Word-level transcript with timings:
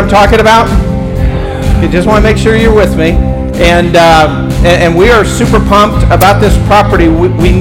I'm 0.00 0.08
talking 0.08 0.40
about? 0.40 0.66
I 1.84 1.86
just 1.86 2.08
want 2.08 2.24
to 2.24 2.32
make 2.32 2.38
sure 2.38 2.56
you're 2.56 2.74
with 2.74 2.96
me. 2.96 3.10
And, 3.60 3.96
uh, 3.96 4.48
and, 4.64 4.82
and 4.82 4.96
we 4.96 5.10
are 5.10 5.26
super 5.26 5.60
pumped 5.60 6.06
about 6.06 6.40
this 6.40 6.56
property. 6.66 7.08
We, 7.08 7.28
we, 7.28 7.52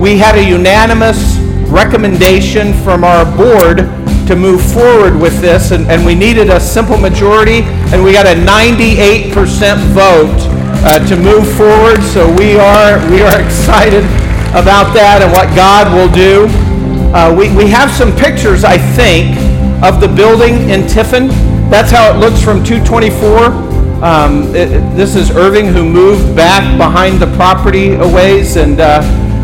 we 0.00 0.16
had 0.16 0.34
a 0.34 0.42
unanimous 0.42 1.36
recommendation 1.68 2.72
from 2.84 3.04
our 3.04 3.26
board 3.36 3.84
to 4.28 4.34
move 4.34 4.64
forward 4.72 5.14
with 5.20 5.42
this, 5.42 5.72
and, 5.72 5.86
and 5.90 6.06
we 6.06 6.14
needed 6.14 6.48
a 6.48 6.58
simple 6.58 6.96
majority, 6.96 7.60
and 7.92 8.02
we 8.02 8.14
got 8.14 8.24
a 8.24 8.34
98% 8.34 9.76
vote 9.92 10.32
uh, 10.88 11.06
to 11.06 11.16
move 11.18 11.46
forward. 11.54 12.02
So 12.14 12.24
we 12.38 12.56
are 12.56 12.96
we 13.10 13.20
are 13.20 13.38
excited 13.44 14.04
about 14.56 14.94
that 14.96 15.20
and 15.20 15.30
what 15.30 15.54
God 15.54 15.92
will 15.92 16.08
do. 16.08 16.48
Uh, 17.12 17.36
we, 17.36 17.54
we 17.54 17.68
have 17.68 17.90
some 17.90 18.16
pictures, 18.16 18.64
I 18.64 18.78
think, 18.96 19.36
of 19.84 20.00
the 20.00 20.08
building 20.08 20.70
in 20.70 20.88
Tiffin. 20.88 21.28
That's 21.74 21.90
how 21.90 22.14
it 22.14 22.20
looks 22.20 22.40
from 22.40 22.62
224. 22.62 23.46
Um, 24.04 24.54
it, 24.54 24.68
this 24.94 25.16
is 25.16 25.32
Irving 25.32 25.66
who 25.66 25.84
moved 25.84 26.36
back 26.36 26.78
behind 26.78 27.18
the 27.18 27.26
property 27.34 27.94
a 27.94 28.06
ways, 28.06 28.54
and 28.54 28.78
uh, 28.78 29.00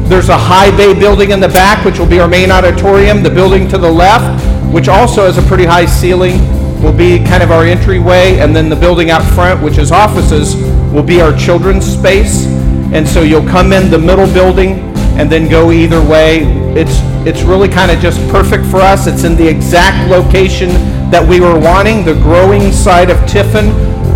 there's 0.09 0.29
a 0.29 0.39
high 0.39 0.71
bay 0.77 0.97
building 0.97 1.33
in 1.33 1.41
the 1.41 1.49
back, 1.49 1.85
which 1.85 1.99
will 1.99 2.07
be 2.07 2.21
our 2.21 2.29
main 2.29 2.53
auditorium. 2.53 3.25
The 3.25 3.31
building 3.31 3.67
to 3.71 3.79
the 3.79 3.91
left, 3.91 4.45
which 4.73 4.87
also 4.87 5.25
has 5.25 5.39
a 5.39 5.43
pretty 5.43 5.65
high 5.65 5.87
ceiling, 5.87 6.39
will 6.81 6.97
be 6.97 7.19
kind 7.19 7.43
of 7.43 7.51
our 7.51 7.65
entryway, 7.65 8.39
and 8.39 8.55
then 8.55 8.69
the 8.69 8.77
building 8.77 9.11
out 9.11 9.25
front, 9.35 9.61
which 9.61 9.77
is 9.77 9.91
offices, 9.91 10.55
will 10.93 11.03
be 11.03 11.21
our 11.21 11.37
children's 11.37 11.85
space. 11.85 12.47
And 12.95 13.09
so 13.09 13.23
you'll 13.23 13.49
come 13.49 13.73
in 13.73 13.91
the 13.91 13.99
middle 13.99 14.33
building 14.33 14.79
and 15.19 15.29
then 15.29 15.49
go 15.49 15.73
either 15.73 16.01
way. 16.01 16.45
It's 16.77 17.01
it's 17.27 17.43
really 17.43 17.69
kind 17.69 17.91
of 17.91 17.99
just 17.99 18.21
perfect 18.31 18.67
for 18.67 18.77
us. 18.77 19.09
It's 19.09 19.25
in 19.25 19.35
the 19.35 19.49
exact 19.49 20.09
location 20.09 20.71
that 21.11 21.27
we 21.27 21.41
were 21.41 21.59
wanting, 21.59 22.05
the 22.05 22.15
growing 22.15 22.71
side 22.71 23.11
of 23.11 23.19
Tiffin, 23.29 23.67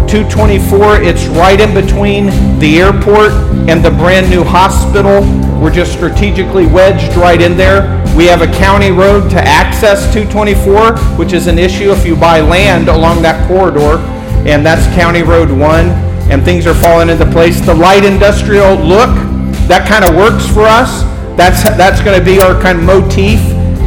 224. 0.06 1.02
It's 1.02 1.26
right 1.26 1.60
in 1.60 1.74
between 1.74 2.26
the 2.60 2.78
airport 2.78 3.32
and 3.68 3.84
the 3.84 3.90
brand 3.90 4.30
new 4.30 4.44
hospital. 4.44 5.22
We're 5.60 5.72
just 5.72 5.92
strategically 5.92 6.66
wedged 6.66 7.16
right 7.16 7.40
in 7.40 7.56
there. 7.56 8.00
We 8.16 8.26
have 8.26 8.42
a 8.42 8.46
county 8.46 8.92
road 8.92 9.28
to 9.30 9.40
access 9.40 10.06
224, 10.14 10.96
which 11.18 11.32
is 11.32 11.48
an 11.48 11.58
issue 11.58 11.90
if 11.90 12.06
you 12.06 12.14
buy 12.14 12.40
land 12.40 12.88
along 12.88 13.22
that 13.22 13.48
corridor, 13.48 13.98
and 14.46 14.64
that's 14.64 14.86
County 14.94 15.22
Road 15.22 15.50
1, 15.50 15.88
and 16.30 16.44
things 16.44 16.64
are 16.64 16.74
falling 16.74 17.08
into 17.08 17.26
place. 17.26 17.60
The 17.60 17.74
light 17.74 18.04
industrial 18.04 18.76
look, 18.76 19.10
that 19.66 19.88
kind 19.88 20.04
of 20.04 20.14
works 20.14 20.46
for 20.46 20.62
us. 20.62 21.02
That's, 21.36 21.64
that's 21.76 22.00
going 22.02 22.16
to 22.16 22.24
be 22.24 22.40
our 22.40 22.54
kind 22.62 22.78
of 22.78 22.84
motif, 22.84 23.40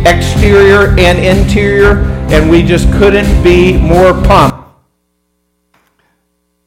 exterior 0.06 0.94
and 1.00 1.20
interior, 1.20 2.17
and 2.30 2.50
we 2.50 2.62
just 2.62 2.92
couldn't 2.94 3.44
be 3.44 3.78
more 3.78 4.14
pumped. 4.14 4.68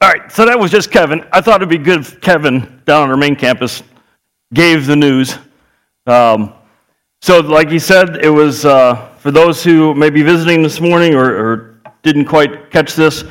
All 0.01 0.09
right, 0.09 0.31
so 0.31 0.45
that 0.45 0.59
was 0.59 0.71
just 0.71 0.89
Kevin. 0.89 1.23
I 1.31 1.41
thought 1.41 1.57
it'd 1.57 1.69
be 1.69 1.77
good 1.77 1.99
if 1.99 2.19
Kevin 2.19 2.81
down 2.85 3.03
on 3.03 3.09
our 3.11 3.17
main 3.17 3.35
campus 3.35 3.83
gave 4.53 4.87
the 4.87 4.95
news. 4.95 5.37
Um, 6.07 6.53
so, 7.21 7.39
like 7.39 7.69
he 7.69 7.77
said, 7.77 8.25
it 8.25 8.29
was 8.29 8.65
uh, 8.65 9.09
for 9.19 9.29
those 9.29 9.63
who 9.63 9.93
may 9.93 10.09
be 10.09 10.23
visiting 10.23 10.63
this 10.63 10.81
morning 10.81 11.13
or, 11.13 11.29
or 11.29 11.81
didn't 12.01 12.25
quite 12.25 12.71
catch 12.71 12.95
this. 12.95 13.23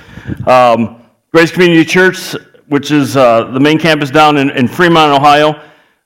Um, 0.46 1.02
Grace 1.32 1.50
Community 1.50 1.84
Church, 1.84 2.36
which 2.68 2.92
is 2.92 3.16
uh, 3.16 3.50
the 3.50 3.58
main 3.58 3.78
campus 3.78 4.10
down 4.10 4.36
in, 4.36 4.50
in 4.50 4.68
Fremont, 4.68 5.12
Ohio, 5.12 5.60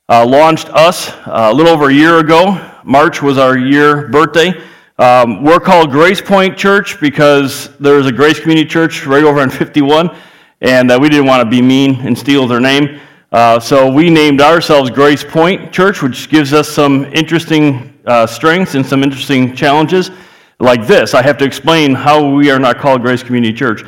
uh, 0.08 0.26
launched 0.26 0.70
us 0.70 1.10
uh, 1.10 1.50
a 1.50 1.52
little 1.52 1.72
over 1.72 1.90
a 1.90 1.94
year 1.94 2.20
ago. 2.20 2.58
March 2.84 3.20
was 3.20 3.36
our 3.36 3.58
year 3.58 4.08
birthday. 4.08 4.54
Um, 4.96 5.42
we're 5.42 5.58
called 5.58 5.90
Grace 5.90 6.20
Point 6.20 6.56
Church 6.56 7.00
because 7.00 7.76
there's 7.78 8.06
a 8.06 8.12
Grace 8.12 8.38
Community 8.38 8.68
Church 8.68 9.06
right 9.06 9.24
over 9.24 9.40
on 9.40 9.50
51, 9.50 10.16
and 10.60 10.88
uh, 10.88 10.96
we 11.00 11.08
didn't 11.08 11.26
want 11.26 11.42
to 11.42 11.50
be 11.50 11.60
mean 11.60 11.96
and 12.06 12.16
steal 12.16 12.46
their 12.46 12.60
name. 12.60 13.00
Uh, 13.32 13.58
so 13.58 13.90
we 13.90 14.08
named 14.08 14.40
ourselves 14.40 14.90
Grace 14.90 15.24
Point 15.24 15.72
Church, 15.72 16.00
which 16.00 16.28
gives 16.28 16.52
us 16.52 16.68
some 16.68 17.06
interesting 17.06 17.98
uh, 18.06 18.24
strengths 18.24 18.76
and 18.76 18.86
some 18.86 19.02
interesting 19.02 19.56
challenges. 19.56 20.12
Like 20.60 20.86
this, 20.86 21.12
I 21.12 21.22
have 21.22 21.38
to 21.38 21.44
explain 21.44 21.92
how 21.92 22.30
we 22.30 22.52
are 22.52 22.60
not 22.60 22.78
called 22.78 23.02
Grace 23.02 23.24
Community 23.24 23.52
Church. 23.52 23.82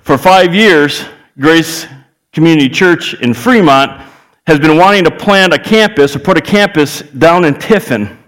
For 0.00 0.18
five 0.18 0.52
years, 0.52 1.04
Grace 1.38 1.86
Community 2.32 2.68
Church 2.68 3.14
in 3.20 3.32
Fremont 3.32 4.02
has 4.48 4.58
been 4.58 4.76
wanting 4.76 5.04
to 5.04 5.12
plant 5.12 5.54
a 5.54 5.60
campus 5.60 6.16
or 6.16 6.18
put 6.18 6.36
a 6.36 6.40
campus 6.42 7.02
down 7.02 7.44
in 7.44 7.54
Tiffin 7.54 8.18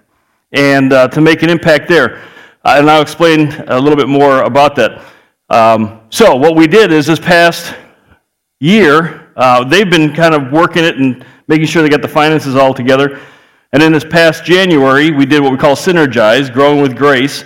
and 0.54 0.92
uh, 0.92 1.08
to 1.08 1.20
make 1.20 1.42
an 1.42 1.50
impact 1.50 1.88
there. 1.88 2.22
Uh, 2.64 2.76
and 2.78 2.90
I'll 2.90 3.02
explain 3.02 3.52
a 3.68 3.78
little 3.78 3.96
bit 3.96 4.08
more 4.08 4.42
about 4.42 4.74
that. 4.76 5.04
Um, 5.50 6.00
so, 6.08 6.34
what 6.34 6.56
we 6.56 6.66
did 6.66 6.90
is 6.92 7.06
this 7.06 7.18
past 7.18 7.74
year, 8.60 9.30
uh, 9.36 9.64
they've 9.64 9.90
been 9.90 10.14
kind 10.14 10.34
of 10.34 10.50
working 10.50 10.84
it 10.84 10.96
and 10.96 11.26
making 11.48 11.66
sure 11.66 11.82
they 11.82 11.90
got 11.90 12.00
the 12.00 12.08
finances 12.08 12.54
all 12.54 12.72
together. 12.72 13.20
And 13.72 13.82
in 13.82 13.92
this 13.92 14.04
past 14.04 14.44
January, 14.44 15.10
we 15.10 15.26
did 15.26 15.42
what 15.42 15.52
we 15.52 15.58
call 15.58 15.74
Synergize, 15.74 16.50
Growing 16.52 16.80
with 16.80 16.96
Grace. 16.96 17.44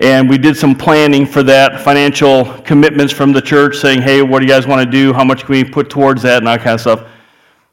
And 0.00 0.28
we 0.28 0.38
did 0.38 0.56
some 0.56 0.74
planning 0.74 1.26
for 1.26 1.42
that, 1.44 1.80
financial 1.80 2.44
commitments 2.62 3.12
from 3.12 3.32
the 3.32 3.40
church 3.40 3.76
saying, 3.76 4.02
hey, 4.02 4.22
what 4.22 4.40
do 4.40 4.46
you 4.46 4.50
guys 4.50 4.66
want 4.66 4.84
to 4.84 4.90
do? 4.90 5.12
How 5.12 5.24
much 5.24 5.44
can 5.44 5.52
we 5.52 5.64
put 5.64 5.90
towards 5.90 6.22
that? 6.22 6.38
And 6.38 6.46
that 6.46 6.60
kind 6.60 6.74
of 6.74 6.80
stuff. 6.80 7.00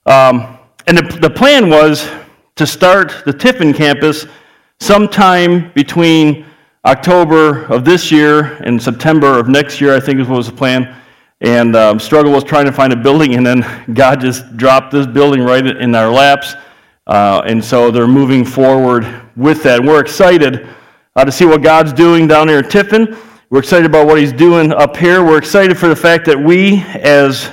Um, 0.06 0.58
and 0.88 0.98
the, 0.98 1.20
the 1.20 1.30
plan 1.30 1.70
was 1.70 2.10
to 2.56 2.66
start 2.66 3.24
the 3.26 3.34
Tiffin 3.34 3.74
campus 3.74 4.26
sometime 4.80 5.72
between 5.74 6.46
October 6.86 7.66
of 7.66 7.84
this 7.84 8.12
year 8.12 8.54
and 8.64 8.82
September 8.82 9.40
of 9.40 9.48
next 9.48 9.82
year, 9.82 9.96
I 9.96 10.00
think 10.00 10.20
is 10.20 10.28
what 10.28 10.38
was 10.38 10.48
the 10.48 10.56
plan. 10.56 10.96
And 11.42 11.76
um, 11.76 12.00
struggle 12.00 12.32
was 12.32 12.44
trying 12.44 12.66
to 12.66 12.72
find 12.72 12.94
a 12.94 12.96
building, 12.96 13.36
and 13.36 13.46
then 13.46 13.86
God 13.94 14.22
just 14.22 14.56
dropped 14.58 14.92
this 14.92 15.08
building 15.08 15.42
right 15.42 15.66
in 15.66 15.96
our 15.96 16.10
laps. 16.10 16.56
Uh, 17.08 17.42
and 17.46 17.64
so 17.64 17.92
they're 17.92 18.08
moving 18.08 18.46
forward 18.46 19.06
with 19.36 19.62
that. 19.64 19.84
We're 19.84 20.00
excited 20.00 20.68
uh, 21.16 21.26
to 21.26 21.32
see 21.32 21.46
what 21.46 21.62
God's 21.62 21.94
doing 21.94 22.28
down 22.28 22.48
there 22.48 22.60
in 22.60 22.70
Tiffin. 22.70 23.18
We're 23.50 23.60
excited 23.60 23.86
about 23.86 24.08
what 24.08 24.18
He's 24.18 24.34
doing 24.34 24.74
up 24.74 24.98
here. 24.98 25.24
We're 25.24 25.38
excited 25.38 25.78
for 25.78 25.88
the 25.88 25.96
fact 25.96 26.26
that 26.26 26.40
we, 26.40 26.82
as 26.96 27.52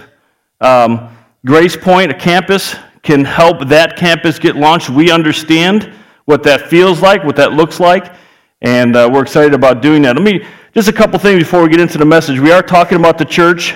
um, 0.61 1.15
Grace 1.44 1.77
Point, 1.77 2.11
a 2.11 2.15
campus, 2.15 2.77
can 3.03 3.25
help 3.25 3.69
that 3.69 3.97
campus 3.97 4.38
get 4.38 4.56
launched. 4.56 4.88
We 4.88 5.11
understand 5.11 5.93
what 6.25 6.43
that 6.44 6.69
feels 6.69 7.00
like, 7.00 7.25
what 7.25 7.37
that 7.37 7.53
looks 7.53 7.81
like, 7.81 8.15
and 8.60 8.94
uh, 8.97 9.09
we're 9.12 9.22
excited 9.22 9.55
about 9.55 9.83
doing 9.83 10.03
that. 10.03 10.16
Let 10.16 10.25
me 10.25 10.47
just 10.75 10.88
a 10.88 10.93
couple 10.93 11.19
things 11.19 11.41
before 11.41 11.62
we 11.62 11.69
get 11.69 11.81
into 11.81 11.99
the 11.99 12.05
message. 12.05 12.38
We 12.38 12.53
are 12.53 12.62
talking 12.62 12.99
about 12.99 13.19
the 13.19 13.25
church 13.25 13.75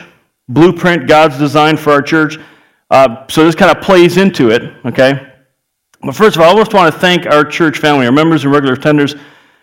blueprint, 0.48 1.08
God's 1.08 1.38
design 1.38 1.76
for 1.76 1.92
our 1.92 2.02
church. 2.02 2.38
Uh, 2.90 3.26
so 3.28 3.44
this 3.44 3.54
kind 3.54 3.76
of 3.76 3.82
plays 3.82 4.16
into 4.16 4.50
it, 4.50 4.62
okay? 4.86 5.32
But 6.02 6.14
first 6.14 6.36
of 6.36 6.42
all, 6.42 6.54
I 6.54 6.60
just 6.60 6.72
want 6.72 6.92
to 6.92 7.00
thank 7.00 7.26
our 7.26 7.44
church 7.44 7.78
family, 7.78 8.06
our 8.06 8.12
members 8.12 8.44
and 8.44 8.52
regular 8.52 8.76
attenders, 8.76 9.18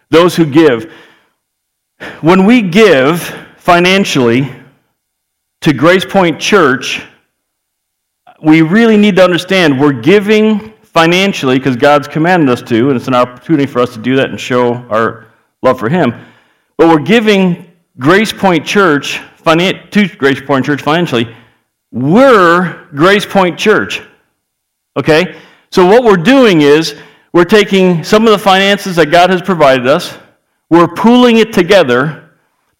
those 0.09 0.35
who 0.35 0.45
give. 0.45 0.91
When 2.21 2.45
we 2.45 2.61
give 2.61 3.21
financially 3.57 4.53
to 5.61 5.73
Grace 5.73 6.03
Point 6.05 6.39
Church, 6.39 7.01
we 8.41 8.61
really 8.61 8.97
need 8.97 9.15
to 9.15 9.23
understand 9.23 9.79
we're 9.79 9.93
giving 9.93 10.72
financially 10.93 11.57
because 11.57 11.75
God's 11.75 12.07
commanded 12.07 12.49
us 12.49 12.61
to, 12.63 12.89
and 12.89 12.95
it's 12.95 13.07
an 13.07 13.15
opportunity 13.15 13.65
for 13.65 13.79
us 13.79 13.93
to 13.93 13.99
do 13.99 14.15
that 14.15 14.29
and 14.29 14.39
show 14.39 14.75
our 14.89 15.25
love 15.61 15.79
for 15.79 15.89
Him. 15.89 16.13
But 16.77 16.87
we're 16.87 16.99
giving 16.99 17.71
Grace 17.97 18.31
Point 18.31 18.65
Church 18.65 19.19
to 19.43 20.09
Grace 20.17 20.41
Point 20.41 20.65
Church 20.65 20.81
financially. 20.81 21.35
We're 21.91 22.87
Grace 22.95 23.25
Point 23.25 23.57
Church. 23.57 24.01
Okay? 24.95 25.35
So 25.71 25.85
what 25.85 26.03
we're 26.03 26.15
doing 26.15 26.61
is 26.61 26.95
we're 27.33 27.43
taking 27.43 28.03
some 28.03 28.25
of 28.25 28.31
the 28.31 28.37
finances 28.37 28.95
that 28.95 29.07
God 29.07 29.31
has 29.31 29.41
provided 29.41 29.87
us, 29.87 30.17
we're 30.69 30.87
pooling 30.87 31.37
it 31.37 31.51
together 31.51 32.29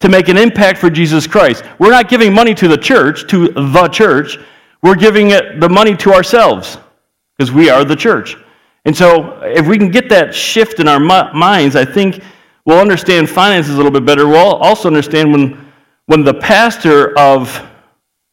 to 0.00 0.08
make 0.08 0.28
an 0.28 0.36
impact 0.36 0.78
for 0.78 0.90
Jesus 0.90 1.26
Christ. 1.26 1.64
We're 1.78 1.90
not 1.90 2.08
giving 2.08 2.32
money 2.32 2.54
to 2.54 2.68
the 2.68 2.76
church, 2.76 3.28
to 3.28 3.48
the 3.48 3.88
church. 3.88 4.38
We're 4.82 4.96
giving 4.96 5.30
it, 5.30 5.60
the 5.60 5.68
money 5.68 5.96
to 5.96 6.12
ourselves 6.12 6.78
because 7.36 7.52
we 7.52 7.70
are 7.70 7.84
the 7.84 7.96
church. 7.96 8.36
And 8.84 8.96
so, 8.96 9.40
if 9.42 9.66
we 9.66 9.78
can 9.78 9.90
get 9.90 10.08
that 10.10 10.34
shift 10.34 10.78
in 10.78 10.88
our 10.88 11.00
minds, 11.00 11.74
I 11.74 11.84
think 11.84 12.22
we'll 12.66 12.80
understand 12.80 13.30
finances 13.30 13.74
a 13.74 13.76
little 13.76 13.90
bit 13.90 14.04
better. 14.04 14.28
We'll 14.28 14.56
also 14.56 14.88
understand 14.88 15.32
when, 15.32 15.72
when 16.06 16.22
the 16.22 16.34
pastor 16.34 17.18
of 17.18 17.62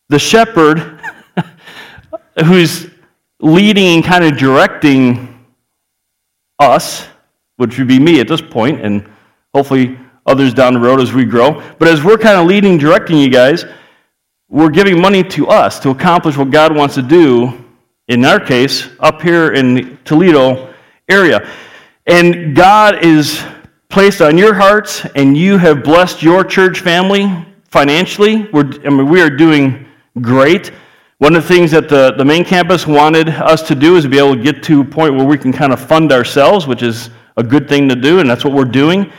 the 0.09 0.19
shepherd, 0.19 1.00
who's 2.45 2.89
leading 3.39 3.95
and 3.95 4.03
kind 4.03 4.24
of 4.24 4.38
directing 4.38 5.45
us, 6.59 7.07
which 7.56 7.77
would 7.77 7.88
be 7.88 8.00
me 8.00 8.19
at 8.19 8.27
this 8.27 8.42
point, 8.42 8.81
and 8.81 9.09
hopefully 9.54 9.97
others 10.25 10.54
down 10.54 10.74
the 10.74 10.80
road 10.80 11.00
as 11.00 11.13
we 11.13 11.25
grow. 11.25 11.63
But 11.80 11.88
as 11.88 12.04
we're 12.04 12.18
kind 12.18 12.39
of 12.39 12.45
leading, 12.45 12.77
directing 12.77 13.18
you 13.18 13.30
guys, 13.30 13.65
we're 14.50 14.69
giving 14.69 15.01
money 15.01 15.24
to 15.24 15.47
us 15.47 15.80
to 15.80 15.89
accomplish 15.89 16.38
what 16.38 16.51
God 16.51 16.75
wants 16.75 16.95
to 16.95 17.01
do, 17.01 17.61
in 18.12 18.25
our 18.25 18.42
case, 18.42 18.90
up 19.00 19.22
here 19.22 19.54
in 19.54 19.74
the 19.74 19.98
Toledo 20.04 20.74
area. 21.08 21.50
And 22.08 22.54
God 22.54 23.06
is 23.06 23.42
placed 23.88 24.22
on 24.22 24.38
your 24.38 24.54
hearts 24.54 25.06
and 25.16 25.38
you 25.38 25.58
have 25.58 25.81
blessed 25.81 26.22
your 26.22 26.44
church 26.44 26.81
family 26.81 27.46
financially. 27.69 28.50
We're, 28.52 28.69
I 28.86 28.90
mean, 28.90 29.08
we 29.08 29.22
are 29.22 29.30
doing 29.30 29.88
great. 30.19 30.74
One 31.19 31.38
of 31.38 31.44
the 31.44 31.48
things 31.48 31.72
that 31.72 31.88
the, 31.88 32.12
the 32.18 32.25
main 32.25 32.44
campus 32.44 32.86
wanted 32.86 33.30
us 33.30 33.66
to 33.69 33.75
do 33.75 33.96
is 33.96 34.06
be 34.06 34.18
able 34.18 34.36
to 34.36 34.44
get 34.44 34.62
to 34.64 34.81
a 34.81 34.86
point 34.86 35.16
where 35.16 35.25
we 35.25 35.38
can 35.38 35.54
kind 35.54 35.72
of 35.72 35.80
fund 35.80 36.12
ourselves, 36.12 36.68
which 36.68 36.84
is 36.84 37.12
a 37.38 37.44
good 37.44 37.69
thing 37.69 37.88
to 37.88 37.96
do, 37.96 38.19
and 38.19 38.30
that's 38.30 38.44
what 38.44 38.54
we're 38.54 38.66
doing. 38.66 39.10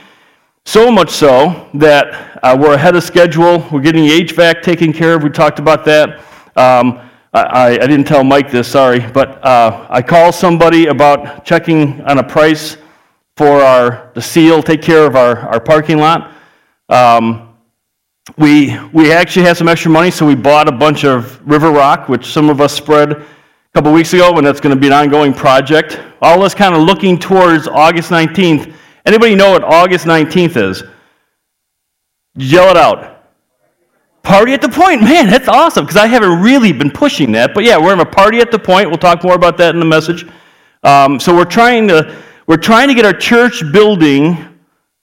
So 0.67 0.91
much 0.91 1.09
so 1.09 1.71
that 1.75 2.39
uh, 2.43 2.59
we're 2.61 2.75
ahead 2.75 2.95
of 2.95 3.03
schedule. 3.05 3.67
We're 3.73 3.81
getting 3.81 4.05
the 4.05 4.21
HVAC 4.21 4.61
taken 4.61 4.93
care 4.93 5.15
of. 5.15 5.23
We 5.23 5.31
talked 5.31 5.59
about 5.59 5.87
that. 5.87 6.21
Um, 6.57 7.09
I, 7.35 7.79
I, 7.81 7.87
didn't 7.87 8.05
tell 8.05 8.23
Mike 8.23 8.51
this, 8.51 8.69
sorry, 8.69 9.01
but 9.01 9.43
uh, 9.43 9.87
I 9.89 10.03
called 10.03 10.35
somebody 10.35 10.89
about 10.89 11.47
checking 11.47 12.03
on 12.03 12.19
a 12.19 12.23
price 12.23 12.77
for 13.39 13.63
our 13.63 14.11
the 14.15 14.21
seal, 14.21 14.63
take 14.63 14.83
care 14.83 15.07
of 15.07 15.17
our, 15.17 15.39
our 15.49 15.59
parking 15.59 15.97
lot. 15.97 16.35
Um, 16.91 17.57
we, 18.37 18.79
we 18.93 19.13
actually 19.13 19.47
had 19.47 19.57
some 19.57 19.67
extra 19.67 19.91
money, 19.91 20.11
so 20.11 20.27
we 20.27 20.35
bought 20.35 20.69
a 20.69 20.73
bunch 20.73 21.05
of 21.05 21.41
river 21.49 21.71
rock, 21.71 22.11
which 22.11 22.27
some 22.27 22.51
of 22.51 22.61
us 22.61 22.75
spread 22.75 23.13
a 23.13 23.27
couple 23.75 23.91
weeks 23.95 24.13
ago, 24.13 24.37
and 24.37 24.47
that's 24.47 24.61
going 24.61 24.75
to 24.75 24.81
be 24.81 24.89
an 24.89 24.93
ongoing 24.93 25.33
project. 25.33 25.99
All 26.21 26.39
this 26.43 26.55
kind 26.55 26.75
of 26.75 26.83
looking 26.83 27.19
towards 27.19 27.67
August 27.67 28.11
19th. 28.11 28.75
Anybody 29.07 29.35
know 29.35 29.53
what 29.53 29.65
August 29.65 30.05
19th 30.05 30.57
is? 30.57 30.85
Yell 32.37 32.71
it 32.71 32.77
out. 32.77 33.22
Party 34.23 34.53
at 34.53 34.61
the 34.61 34.69
point. 34.69 35.03
Man, 35.03 35.29
that's 35.29 35.49
awesome 35.49 35.85
because 35.85 35.97
I 35.97 36.07
haven't 36.07 36.41
really 36.41 36.73
been 36.73 36.91
pushing 36.91 37.33
that. 37.33 37.55
But 37.55 37.65
yeah, 37.65 37.77
we're 37.77 37.91
having 37.91 38.07
a 38.07 38.11
party 38.11 38.39
at 38.39 38.51
the 38.51 38.59
point. 38.59 38.89
We'll 38.89 38.99
talk 38.99 39.25
more 39.25 39.35
about 39.35 39.57
that 39.59 39.75
in 39.75 39.81
the 39.81 39.87
message. 39.87 40.27
Um, 40.85 41.19
so 41.19 41.35
we're 41.35 41.45
trying 41.45 41.89
to 41.89 42.17
we're 42.47 42.57
trying 42.57 42.89
to 42.89 42.95
get 42.95 43.05
our 43.05 43.13
church 43.13 43.63
building 43.73 44.53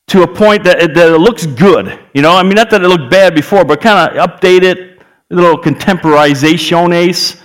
to 0.08 0.24
a 0.24 0.28
point 0.28 0.64
that 0.64 0.82
it, 0.82 0.94
that 0.96 1.14
it 1.14 1.18
looks 1.18 1.46
good. 1.46 2.00
You 2.14 2.22
know, 2.22 2.36
I 2.36 2.44
mean, 2.44 2.56
not 2.56 2.70
that 2.72 2.82
it 2.82 2.88
looked 2.88 3.12
bad 3.12 3.36
before, 3.36 3.64
but 3.64 3.80
kind 3.80 4.18
of 4.18 4.30
update 4.30 4.64
it, 4.64 5.00
a 5.32 5.36
little 5.36 5.58
contemporization. 5.58 7.40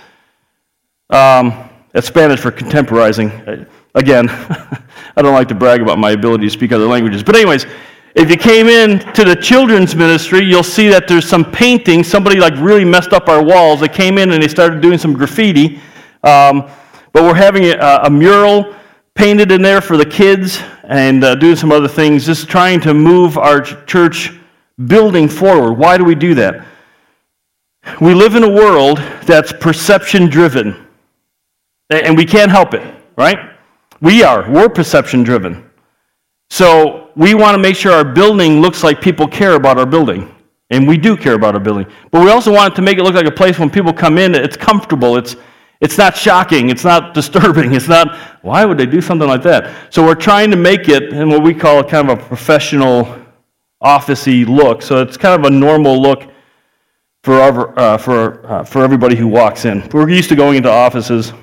Um, 1.09 1.69
that's 1.91 2.07
Spanish 2.07 2.39
for 2.39 2.51
contemporizing. 2.51 3.67
Again, 3.93 4.29
I 5.15 5.21
don't 5.21 5.33
like 5.33 5.47
to 5.49 5.55
brag 5.55 5.81
about 5.81 5.99
my 5.99 6.11
ability 6.11 6.45
to 6.45 6.49
speak 6.49 6.71
other 6.71 6.87
languages. 6.87 7.23
But, 7.23 7.35
anyways, 7.35 7.65
if 8.15 8.29
you 8.29 8.37
came 8.37 8.67
in 8.67 8.99
to 9.13 9.25
the 9.25 9.35
children's 9.35 9.93
ministry, 9.93 10.43
you'll 10.45 10.63
see 10.63 10.87
that 10.87 11.05
there's 11.05 11.27
some 11.27 11.43
painting. 11.51 12.01
Somebody 12.01 12.39
like 12.39 12.53
really 12.55 12.85
messed 12.85 13.11
up 13.11 13.27
our 13.27 13.43
walls. 13.43 13.81
They 13.81 13.89
came 13.89 14.17
in 14.17 14.31
and 14.31 14.41
they 14.41 14.47
started 14.47 14.81
doing 14.81 14.97
some 14.97 15.13
graffiti. 15.13 15.81
Um, 16.23 16.69
but 17.11 17.23
we're 17.23 17.35
having 17.35 17.65
a, 17.65 17.99
a 18.03 18.09
mural 18.09 18.73
painted 19.15 19.51
in 19.51 19.61
there 19.61 19.81
for 19.81 19.97
the 19.97 20.05
kids 20.05 20.61
and 20.83 21.25
uh, 21.25 21.35
doing 21.35 21.57
some 21.57 21.73
other 21.73 21.89
things, 21.89 22.25
just 22.25 22.47
trying 22.47 22.79
to 22.81 22.93
move 22.93 23.37
our 23.37 23.61
church 23.61 24.31
building 24.87 25.27
forward. 25.27 25.73
Why 25.73 25.97
do 25.97 26.05
we 26.05 26.15
do 26.15 26.33
that? 26.35 26.65
We 27.99 28.13
live 28.13 28.35
in 28.35 28.43
a 28.43 28.49
world 28.49 28.97
that's 29.23 29.51
perception 29.51 30.29
driven, 30.29 30.87
and 31.89 32.17
we 32.17 32.25
can't 32.25 32.49
help 32.49 32.73
it, 32.73 32.81
right? 33.17 33.37
We 34.01 34.23
are. 34.23 34.49
We're 34.49 34.69
perception 34.69 35.23
driven. 35.23 35.64
So 36.49 37.09
we 37.15 37.33
want 37.33 37.55
to 37.55 37.61
make 37.61 37.75
sure 37.75 37.91
our 37.91 38.05
building 38.05 38.61
looks 38.61 38.83
like 38.83 39.01
people 39.01 39.27
care 39.27 39.53
about 39.53 39.77
our 39.77 39.85
building. 39.85 40.33
And 40.69 40.87
we 40.87 40.97
do 40.97 41.15
care 41.15 41.33
about 41.33 41.53
our 41.53 41.59
building. 41.59 41.85
But 42.11 42.23
we 42.23 42.31
also 42.31 42.51
want 42.51 42.75
to 42.75 42.81
make 42.81 42.97
it 42.97 43.03
look 43.03 43.13
like 43.13 43.27
a 43.27 43.31
place 43.31 43.59
when 43.59 43.69
people 43.69 43.93
come 43.93 44.17
in, 44.17 44.33
it's 44.33 44.57
comfortable, 44.57 45.17
it's 45.17 45.35
it's 45.81 45.97
not 45.97 46.15
shocking. 46.15 46.69
It's 46.69 46.83
not 46.83 47.13
disturbing. 47.19 47.73
It's 47.73 47.87
not, 47.87 48.17
why 48.41 48.65
would 48.65 48.77
they 48.77 48.85
do 48.85 49.01
something 49.01 49.27
like 49.27 49.43
that? 49.43 49.93
So 49.93 50.03
we're 50.03 50.15
trying 50.15 50.51
to 50.51 50.57
make 50.57 50.89
it 50.89 51.13
in 51.13 51.29
what 51.29 51.43
we 51.43 51.53
call 51.53 51.83
kind 51.83 52.09
of 52.09 52.19
a 52.19 52.23
professional, 52.23 53.23
officey 53.83 54.47
look. 54.47 54.81
So 54.81 55.01
it's 55.01 55.17
kind 55.17 55.39
of 55.39 55.51
a 55.51 55.55
normal 55.55 56.01
look 56.01 56.23
for, 57.23 57.35
our, 57.35 57.77
uh, 57.77 57.97
for, 57.97 58.45
uh, 58.47 58.63
for 58.63 58.83
everybody 58.83 59.15
who 59.15 59.27
walks 59.27 59.65
in. 59.65 59.87
We're 59.89 60.09
used 60.09 60.29
to 60.29 60.35
going 60.35 60.57
into 60.57 60.71
offices, 60.71 61.33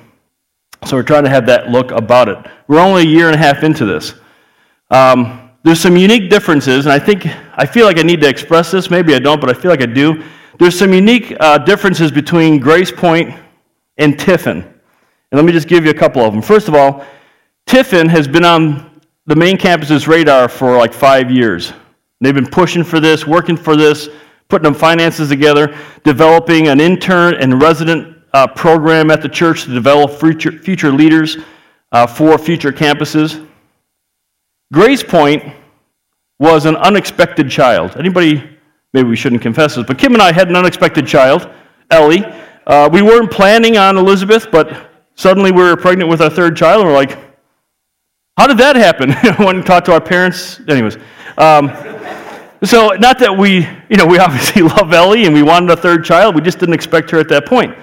so 0.85 0.97
we're 0.97 1.03
trying 1.03 1.23
to 1.23 1.29
have 1.29 1.45
that 1.45 1.69
look 1.69 1.91
about 1.91 2.27
it. 2.29 2.37
We're 2.67 2.79
only 2.79 3.03
a 3.03 3.05
year 3.05 3.27
and 3.27 3.35
a 3.35 3.37
half 3.37 3.63
into 3.63 3.85
this. 3.85 4.15
Um, 4.93 5.49
there's 5.63 5.79
some 5.79 5.97
unique 5.97 6.29
differences, 6.29 6.85
and 6.85 6.93
I 6.93 6.99
think, 6.99 7.25
I 7.57 7.65
feel 7.65 7.87
like 7.87 7.97
I 7.97 8.03
need 8.03 8.21
to 8.21 8.29
express 8.29 8.69
this. 8.69 8.91
Maybe 8.91 9.15
I 9.15 9.19
don't, 9.19 9.41
but 9.41 9.49
I 9.49 9.59
feel 9.59 9.71
like 9.71 9.81
I 9.81 9.87
do. 9.87 10.23
There's 10.59 10.77
some 10.77 10.93
unique 10.93 11.35
uh, 11.39 11.57
differences 11.57 12.11
between 12.11 12.59
Grace 12.59 12.91
Point 12.91 13.33
and 13.97 14.19
Tiffin. 14.19 14.61
And 14.61 14.71
let 15.31 15.45
me 15.45 15.51
just 15.51 15.67
give 15.67 15.83
you 15.83 15.89
a 15.89 15.95
couple 15.95 16.21
of 16.21 16.31
them. 16.31 16.43
First 16.43 16.67
of 16.67 16.75
all, 16.75 17.03
Tiffin 17.65 18.07
has 18.07 18.27
been 18.27 18.45
on 18.45 19.01
the 19.25 19.35
main 19.35 19.57
campus's 19.57 20.07
radar 20.07 20.47
for 20.47 20.77
like 20.77 20.93
five 20.93 21.31
years. 21.31 21.73
They've 22.21 22.35
been 22.35 22.45
pushing 22.45 22.83
for 22.83 22.99
this, 22.99 23.25
working 23.25 23.57
for 23.57 23.75
this, 23.75 24.09
putting 24.47 24.65
them 24.65 24.75
finances 24.75 25.27
together, 25.27 25.75
developing 26.03 26.67
an 26.67 26.79
intern 26.79 27.33
and 27.33 27.59
resident 27.59 28.19
uh, 28.33 28.45
program 28.45 29.09
at 29.09 29.23
the 29.23 29.29
church 29.29 29.63
to 29.63 29.73
develop 29.73 30.11
future, 30.11 30.51
future 30.51 30.91
leaders 30.91 31.37
uh, 31.93 32.05
for 32.05 32.37
future 32.37 32.71
campuses. 32.71 33.43
Grace 34.71 35.03
Point 35.03 35.43
was 36.39 36.65
an 36.65 36.75
unexpected 36.77 37.49
child. 37.49 37.95
Anybody, 37.97 38.57
maybe 38.93 39.07
we 39.09 39.15
shouldn't 39.15 39.41
confess 39.41 39.75
this, 39.75 39.85
but 39.85 39.97
Kim 39.97 40.13
and 40.13 40.21
I 40.21 40.31
had 40.31 40.49
an 40.49 40.55
unexpected 40.55 41.05
child, 41.05 41.49
Ellie. 41.91 42.23
Uh, 42.65 42.89
we 42.91 43.01
weren't 43.01 43.31
planning 43.31 43.77
on 43.77 43.97
Elizabeth, 43.97 44.47
but 44.51 44.89
suddenly 45.15 45.51
we 45.51 45.61
were 45.61 45.75
pregnant 45.75 46.09
with 46.09 46.21
our 46.21 46.29
third 46.29 46.55
child, 46.55 46.81
and 46.81 46.89
we're 46.89 46.95
like, 46.95 47.17
how 48.37 48.47
did 48.47 48.57
that 48.57 48.75
happen? 48.75 49.11
I 49.23 49.43
went 49.43 49.57
and 49.57 49.65
talked 49.65 49.85
to 49.87 49.93
our 49.93 50.01
parents. 50.01 50.59
Anyways, 50.67 50.97
um, 51.37 51.69
so 52.63 52.89
not 52.91 53.19
that 53.19 53.35
we, 53.37 53.67
you 53.89 53.97
know, 53.97 54.05
we 54.05 54.17
obviously 54.19 54.61
love 54.61 54.93
Ellie 54.93 55.25
and 55.25 55.33
we 55.33 55.43
wanted 55.43 55.69
a 55.69 55.77
third 55.77 56.03
child, 56.05 56.35
we 56.35 56.41
just 56.41 56.59
didn't 56.59 56.75
expect 56.75 57.11
her 57.11 57.19
at 57.19 57.29
that 57.29 57.45
point. 57.45 57.75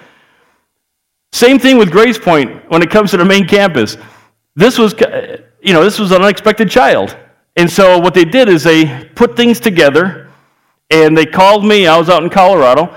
Same 1.32 1.58
thing 1.58 1.78
with 1.78 1.92
Grace 1.92 2.18
Point 2.18 2.68
when 2.70 2.82
it 2.82 2.90
comes 2.90 3.12
to 3.12 3.16
the 3.16 3.24
main 3.24 3.46
campus. 3.46 3.96
This 4.60 4.78
was, 4.78 4.94
uh, 4.94 5.38
you 5.60 5.72
know, 5.72 5.82
this 5.82 5.98
was 5.98 6.12
an 6.12 6.22
unexpected 6.22 6.70
child. 6.70 7.16
And 7.56 7.68
so 7.68 7.98
what 7.98 8.14
they 8.14 8.24
did 8.24 8.48
is 8.48 8.62
they 8.62 9.10
put 9.14 9.36
things 9.36 9.58
together 9.58 10.28
and 10.90 11.16
they 11.16 11.26
called 11.26 11.64
me. 11.64 11.86
I 11.86 11.96
was 11.98 12.08
out 12.08 12.22
in 12.22 12.30
Colorado 12.30 12.94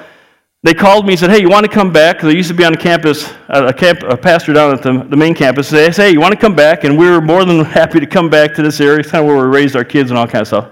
they 0.63 0.73
called 0.73 1.05
me 1.05 1.13
and 1.13 1.19
said, 1.19 1.29
Hey, 1.29 1.41
you 1.41 1.49
want 1.49 1.65
to 1.65 1.71
come 1.71 1.91
back? 1.91 2.23
I 2.23 2.29
used 2.29 2.47
to 2.47 2.55
be 2.55 2.63
on 2.63 2.73
a 2.73 2.77
campus, 2.77 3.29
uh, 3.49 3.65
a, 3.67 3.73
camp, 3.73 4.01
a 4.03 4.15
pastor 4.15 4.53
down 4.53 4.73
at 4.73 4.81
the, 4.81 5.05
the 5.09 5.17
main 5.17 5.35
campus. 5.35 5.69
They 5.69 5.91
said, 5.91 6.05
Hey, 6.05 6.11
you 6.11 6.21
want 6.21 6.33
to 6.33 6.39
come 6.39 6.55
back? 6.55 6.85
And 6.85 6.97
we 6.97 7.09
were 7.09 7.19
more 7.19 7.43
than 7.43 7.65
happy 7.65 7.99
to 7.99 8.07
come 8.07 8.29
back 8.29 8.55
to 8.55 8.63
this 8.63 8.79
area. 8.79 8.99
It's 8.99 9.11
kind 9.11 9.25
of 9.25 9.27
where 9.27 9.45
we 9.45 9.53
raised 9.53 9.75
our 9.75 9.83
kids 9.83 10.09
and 10.09 10.17
all 10.17 10.25
kind 10.25 10.41
of 10.41 10.47
stuff. 10.47 10.71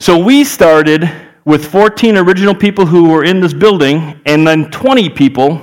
So 0.00 0.18
we 0.18 0.42
started 0.42 1.10
with 1.44 1.66
14 1.70 2.16
original 2.16 2.54
people 2.54 2.86
who 2.86 3.10
were 3.10 3.24
in 3.24 3.40
this 3.40 3.52
building, 3.52 4.18
and 4.24 4.46
then 4.46 4.70
20 4.70 5.10
people 5.10 5.60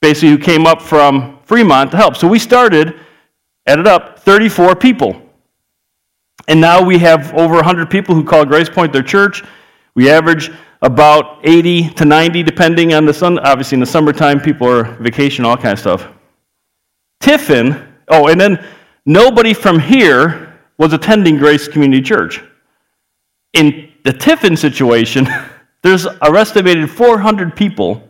basically 0.00 0.30
who 0.30 0.38
came 0.38 0.66
up 0.66 0.82
from 0.82 1.38
Fremont 1.44 1.90
to 1.90 1.96
help. 1.96 2.16
So 2.16 2.26
we 2.28 2.38
started, 2.38 3.00
added 3.66 3.86
up, 3.86 4.18
34 4.18 4.76
people. 4.76 5.20
And 6.48 6.60
now 6.60 6.82
we 6.82 6.98
have 6.98 7.32
over 7.34 7.54
100 7.54 7.90
people 7.90 8.14
who 8.14 8.24
call 8.24 8.44
Grace 8.44 8.68
Point 8.68 8.92
their 8.92 9.02
church. 9.02 9.42
We 9.94 10.10
average 10.10 10.50
about 10.82 11.40
80 11.42 11.90
to 11.90 12.04
90, 12.04 12.42
depending 12.42 12.94
on 12.94 13.06
the 13.06 13.14
sun. 13.14 13.38
Obviously, 13.40 13.76
in 13.76 13.80
the 13.80 13.86
summertime, 13.86 14.40
people 14.40 14.68
are 14.68 14.84
vacation, 15.00 15.44
all 15.44 15.56
kind 15.56 15.72
of 15.72 15.78
stuff. 15.78 16.08
Tiffin, 17.20 17.94
oh, 18.08 18.28
and 18.28 18.40
then 18.40 18.64
nobody 19.06 19.54
from 19.54 19.78
here 19.78 20.60
was 20.78 20.92
attending 20.92 21.38
Grace 21.38 21.66
Community 21.66 22.02
Church. 22.02 22.42
In 23.54 23.90
the 24.04 24.12
Tiffin 24.12 24.56
situation, 24.56 25.26
there's 25.82 26.06
a 26.06 26.16
estimated 26.22 26.90
400 26.90 27.56
people 27.56 28.05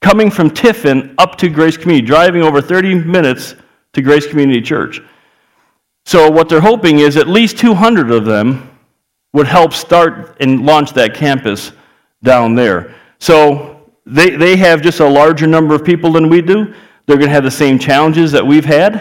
coming 0.00 0.30
from 0.30 0.50
Tiffin 0.50 1.14
up 1.18 1.36
to 1.38 1.48
Grace 1.48 1.76
Community, 1.76 2.06
driving 2.06 2.42
over 2.42 2.60
30 2.60 2.94
minutes 2.94 3.54
to 3.92 4.02
Grace 4.02 4.26
Community 4.26 4.60
Church. 4.60 5.00
So, 6.06 6.30
what 6.30 6.48
they're 6.48 6.60
hoping 6.60 7.00
is 7.00 7.16
at 7.16 7.28
least 7.28 7.58
200 7.58 8.10
of 8.10 8.24
them 8.24 8.70
would 9.32 9.46
help 9.46 9.72
start 9.72 10.36
and 10.40 10.64
launch 10.66 10.92
that 10.92 11.14
campus 11.14 11.72
down 12.22 12.54
there. 12.54 12.94
So 13.18 13.90
they, 14.06 14.30
they 14.30 14.56
have 14.56 14.82
just 14.82 15.00
a 15.00 15.08
larger 15.08 15.46
number 15.46 15.74
of 15.74 15.84
people 15.84 16.12
than 16.12 16.28
we 16.28 16.42
do. 16.42 16.74
They're 17.06 17.16
going 17.16 17.28
to 17.28 17.34
have 17.34 17.44
the 17.44 17.50
same 17.50 17.78
challenges 17.78 18.32
that 18.32 18.46
we've 18.46 18.64
had. 18.64 18.96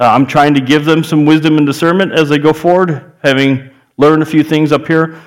Uh, 0.00 0.06
I'm 0.06 0.26
trying 0.26 0.54
to 0.54 0.60
give 0.60 0.84
them 0.84 1.02
some 1.02 1.24
wisdom 1.24 1.58
and 1.58 1.66
discernment 1.66 2.12
as 2.12 2.28
they 2.28 2.38
go 2.38 2.52
forward, 2.52 3.12
having 3.22 3.70
learned 3.96 4.22
a 4.22 4.26
few 4.26 4.44
things 4.44 4.72
up 4.72 4.86
here. 4.86 5.20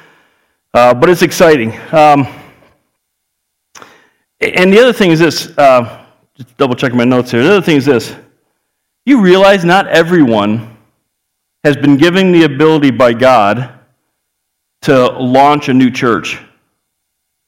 Uh, 0.74 0.94
but 0.94 1.10
it's 1.10 1.22
exciting. 1.22 1.78
Um, 1.92 2.28
and 4.42 4.74
the 4.74 4.80
other 4.80 4.94
thing 4.94 5.12
is 5.12 5.20
this 5.20 5.56
uh, 5.58 6.06
just 6.36 6.56
double 6.58 6.76
checking 6.76 6.98
my 6.98 7.06
notes 7.06 7.32
here. 7.32 7.44
The 7.44 7.52
other 7.52 7.62
thing 7.62 7.78
is 7.78 7.86
this 7.86 8.16
you 9.06 9.22
realize 9.22 9.66
not 9.66 9.88
everyone 9.88 10.78
has 11.64 11.78
been 11.78 11.98
given 11.98 12.32
the 12.32 12.44
ability 12.44 12.92
by 12.92 13.14
God 13.14 13.72
to 14.84 15.08
launch 15.12 15.70
a 15.70 15.74
new 15.74 15.92
church. 15.92 16.40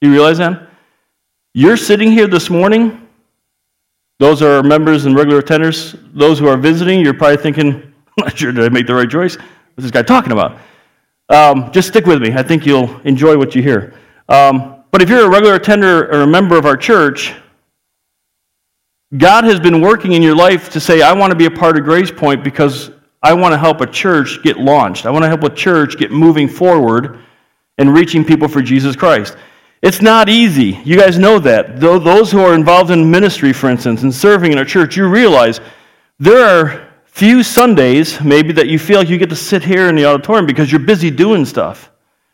You 0.01 0.11
realize 0.11 0.37
that? 0.37 0.69
You're 1.53 1.77
sitting 1.77 2.11
here 2.11 2.27
this 2.27 2.49
morning. 2.49 3.07
Those 4.19 4.41
are 4.41 4.61
members 4.61 5.05
and 5.05 5.15
regular 5.15 5.41
attenders. 5.41 5.99
Those 6.13 6.39
who 6.39 6.47
are 6.47 6.57
visiting, 6.57 7.01
you're 7.01 7.13
probably 7.13 7.37
thinking, 7.37 7.73
I'm 8.17 8.25
not 8.25 8.37
sure 8.37 8.51
did 8.51 8.63
I 8.63 8.69
make 8.69 8.87
the 8.87 8.95
right 8.95 9.09
choice. 9.09 9.35
what's 9.35 9.83
this 9.83 9.91
guy 9.91 10.03
talking 10.03 10.31
about? 10.31 10.59
Um, 11.29 11.71
just 11.71 11.87
stick 11.87 12.05
with 12.05 12.21
me. 12.21 12.33
I 12.33 12.43
think 12.43 12.65
you'll 12.65 12.99
enjoy 13.01 13.37
what 13.37 13.55
you 13.55 13.63
hear. 13.63 13.95
Um, 14.29 14.72
but 14.93 15.01
if 15.01 15.09
you're 15.09 15.25
a 15.25 15.29
regular 15.29 15.55
attender 15.55 16.05
or 16.05 16.21
a 16.21 16.27
member 16.27 16.55
of 16.55 16.67
our 16.67 16.77
church, 16.77 17.33
God 19.17 19.43
has 19.43 19.59
been 19.59 19.81
working 19.81 20.13
in 20.13 20.21
your 20.21 20.35
life 20.35 20.69
to 20.69 20.79
say, 20.79 21.01
I 21.01 21.13
want 21.13 21.31
to 21.31 21.35
be 21.35 21.45
a 21.45 21.51
part 21.51 21.79
of 21.79 21.83
Grace 21.83 22.11
Point 22.11 22.43
because 22.43 22.91
I 23.23 23.33
want 23.33 23.53
to 23.53 23.57
help 23.57 23.81
a 23.81 23.87
church 23.87 24.43
get 24.43 24.57
launched. 24.57 25.07
I 25.07 25.09
want 25.09 25.23
to 25.23 25.27
help 25.27 25.41
a 25.41 25.49
church 25.49 25.97
get 25.97 26.11
moving 26.11 26.47
forward 26.47 27.19
and 27.79 27.91
reaching 27.91 28.23
people 28.23 28.47
for 28.47 28.61
Jesus 28.61 28.95
Christ. 28.95 29.35
It's 29.81 29.99
not 29.99 30.29
easy. 30.29 30.79
You 30.85 30.95
guys 30.95 31.17
know 31.17 31.39
that. 31.39 31.79
Those 31.79 32.31
who 32.31 32.41
are 32.41 32.53
involved 32.53 32.91
in 32.91 33.09
ministry, 33.09 33.51
for 33.51 33.71
instance, 33.71 34.03
and 34.03 34.13
serving 34.13 34.51
in 34.51 34.59
a 34.59 34.65
church, 34.65 34.95
you 34.95 35.09
realize 35.09 35.59
there 36.19 36.45
are 36.45 36.87
few 37.05 37.41
Sundays, 37.41 38.21
maybe, 38.21 38.53
that 38.53 38.67
you 38.67 38.77
feel 38.77 38.99
like 38.99 39.09
you 39.09 39.17
get 39.17 39.29
to 39.29 39.35
sit 39.35 39.63
here 39.63 39.89
in 39.89 39.95
the 39.95 40.05
auditorium 40.05 40.45
because 40.45 40.71
you're 40.71 40.79
busy 40.79 41.09
doing 41.09 41.45
stuff. 41.45 41.89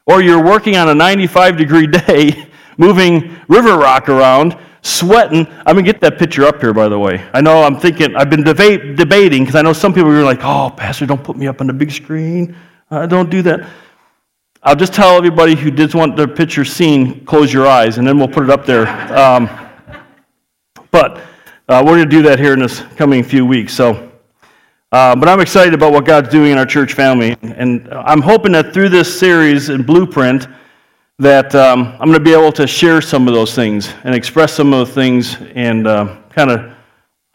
Or 0.05 0.23
you're 0.23 0.43
working 0.43 0.75
on 0.75 0.89
a 0.89 0.95
95 0.95 1.55
degree 1.55 1.87
day, 2.07 2.48
moving 2.79 3.35
river 3.47 3.77
rock 3.77 4.09
around, 4.09 4.57
sweating. 4.81 5.45
I'm 5.65 5.75
going 5.75 5.85
to 5.85 5.91
get 5.91 6.01
that 6.01 6.17
picture 6.17 6.45
up 6.45 6.61
here, 6.61 6.73
by 6.73 6.87
the 6.87 6.97
way. 6.97 7.23
I 7.33 7.41
know 7.41 7.61
I'm 7.61 7.77
thinking, 7.77 8.15
I've 8.15 8.29
been 8.29 8.43
debating 8.43 9.43
because 9.43 9.55
I 9.55 9.61
know 9.61 9.73
some 9.73 9.93
people 9.93 10.09
are 10.09 10.23
like, 10.23 10.39
oh, 10.41 10.71
Pastor, 10.75 11.05
don't 11.05 11.23
put 11.23 11.35
me 11.35 11.47
up 11.47 11.61
on 11.61 11.67
the 11.67 11.73
big 11.73 11.91
screen. 11.91 12.55
Uh, 12.89 13.05
don't 13.05 13.29
do 13.29 13.41
that. 13.43 13.69
I'll 14.63 14.75
just 14.75 14.93
tell 14.93 15.15
everybody 15.17 15.55
who 15.55 15.71
does 15.71 15.93
want 15.93 16.17
their 16.17 16.27
picture 16.27 16.65
seen, 16.65 17.23
close 17.25 17.53
your 17.53 17.67
eyes, 17.67 17.97
and 17.97 18.07
then 18.07 18.17
we'll 18.17 18.27
put 18.27 18.43
it 18.43 18.49
up 18.49 18.65
there. 18.65 18.87
Um, 19.13 19.49
but 20.91 21.17
uh, 21.67 21.83
we're 21.85 21.97
going 21.97 22.09
to 22.09 22.15
do 22.17 22.21
that 22.23 22.39
here 22.39 22.53
in 22.53 22.59
this 22.59 22.81
coming 22.95 23.23
few 23.23 23.45
weeks. 23.45 23.73
So, 23.73 24.11
uh, 24.91 25.15
but 25.15 25.29
I'm 25.29 25.39
excited 25.39 25.73
about 25.73 25.93
what 25.93 26.05
God's 26.05 26.29
doing 26.29 26.51
in 26.51 26.57
our 26.57 26.65
church 26.65 26.93
family, 26.93 27.37
and 27.41 27.87
I'm 27.93 28.21
hoping 28.21 28.53
that 28.53 28.73
through 28.73 28.89
this 28.89 29.19
series 29.19 29.69
and 29.69 29.85
blueprint, 29.85 30.47
that 31.19 31.53
um, 31.53 31.97
I'm 31.99 32.07
going 32.07 32.13
to 32.13 32.19
be 32.21 32.31
able 32.31 32.53
to 32.53 32.65
share 32.65 33.01
some 33.01 33.27
of 33.27 33.33
those 33.33 33.53
things 33.53 33.93
and 34.05 34.15
express 34.15 34.53
some 34.53 34.71
of 34.71 34.79
those 34.79 34.95
things 34.95 35.35
and 35.53 35.85
uh, 35.85 36.15
kind 36.29 36.49
of 36.49 36.73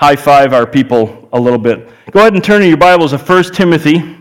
high 0.01 0.17
five 0.17 0.55
our 0.55 0.67
people 0.67 1.29
a 1.35 1.41
little 1.41 1.59
bit. 1.59 1.91
Go 2.11 2.21
ahead 2.21 2.33
and 2.33 2.43
turn 2.43 2.63
to 2.63 2.67
your 2.67 2.79
Bibles 2.79 3.11
to 3.11 3.19
1 3.19 3.45
Timothy. 3.53 4.17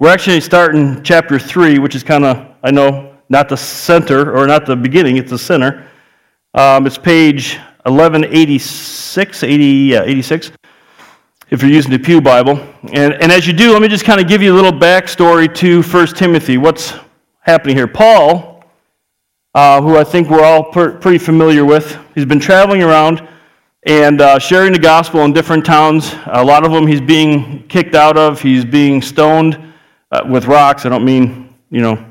We're 0.00 0.10
actually 0.10 0.40
starting 0.40 1.00
chapter 1.04 1.38
3, 1.38 1.78
which 1.78 1.94
is 1.94 2.02
kind 2.02 2.24
of, 2.24 2.44
I 2.64 2.72
know, 2.72 3.16
not 3.28 3.48
the 3.48 3.56
center 3.56 4.36
or 4.36 4.48
not 4.48 4.66
the 4.66 4.74
beginning, 4.74 5.16
it's 5.16 5.30
the 5.30 5.38
center. 5.38 5.88
Um, 6.52 6.84
it's 6.84 6.98
page 6.98 7.58
1186, 7.84 9.42
80, 9.44 9.64
yeah, 9.64 10.02
86, 10.02 10.50
if 11.50 11.62
you're 11.62 11.70
using 11.70 11.92
the 11.92 11.98
Pew 11.98 12.20
Bible. 12.20 12.58
And, 12.92 13.14
and 13.14 13.30
as 13.30 13.46
you 13.46 13.52
do, 13.52 13.72
let 13.72 13.80
me 13.80 13.86
just 13.86 14.04
kind 14.04 14.20
of 14.20 14.26
give 14.26 14.42
you 14.42 14.52
a 14.52 14.56
little 14.56 14.72
backstory 14.72 15.54
to 15.54 15.82
1 15.82 16.06
Timothy. 16.08 16.58
What's 16.58 16.94
happening 17.42 17.76
here? 17.76 17.86
Paul 17.86 18.53
uh, 19.54 19.80
who 19.80 19.96
I 19.96 20.04
think 20.04 20.28
we're 20.28 20.42
all 20.42 20.64
per- 20.64 20.98
pretty 20.98 21.18
familiar 21.18 21.64
with. 21.64 21.96
He's 22.14 22.24
been 22.24 22.40
traveling 22.40 22.82
around 22.82 23.26
and 23.86 24.20
uh, 24.20 24.38
sharing 24.38 24.72
the 24.72 24.78
gospel 24.78 25.20
in 25.20 25.32
different 25.32 25.64
towns. 25.64 26.14
A 26.26 26.44
lot 26.44 26.64
of 26.64 26.72
them 26.72 26.86
he's 26.86 27.00
being 27.00 27.66
kicked 27.68 27.94
out 27.94 28.16
of, 28.16 28.40
he's 28.40 28.64
being 28.64 29.00
stoned 29.00 29.72
uh, 30.10 30.22
with 30.28 30.46
rocks. 30.46 30.86
I 30.86 30.88
don't 30.88 31.04
mean, 31.04 31.54
you 31.70 31.82
know, 31.82 32.04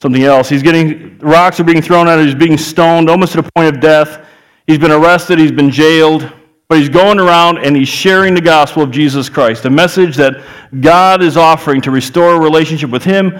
something 0.00 0.22
else. 0.22 0.48
He's 0.48 0.62
getting, 0.62 1.18
rocks 1.18 1.60
are 1.60 1.64
being 1.64 1.82
thrown 1.82 2.08
at 2.08 2.18
him, 2.18 2.26
he's 2.26 2.34
being 2.34 2.56
stoned 2.56 3.10
almost 3.10 3.32
to 3.32 3.42
the 3.42 3.50
point 3.54 3.74
of 3.74 3.80
death. 3.80 4.24
He's 4.66 4.78
been 4.78 4.92
arrested, 4.92 5.38
he's 5.38 5.52
been 5.52 5.70
jailed, 5.70 6.30
but 6.68 6.78
he's 6.78 6.88
going 6.88 7.18
around 7.18 7.58
and 7.58 7.76
he's 7.76 7.88
sharing 7.88 8.34
the 8.34 8.40
gospel 8.40 8.82
of 8.82 8.90
Jesus 8.90 9.28
Christ, 9.28 9.62
the 9.62 9.70
message 9.70 10.16
that 10.16 10.42
God 10.80 11.22
is 11.22 11.36
offering 11.36 11.80
to 11.82 11.90
restore 11.90 12.34
a 12.34 12.38
relationship 12.38 12.90
with 12.90 13.02
him 13.02 13.38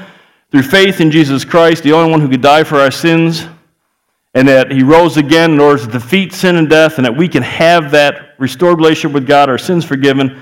through 0.50 0.62
faith 0.62 1.00
in 1.00 1.10
Jesus 1.10 1.44
Christ, 1.44 1.82
the 1.82 1.92
only 1.92 2.10
one 2.10 2.20
who 2.20 2.28
could 2.28 2.42
die 2.42 2.64
for 2.64 2.76
our 2.76 2.90
sins, 2.90 3.46
and 4.34 4.46
that 4.48 4.70
he 4.70 4.82
rose 4.82 5.16
again 5.16 5.52
in 5.52 5.60
order 5.60 5.84
to 5.84 5.90
defeat 5.90 6.32
sin 6.32 6.56
and 6.56 6.68
death, 6.68 6.96
and 6.96 7.04
that 7.04 7.16
we 7.16 7.28
can 7.28 7.42
have 7.42 7.90
that 7.90 8.34
restored 8.38 8.78
relationship 8.78 9.12
with 9.12 9.26
God, 9.26 9.48
our 9.48 9.58
sins 9.58 9.84
forgiven, 9.84 10.40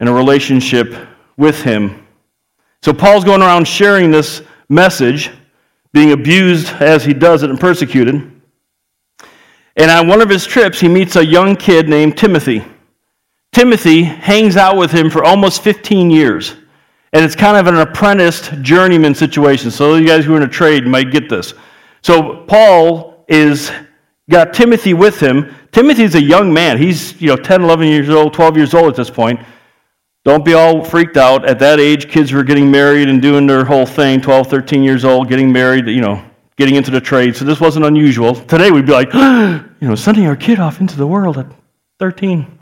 and 0.00 0.08
a 0.08 0.12
relationship 0.12 0.94
with 1.36 1.62
him. 1.62 2.06
So 2.82 2.92
Paul's 2.92 3.24
going 3.24 3.42
around 3.42 3.66
sharing 3.66 4.10
this 4.10 4.42
message, 4.68 5.30
being 5.92 6.12
abused 6.12 6.68
as 6.74 7.04
he 7.04 7.14
does 7.14 7.42
it 7.42 7.50
and 7.50 7.58
persecuted. 7.58 8.14
And 9.76 9.90
on 9.90 10.08
one 10.08 10.22
of 10.22 10.28
his 10.28 10.46
trips, 10.46 10.80
he 10.80 10.88
meets 10.88 11.16
a 11.16 11.24
young 11.24 11.56
kid 11.56 11.88
named 11.88 12.16
Timothy. 12.16 12.64
Timothy 13.52 14.02
hangs 14.02 14.56
out 14.56 14.76
with 14.76 14.90
him 14.90 15.10
for 15.10 15.24
almost 15.24 15.62
15 15.62 16.10
years. 16.10 16.54
And 17.16 17.24
it's 17.24 17.34
kind 17.34 17.56
of 17.56 17.66
an 17.66 17.80
apprenticed 17.80 18.60
journeyman 18.60 19.14
situation. 19.14 19.70
So 19.70 19.94
you 19.94 20.06
guys 20.06 20.26
who 20.26 20.34
are 20.34 20.36
in 20.36 20.42
a 20.42 20.46
trade 20.48 20.86
might 20.86 21.10
get 21.10 21.30
this. 21.30 21.54
So 22.02 22.44
Paul 22.44 23.24
is 23.26 23.72
got 24.28 24.52
Timothy 24.52 24.92
with 24.92 25.18
him. 25.18 25.50
Timothy's 25.72 26.14
a 26.14 26.20
young 26.20 26.52
man. 26.52 26.76
He's, 26.76 27.18
you 27.18 27.28
know, 27.28 27.36
10, 27.36 27.62
11 27.62 27.86
years 27.88 28.10
old, 28.10 28.34
12 28.34 28.58
years 28.58 28.74
old 28.74 28.88
at 28.88 28.96
this 28.96 29.08
point. 29.08 29.40
Don't 30.26 30.44
be 30.44 30.52
all 30.52 30.84
freaked 30.84 31.16
out. 31.16 31.48
At 31.48 31.58
that 31.60 31.80
age, 31.80 32.10
kids 32.10 32.34
were 32.34 32.44
getting 32.44 32.70
married 32.70 33.08
and 33.08 33.22
doing 33.22 33.46
their 33.46 33.64
whole 33.64 33.86
thing, 33.86 34.20
12, 34.20 34.48
13 34.48 34.82
years 34.82 35.06
old, 35.06 35.30
getting 35.30 35.50
married, 35.50 35.86
you 35.86 36.02
know, 36.02 36.22
getting 36.58 36.74
into 36.74 36.90
the 36.90 37.00
trade. 37.00 37.34
So 37.34 37.46
this 37.46 37.60
wasn't 37.60 37.86
unusual. 37.86 38.34
Today 38.34 38.70
we'd 38.70 38.84
be 38.84 38.92
like, 38.92 39.14
you 39.14 39.88
know, 39.88 39.94
sending 39.94 40.26
our 40.26 40.36
kid 40.36 40.58
off 40.58 40.82
into 40.82 40.98
the 40.98 41.06
world 41.06 41.38
at 41.38 41.46
13. 41.98 42.58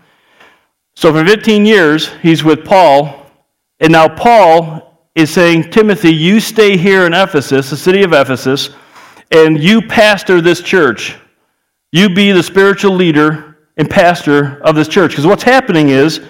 So 0.94 1.12
for 1.12 1.24
15 1.24 1.66
years, 1.66 2.12
he's 2.22 2.44
with 2.44 2.64
Paul, 2.64 3.23
and 3.80 3.92
now 3.92 4.08
Paul 4.08 5.08
is 5.14 5.30
saying, 5.30 5.70
Timothy, 5.70 6.12
you 6.12 6.40
stay 6.40 6.76
here 6.76 7.06
in 7.06 7.14
Ephesus, 7.14 7.70
the 7.70 7.76
city 7.76 8.02
of 8.02 8.12
Ephesus, 8.12 8.70
and 9.30 9.62
you 9.62 9.82
pastor 9.82 10.40
this 10.40 10.60
church. 10.60 11.16
You 11.92 12.08
be 12.08 12.32
the 12.32 12.42
spiritual 12.42 12.94
leader 12.94 13.58
and 13.76 13.88
pastor 13.88 14.60
of 14.62 14.74
this 14.74 14.88
church. 14.88 15.12
Because 15.12 15.26
what's 15.26 15.42
happening 15.42 15.90
is, 15.90 16.20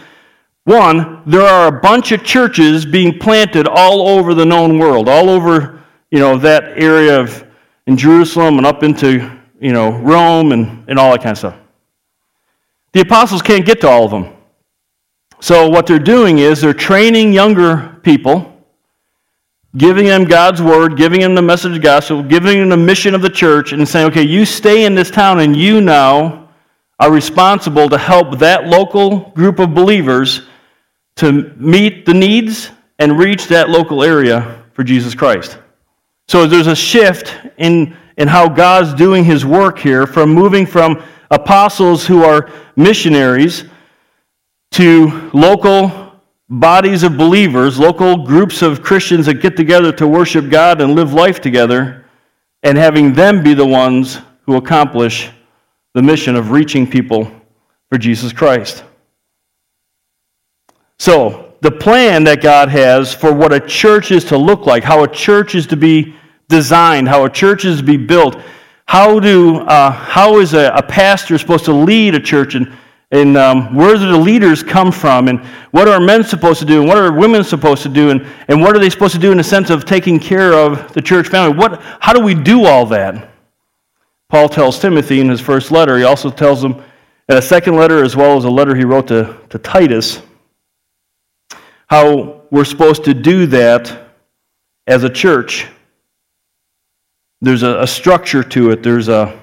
one, 0.65 1.23
there 1.27 1.43
are 1.43 1.69
a 1.69 1.81
bunch 1.81 2.13
of 2.13 2.25
churches 2.25 2.85
being 2.85 3.19
planted 3.19 3.67
all 3.69 4.09
over 4.09 4.35
the 4.35 4.45
known 4.45 4.79
world, 4.79 5.09
all 5.09 5.29
over, 5.31 5.83
you 6.11 6.19
know, 6.19 6.37
that 6.39 6.79
area 6.79 7.21
of 7.21 7.45
in 7.87 7.97
Jerusalem 7.97 8.57
and 8.57 8.67
up 8.67 8.83
into, 8.83 9.31
you 9.61 9.73
know, 9.73 9.91
Rome 9.99 10.53
and, 10.53 10.85
and 10.89 10.99
all 10.99 11.13
that 11.13 11.21
kind 11.21 11.33
of 11.33 11.39
stuff. 11.39 11.57
The 12.93 13.01
apostles 13.01 13.43
can't 13.43 13.67
get 13.67 13.81
to 13.83 13.89
all 13.89 14.05
of 14.05 14.11
them. 14.11 14.34
So, 15.41 15.69
what 15.69 15.87
they're 15.87 15.99
doing 15.99 16.39
is 16.39 16.61
they're 16.61 16.73
training 16.73 17.33
younger 17.33 17.99
people, 18.03 18.65
giving 19.77 20.07
them 20.07 20.25
God's 20.25 20.63
word, 20.63 20.97
giving 20.97 21.21
them 21.21 21.35
the 21.35 21.43
message 21.43 21.77
of 21.77 21.83
gospel, 21.83 22.23
giving 22.23 22.61
them 22.61 22.69
the 22.69 22.77
mission 22.77 23.15
of 23.15 23.23
the 23.23 23.29
church, 23.29 23.73
and 23.73 23.87
saying, 23.87 24.07
okay, 24.09 24.23
you 24.23 24.45
stay 24.45 24.85
in 24.85 24.95
this 24.95 25.11
town 25.11 25.41
and 25.41 25.57
you 25.57 25.81
now 25.81 26.49
are 27.01 27.11
responsible 27.11 27.89
to 27.89 27.99
help 27.99 28.39
that 28.39 28.67
local 28.67 29.31
group 29.31 29.59
of 29.59 29.75
believers 29.75 30.43
to 31.17 31.53
meet 31.57 32.07
the 32.07 32.15
needs 32.15 32.71
and 32.99 33.19
reach 33.19 33.47
that 33.49 33.69
local 33.69 34.03
area 34.03 34.65
for 34.73 34.85
Jesus 34.85 35.15
Christ. 35.15 35.59
So, 36.29 36.47
there's 36.47 36.69
a 36.69 36.77
shift 36.77 37.37
in, 37.59 37.97
in 38.17 38.29
how 38.29 38.49
God's 38.49 38.95
doing 38.95 39.25
his 39.25 39.45
work 39.45 39.79
here 39.79 40.07
from 40.07 40.31
moving 40.31 40.65
from 40.65 41.03
apostles 41.31 42.07
who 42.07 42.23
are 42.23 42.51
missionaries 42.77 43.65
to 44.75 45.31
local 45.33 46.21
bodies 46.49 47.05
of 47.05 47.17
believers, 47.17 47.79
local 47.79 48.27
groups 48.27 48.61
of 48.61 48.83
Christians 48.83 49.27
that 49.27 49.35
get 49.35 49.57
together 49.57 49.93
to 49.93 50.09
worship 50.09 50.51
God 50.51 50.81
and 50.81 50.97
live 50.97 51.13
life 51.13 51.41
together, 51.41 52.05
and 52.65 52.77
having 52.77 53.13
them 53.13 53.41
be 53.41 53.55
the 53.55 53.65
ones 53.65 54.19
who 54.47 54.57
accomplish 54.57 55.31
the 55.95 56.03
mission 56.03 56.35
of 56.35 56.51
reaching 56.51 56.91
people 56.91 57.31
for 57.89 57.99
Jesus 57.99 58.33
Christ. 58.33 58.83
So, 60.99 61.53
the 61.61 61.71
plan 61.71 62.25
that 62.25 62.43
God 62.43 62.69
has 62.69 63.15
for 63.15 63.33
what 63.33 63.53
a 63.53 63.61
church 63.61 64.11
is 64.11 64.25
to 64.25 64.37
look 64.37 64.67
like, 64.67 64.83
how 64.83 65.05
a 65.05 65.09
church 65.09 65.55
is 65.55 65.69
to 65.69 65.77
be 65.77 66.17
designed, 66.49 67.09
how 67.09 67.25
a 67.25 67.31
church 67.31 67.65
is 67.65 67.79
to 67.79 67.85
be 67.85 67.97
built, 67.97 68.37
how, 68.87 69.21
do, 69.21 69.59
uh, 69.59 69.93
how 69.93 70.41
is 70.41 70.53
a, 70.53 70.73
a 70.75 70.83
pastor 70.83 71.39
supposed 71.39 71.65
to 71.67 71.73
lead 71.73 72.17
a 72.17 72.21
church 72.21 72.57
and 72.57 72.77
and 73.15 73.37
um, 73.37 73.73
where 73.73 73.95
do 73.95 74.11
the 74.11 74.19
leaders 74.19 74.65
come 74.65 74.91
from, 74.91 75.29
and 75.29 75.39
what 75.71 75.87
are 75.87 76.01
men 76.01 76.25
supposed 76.25 76.59
to 76.59 76.65
do, 76.65 76.81
and 76.81 76.89
what 76.89 76.99
are 76.99 77.13
women 77.13 77.45
supposed 77.45 77.85
to 77.85 77.89
do, 77.89 78.11
and, 78.11 78.27
and 78.49 78.61
what 78.61 78.75
are 78.75 78.81
they 78.81 78.91
supposed 78.91 79.15
to 79.15 79.21
do 79.21 79.31
in 79.31 79.39
the 79.39 79.45
sense 79.45 79.71
of 79.71 79.85
taking 79.85 80.19
care 80.19 80.53
of 80.53 80.93
the 80.95 81.01
church 81.01 81.29
family? 81.29 81.57
What, 81.57 81.81
how 82.01 82.13
do 82.13 82.21
we 82.21 82.35
do 82.35 82.65
all 82.65 82.85
that? 82.87 83.31
Paul 84.29 84.49
tells 84.49 84.81
Timothy 84.81 85.21
in 85.21 85.29
his 85.29 85.41
first 85.41 85.71
letter. 85.71 85.97
He 85.97 86.03
also 86.03 86.29
tells 86.29 86.65
him 86.65 86.83
in 87.29 87.37
a 87.37 87.43
second 87.43 87.77
letter, 87.77 88.03
as 88.03 88.17
well 88.17 88.37
as 88.37 88.47
a 88.47 88.51
letter 88.51 88.75
he 88.75 88.85
wrote 88.85 89.07
to, 89.07 89.39
to 89.49 89.59
Titus, 89.61 90.21
how 91.87 92.43
we're 92.51 92.65
supposed 92.65 93.05
to 93.05 93.15
do 93.15 93.47
that 93.47 94.11
as 94.89 95.05
a 95.05 95.09
church. 95.09 95.69
There's 97.41 97.63
a, 97.63 97.83
a 97.83 97.87
structure 97.87 98.43
to 98.43 98.73
it, 98.73 98.83
there's 98.83 99.07
a, 99.07 99.41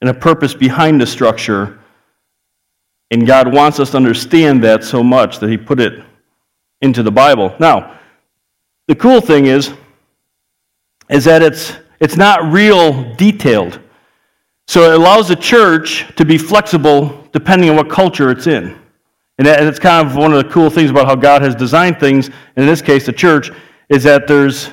and 0.00 0.08
a 0.08 0.14
purpose 0.14 0.54
behind 0.54 1.00
the 1.00 1.06
structure 1.06 1.80
and 3.12 3.26
God 3.26 3.52
wants 3.52 3.78
us 3.78 3.90
to 3.90 3.98
understand 3.98 4.64
that 4.64 4.82
so 4.82 5.02
much 5.02 5.38
that 5.38 5.50
He 5.50 5.58
put 5.58 5.78
it 5.78 6.02
into 6.80 7.02
the 7.02 7.10
Bible. 7.12 7.54
Now, 7.60 8.00
the 8.88 8.94
cool 8.94 9.20
thing 9.20 9.46
is, 9.46 9.72
is 11.10 11.24
that 11.24 11.42
it's, 11.42 11.74
it's 12.00 12.16
not 12.16 12.50
real 12.50 13.14
detailed. 13.14 13.78
So 14.66 14.90
it 14.90 14.98
allows 14.98 15.28
the 15.28 15.36
church 15.36 16.10
to 16.16 16.24
be 16.24 16.38
flexible 16.38 17.28
depending 17.32 17.68
on 17.68 17.76
what 17.76 17.90
culture 17.90 18.30
it's 18.30 18.46
in. 18.46 18.78
And 19.38 19.46
it's 19.46 19.78
kind 19.78 20.06
of 20.06 20.16
one 20.16 20.32
of 20.32 20.42
the 20.42 20.50
cool 20.50 20.70
things 20.70 20.90
about 20.90 21.06
how 21.06 21.14
God 21.14 21.42
has 21.42 21.54
designed 21.54 22.00
things, 22.00 22.28
in 22.56 22.66
this 22.66 22.80
case, 22.80 23.06
the 23.06 23.12
church, 23.12 23.50
is 23.88 24.02
that 24.04 24.26
there's, 24.26 24.70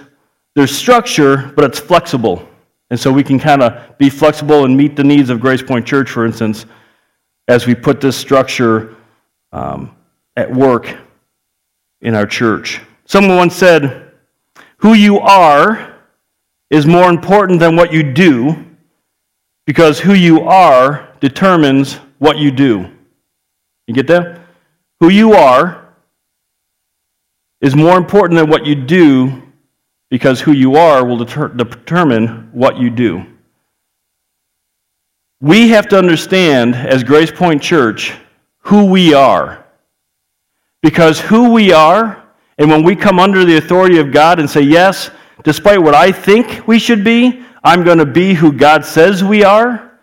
there's 0.56 0.76
structure, 0.76 1.52
but 1.56 1.66
it's 1.66 1.80
flexible. 1.80 2.48
And 2.90 3.00
so 3.00 3.12
we 3.12 3.24
can 3.24 3.38
kind 3.38 3.62
of 3.62 3.98
be 3.98 4.10
flexible 4.10 4.66
and 4.66 4.78
meet 4.78 4.96
the 4.96 5.04
needs 5.04 5.30
of 5.30 5.40
Grace 5.40 5.62
Point 5.62 5.86
Church, 5.86 6.10
for 6.10 6.26
instance, 6.26 6.66
as 7.50 7.66
we 7.66 7.74
put 7.74 8.00
this 8.00 8.16
structure 8.16 8.96
um, 9.52 9.96
at 10.38 10.54
work 10.54 10.96
in 12.00 12.14
our 12.14 12.28
church. 12.28 12.80
Someone 13.06 13.38
once 13.38 13.56
said, 13.56 14.12
Who 14.78 14.94
you 14.94 15.20
are 15.20 15.96
is 16.70 16.86
more 16.86 17.10
important 17.10 17.60
than 17.60 17.76
what 17.76 17.92
you 17.92 18.04
do 18.14 18.66
because 19.66 20.00
who 20.00 20.14
you 20.14 20.42
are 20.42 21.12
determines 21.20 21.96
what 22.20 22.38
you 22.38 22.52
do. 22.52 22.88
You 23.88 23.96
get 23.96 24.06
that? 24.08 24.42
Who 25.00 25.10
you 25.10 25.34
are 25.34 25.96
is 27.62 27.76
more 27.76 27.98
important 27.98 28.40
than 28.40 28.50
what 28.50 28.68
you 28.68 28.76
do 28.76 29.42
because 30.12 30.40
who 30.40 30.52
you 30.52 30.76
are 30.76 31.04
will 31.04 31.18
deter- 31.18 31.48
determine 31.48 32.50
what 32.52 32.78
you 32.78 32.92
do. 32.92 33.26
We 35.42 35.70
have 35.70 35.88
to 35.90 35.98
understand, 35.98 36.76
as 36.76 37.04
Grace 37.04 37.32
Point 37.32 37.62
Church, 37.62 38.14
who 38.60 38.86
we 38.86 39.14
are. 39.14 39.66
Because 40.82 41.20
who 41.20 41.52
we 41.52 41.72
are, 41.72 42.24
and 42.58 42.70
when 42.70 42.84
we 42.84 42.96
come 42.96 43.20
under 43.20 43.46
the 43.46 43.58
authority 43.58 44.00
of 44.00 44.12
God 44.12 44.40
and 44.40 44.50
say, 44.50 44.62
Yes, 44.62 45.12
despite 45.44 45.82
what 45.82 45.96
I 45.96 46.12
think 46.12 46.68
we 46.68 46.80
should 46.80 47.04
be, 47.04 47.44
I'm 47.64 47.84
going 47.84 47.98
to 47.98 48.06
be 48.06 48.34
who 48.34 48.52
God 48.52 48.86
says 48.86 49.24
we 49.24 49.44
are, 49.44 50.00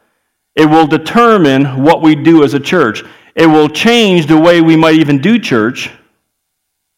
it 0.55 0.67
will 0.67 0.87
determine 0.87 1.83
what 1.83 2.03
we 2.03 2.15
do 2.15 2.45
as 2.45 2.55
a 2.55 2.61
church. 2.61 3.03
It 3.35 3.47
will 3.47 3.69
change 3.69 4.27
the 4.27 4.39
way 4.39 4.61
we 4.61 4.77
might 4.77 4.95
even 4.95 5.21
do 5.21 5.39
church. 5.39 5.91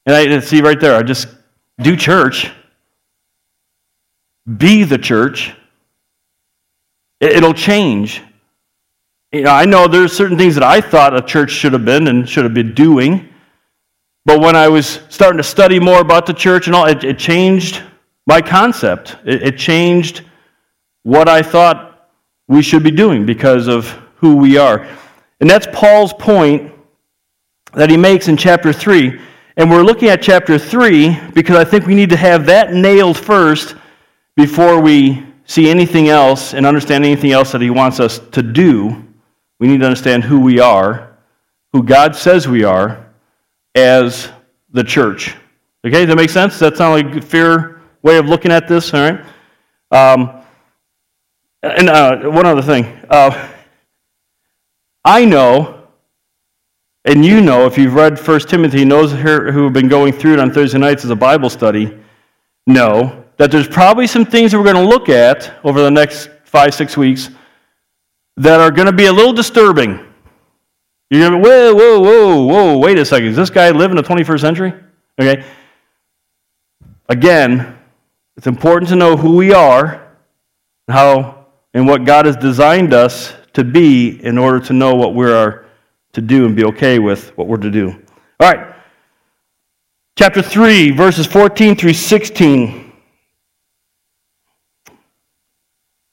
And 0.07 0.15
I 0.15 0.39
see 0.41 0.61
right 0.61 0.79
there, 0.79 0.95
I 0.95 1.03
just 1.03 1.29
do 1.81 1.97
church 1.97 2.51
be 4.57 4.85
the 4.85 4.99
church, 4.99 5.53
it'll 7.21 7.55
change. 7.55 8.23
You 9.33 9.43
know, 9.43 9.51
I 9.51 9.67
know 9.67 9.89
there's 9.89 10.13
certain 10.13 10.39
things 10.39 10.55
that 10.55 10.65
I 10.65 10.81
thought 10.81 11.15
a 11.15 11.21
church 11.21 11.51
should 11.51 11.73
have 11.75 11.85
been 11.85 12.09
and 12.09 12.29
should 12.29 12.45
have 12.45 12.55
been 12.55 12.75
doing, 12.75 13.29
but 14.25 14.41
when 14.41 14.57
I 14.57 14.69
was 14.69 15.01
starting 15.09 15.37
to 15.37 15.43
study 15.43 15.79
more 15.79 16.01
about 16.01 16.27
the 16.27 16.33
church 16.33 16.67
and 16.67 16.75
all, 16.75 16.87
it, 16.87 17.05
it 17.05 17.19
changed 17.19 17.83
my 18.27 18.41
concept. 18.41 19.17
It, 19.25 19.43
it 19.43 19.59
changed 19.59 20.23
what 21.03 21.29
I 21.29 21.43
thought 21.43 22.09
we 22.47 22.63
should 22.63 22.83
be 22.83 22.91
doing 22.91 23.27
because 23.27 23.69
of 23.69 23.89
who 24.17 24.37
we 24.37 24.57
are. 24.57 24.87
And 25.41 25.49
that's 25.49 25.67
Paul's 25.73 26.13
point 26.15 26.73
that 27.75 27.91
he 27.91 27.97
makes 27.97 28.29
in 28.29 28.37
chapter 28.37 28.73
3. 28.73 29.21
And 29.59 29.71
we're 29.71 29.83
looking 29.83 30.09
at 30.09 30.23
chapter 30.23 30.59
3 30.59 31.33
because 31.35 31.57
I 31.57 31.65
think 31.65 31.87
we 31.87 31.95
need 31.95 32.11
to 32.11 32.17
have 32.17 32.47
that 32.47 32.73
nailed 32.73 33.19
first 33.19 33.75
before 34.37 34.81
we 34.81 35.27
see 35.47 35.69
anything 35.69 36.09
else 36.09 36.55
and 36.55 36.65
understand 36.65 37.05
anything 37.05 37.33
else 37.33 37.53
that 37.53 37.61
He 37.61 37.71
wants 37.71 37.99
us 37.99 38.21
to 38.31 38.43
do, 38.43 39.05
we 39.59 39.69
need 39.69 39.81
to 39.81 39.87
understand 39.87 40.25
who 40.25 40.41
we 40.41 40.61
are, 40.61 41.17
who 41.73 41.83
God 41.83 42.15
says 42.15 42.47
we 42.49 42.65
are, 42.65 43.07
as 43.75 44.31
the 44.71 44.85
church. 44.85 45.35
Okay, 45.85 46.01
does 46.01 46.09
that 46.09 46.17
make 46.17 46.31
sense? 46.31 46.55
Does 46.55 46.61
that 46.61 46.77
sound 46.77 47.07
like 47.07 47.17
a 47.17 47.25
fair 47.25 47.81
way 48.03 48.19
of 48.19 48.27
looking 48.27 48.53
at 48.53 48.69
this? 48.69 48.93
All 48.95 49.01
right. 49.01 49.25
Um, 49.91 50.43
and 51.63 51.89
uh, 51.89 52.31
one 52.31 52.47
other 52.47 52.63
thing. 52.63 52.85
Uh, 53.11 53.49
I 55.05 55.25
know, 55.25 55.87
and 57.05 57.25
you 57.25 57.41
know, 57.41 57.67
if 57.67 57.79
you've 57.79 57.95
read 57.95 58.19
1 58.19 58.41
Timothy, 58.41 58.85
knows 58.85 59.13
who 59.13 59.65
have 59.65 59.73
been 59.73 59.89
going 59.89 60.13
through 60.13 60.35
it 60.35 60.41
on 60.41 60.53
Thursday 60.53 60.79
nights 60.79 61.05
as 61.05 61.11
a 61.11 61.17
Bible 61.17 61.51
study, 61.51 61.97
know 62.67 63.25
that 63.39 63.51
there's 63.51 63.69
probably 63.69 64.07
some 64.07 64.25
things 64.25 64.53
that 64.53 64.59
we're 64.59 64.65
going 64.65 64.77
to 64.77 64.89
look 64.89 65.09
at 65.09 65.55
over 65.65 65.81
the 65.81 65.91
next 65.91 66.31
five, 66.45 66.75
six 66.75 66.97
weeks 66.97 67.31
that 68.39 68.61
are 68.61 68.71
going 68.71 68.87
to 68.87 68.93
be 68.93 69.07
a 69.07 69.13
little 69.13 69.33
disturbing. 69.33 69.99
You're 71.11 71.29
going 71.29 71.43
to 71.43 71.49
whoa, 71.49 71.75
whoa, 71.75 72.01
whoa, 72.01 72.45
whoa, 72.45 72.79
wait 72.79 72.99
a 72.99 73.05
second. 73.05 73.29
Does 73.29 73.37
this 73.37 73.51
guy 73.51 73.71
live 73.71 73.91
in 73.91 73.97
the 73.97 74.03
21st 74.03 74.41
century? 74.41 74.75
Okay. 75.21 75.45
Again, 77.09 77.77
it's 78.37 78.47
important 78.47 78.89
to 78.91 78.97
know 78.97 79.17
who 79.17 79.37
we 79.37 79.53
are, 79.53 80.13
how, 80.89 81.47
and 81.75 81.87
what 81.89 82.05
God 82.05 82.27
has 82.27 82.37
designed 82.37 82.95
us 82.95 83.35
to 83.55 83.65
be 83.65 84.23
in 84.23 84.39
order 84.39 84.61
to 84.61 84.73
know 84.73 84.95
what 84.95 85.15
we 85.15 85.27
are 85.27 85.67
to 86.13 86.21
do 86.21 86.47
and 86.47 86.55
be 86.55 86.65
okay 86.65 86.99
with 86.99 87.37
what 87.37 87.49
we're 87.49 87.57
to 87.57 87.71
do. 87.71 87.91
All 88.39 88.53
right. 88.53 88.75
Chapter 90.17 90.43
3, 90.43 90.93
verses 90.93 91.27
14 91.27 91.75
through 91.75 91.95
16. 91.95 92.88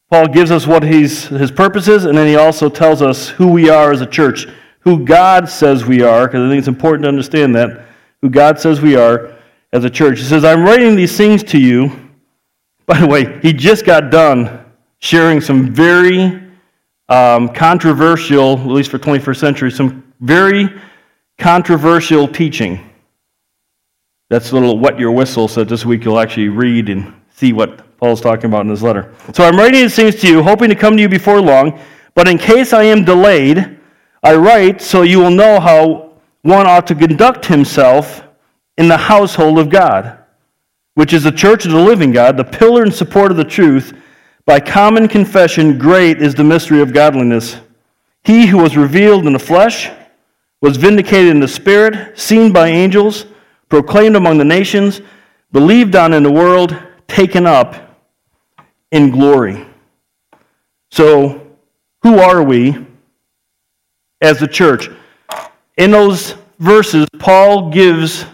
Paul 0.09 0.27
gives 0.27 0.51
us 0.51 0.67
what 0.67 0.83
he's, 0.83 1.25
his 1.25 1.51
purpose 1.51 1.87
is, 1.87 2.05
and 2.05 2.17
then 2.17 2.27
he 2.27 2.35
also 2.35 2.69
tells 2.69 3.01
us 3.01 3.29
who 3.29 3.47
we 3.47 3.69
are 3.69 3.91
as 3.91 4.01
a 4.01 4.05
church, 4.05 4.47
who 4.79 5.03
God 5.03 5.49
says 5.49 5.85
we 5.85 6.03
are, 6.03 6.27
because 6.27 6.45
I 6.45 6.49
think 6.49 6.59
it's 6.59 6.67
important 6.67 7.03
to 7.03 7.09
understand 7.09 7.55
that, 7.55 7.85
who 8.21 8.29
God 8.29 8.59
says 8.59 8.81
we 8.81 8.95
are 8.95 9.35
as 9.73 9.83
a 9.83 9.89
church. 9.89 10.19
He 10.19 10.25
says, 10.25 10.45
I'm 10.45 10.63
writing 10.63 10.95
these 10.95 11.17
things 11.17 11.43
to 11.45 11.59
you. 11.59 11.91
By 12.85 12.99
the 12.99 13.07
way, 13.07 13.39
he 13.41 13.51
just 13.51 13.83
got 13.83 14.11
done 14.11 14.63
sharing 14.99 15.41
some 15.41 15.73
very 15.73 16.43
um, 17.09 17.49
controversial, 17.49 18.59
at 18.59 18.67
least 18.67 18.91
for 18.91 18.99
21st 18.99 19.37
century, 19.37 19.71
some 19.71 20.13
very 20.19 20.69
controversial 21.39 22.27
teaching. 22.27 22.91
That's 24.29 24.51
a 24.51 24.53
little 24.53 24.77
wet 24.77 24.99
your 24.99 25.11
whistle, 25.11 25.47
so 25.47 25.63
this 25.63 25.83
week 25.83 26.03
you'll 26.03 26.19
actually 26.19 26.49
read 26.49 26.89
and 26.89 27.13
see 27.31 27.53
what 27.53 27.84
Paul's 27.97 28.21
talking 28.21 28.45
about 28.45 28.61
in 28.61 28.69
his 28.69 28.83
letter. 28.83 29.13
So 29.33 29.43
I'm 29.43 29.55
writing 29.55 29.81
these 29.81 29.95
things 29.95 30.15
to 30.17 30.27
you, 30.27 30.43
hoping 30.43 30.69
to 30.69 30.75
come 30.75 30.95
to 30.97 31.01
you 31.01 31.09
before 31.09 31.41
long, 31.41 31.79
but 32.13 32.27
in 32.27 32.37
case 32.37 32.73
I 32.73 32.83
am 32.83 33.05
delayed, 33.05 33.77
I 34.23 34.35
write 34.35 34.81
so 34.81 35.03
you 35.03 35.19
will 35.19 35.31
know 35.31 35.59
how 35.59 36.13
one 36.41 36.67
ought 36.67 36.87
to 36.87 36.95
conduct 36.95 37.45
himself 37.45 38.23
in 38.77 38.87
the 38.87 38.97
household 38.97 39.59
of 39.59 39.69
God, 39.69 40.17
which 40.95 41.13
is 41.13 41.23
the 41.23 41.31
church 41.31 41.65
of 41.65 41.71
the 41.71 41.79
living 41.79 42.11
God, 42.11 42.37
the 42.37 42.43
pillar 42.43 42.83
and 42.83 42.93
support 42.93 43.31
of 43.31 43.37
the 43.37 43.43
truth. 43.43 43.93
By 44.45 44.59
common 44.59 45.07
confession, 45.07 45.77
great 45.77 46.21
is 46.21 46.35
the 46.35 46.43
mystery 46.43 46.81
of 46.81 46.93
godliness. 46.93 47.57
He 48.23 48.45
who 48.45 48.57
was 48.57 48.77
revealed 48.77 49.25
in 49.25 49.33
the 49.33 49.39
flesh 49.39 49.89
was 50.61 50.77
vindicated 50.77 51.31
in 51.31 51.39
the 51.39 51.47
spirit, 51.47 52.17
seen 52.17 52.51
by 52.51 52.67
angels, 52.67 53.25
proclaimed 53.69 54.15
among 54.15 54.37
the 54.37 54.45
nations, 54.45 55.01
believed 55.51 55.95
on 55.95 56.13
in 56.13 56.23
the 56.23 56.31
world, 56.31 56.75
taken 57.07 57.45
up 57.45 57.84
in 58.91 59.11
glory. 59.11 59.65
So, 60.91 61.45
who 62.03 62.19
are 62.19 62.43
we 62.43 62.85
as 64.21 64.39
the 64.39 64.47
church? 64.47 64.89
In 65.77 65.91
those 65.91 66.35
verses, 66.59 67.07
Paul 67.19 67.69
gives 67.69 68.25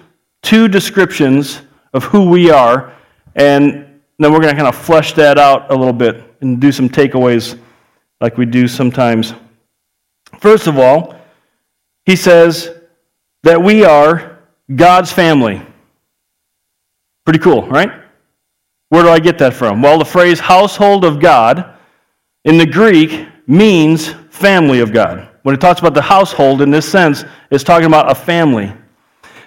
two 0.43 0.67
descriptions 0.67 1.61
of 1.93 2.03
who 2.03 2.29
we 2.29 2.51
are, 2.51 2.93
and 3.35 4.01
then 4.19 4.31
we're 4.31 4.41
going 4.41 4.53
to 4.53 4.61
kind 4.61 4.67
of 4.67 4.75
flesh 4.75 5.13
that 5.13 5.37
out 5.37 5.71
a 5.71 5.75
little 5.75 5.93
bit 5.93 6.23
and 6.41 6.59
do 6.59 6.71
some 6.71 6.89
takeaways 6.89 7.57
like 8.19 8.37
we 8.37 8.45
do 8.45 8.67
sometimes. 8.67 9.33
First 10.39 10.67
of 10.67 10.77
all, 10.77 11.15
he 12.05 12.15
says 12.15 12.69
that 13.43 13.61
we 13.61 13.83
are 13.83 14.39
God's 14.75 15.11
family. 15.11 15.61
Pretty 17.25 17.39
cool, 17.39 17.67
right? 17.67 18.00
Where 18.91 19.03
do 19.03 19.09
I 19.09 19.19
get 19.19 19.37
that 19.37 19.53
from? 19.53 19.81
Well, 19.81 19.97
the 19.97 20.03
phrase 20.03 20.37
household 20.37 21.05
of 21.05 21.21
God 21.21 21.75
in 22.43 22.57
the 22.57 22.65
Greek 22.65 23.25
means 23.47 24.09
family 24.29 24.81
of 24.81 24.91
God. 24.91 25.29
When 25.43 25.55
it 25.55 25.61
talks 25.61 25.79
about 25.79 25.93
the 25.93 26.01
household 26.01 26.61
in 26.61 26.71
this 26.71 26.91
sense, 26.91 27.23
it's 27.51 27.63
talking 27.63 27.85
about 27.85 28.11
a 28.11 28.15
family. 28.15 28.73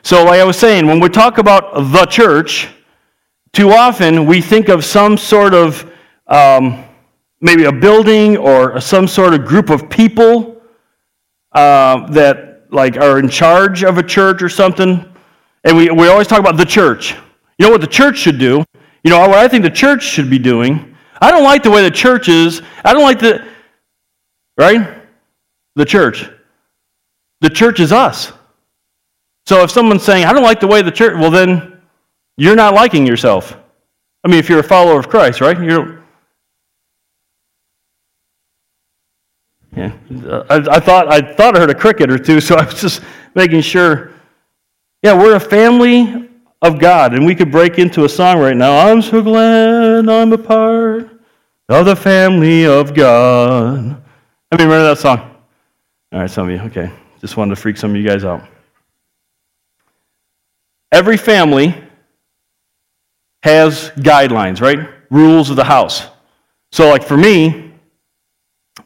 So, 0.02 0.24
like 0.24 0.40
I 0.40 0.44
was 0.44 0.58
saying, 0.58 0.86
when 0.86 0.98
we 0.98 1.10
talk 1.10 1.36
about 1.36 1.74
the 1.92 2.06
church, 2.06 2.70
too 3.52 3.72
often 3.72 4.24
we 4.24 4.40
think 4.40 4.70
of 4.70 4.82
some 4.82 5.18
sort 5.18 5.52
of 5.52 5.92
um, 6.26 6.82
maybe 7.42 7.64
a 7.64 7.72
building 7.72 8.38
or 8.38 8.80
some 8.80 9.06
sort 9.06 9.34
of 9.34 9.44
group 9.44 9.68
of 9.68 9.90
people 9.90 10.62
uh, 11.52 12.06
that 12.12 12.62
like 12.70 12.96
are 12.96 13.18
in 13.18 13.28
charge 13.28 13.84
of 13.84 13.98
a 13.98 14.02
church 14.02 14.40
or 14.40 14.48
something. 14.48 15.04
And 15.64 15.76
we, 15.76 15.90
we 15.90 16.08
always 16.08 16.28
talk 16.28 16.40
about 16.40 16.56
the 16.56 16.64
church. 16.64 17.14
You 17.58 17.66
know 17.66 17.72
what 17.72 17.82
the 17.82 17.86
church 17.86 18.16
should 18.16 18.38
do? 18.38 18.64
You 19.04 19.10
know, 19.10 19.20
what 19.20 19.38
I 19.38 19.46
think 19.48 19.62
the 19.62 19.70
church 19.70 20.02
should 20.02 20.30
be 20.30 20.38
doing, 20.38 20.96
I 21.20 21.30
don't 21.30 21.44
like 21.44 21.62
the 21.62 21.70
way 21.70 21.82
the 21.82 21.90
church 21.90 22.28
is. 22.28 22.62
I 22.84 22.94
don't 22.94 23.02
like 23.02 23.20
the, 23.20 23.46
right? 24.56 25.02
The 25.76 25.84
church. 25.84 26.28
The 27.42 27.50
church 27.50 27.80
is 27.80 27.92
us. 27.92 28.32
So 29.46 29.62
if 29.62 29.70
someone's 29.70 30.02
saying, 30.02 30.24
I 30.24 30.32
don't 30.32 30.42
like 30.42 30.58
the 30.58 30.66
way 30.66 30.80
the 30.80 30.90
church, 30.90 31.14
well 31.20 31.30
then, 31.30 31.82
you're 32.36 32.56
not 32.56 32.74
liking 32.74 33.06
yourself. 33.06 33.56
I 34.24 34.28
mean, 34.28 34.38
if 34.38 34.48
you're 34.48 34.60
a 34.60 34.64
follower 34.64 34.98
of 34.98 35.08
Christ, 35.08 35.40
right? 35.42 35.60
You're, 35.60 36.02
yeah. 39.76 39.92
I, 40.48 40.56
I, 40.56 40.80
thought, 40.80 41.12
I 41.12 41.20
thought 41.20 41.56
I 41.56 41.60
heard 41.60 41.70
a 41.70 41.74
cricket 41.74 42.10
or 42.10 42.18
two, 42.18 42.40
so 42.40 42.56
I 42.56 42.64
was 42.64 42.80
just 42.80 43.02
making 43.34 43.60
sure. 43.60 44.12
Yeah, 45.02 45.12
we're 45.12 45.36
a 45.36 45.40
family 45.40 46.30
of 46.62 46.78
God, 46.78 47.14
and 47.14 47.26
we 47.26 47.34
could 47.34 47.50
break 47.50 47.78
into 47.78 48.04
a 48.04 48.08
song 48.08 48.38
right 48.38 48.56
now. 48.56 48.86
I'm 48.86 49.02
so 49.02 49.22
glad 49.22 50.08
I'm 50.08 50.32
a 50.32 50.38
part 50.38 51.10
of 51.68 51.86
the 51.86 51.96
family 51.96 52.66
of 52.66 52.94
God. 52.94 54.02
Have 54.50 54.60
you 54.60 54.66
remember 54.66 54.88
that 54.88 54.98
song? 54.98 55.18
All 56.12 56.20
right, 56.20 56.30
some 56.30 56.48
of 56.48 56.54
you. 56.54 56.60
Okay. 56.66 56.90
Just 57.20 57.36
wanted 57.36 57.54
to 57.54 57.60
freak 57.60 57.76
some 57.76 57.90
of 57.90 57.96
you 57.96 58.06
guys 58.06 58.24
out. 58.24 58.46
Every 60.92 61.16
family 61.16 61.74
has 63.42 63.90
guidelines, 63.96 64.60
right? 64.60 64.88
Rules 65.10 65.50
of 65.50 65.56
the 65.56 65.64
house. 65.64 66.06
So, 66.70 66.88
like 66.88 67.02
for 67.02 67.16
me, 67.16 67.72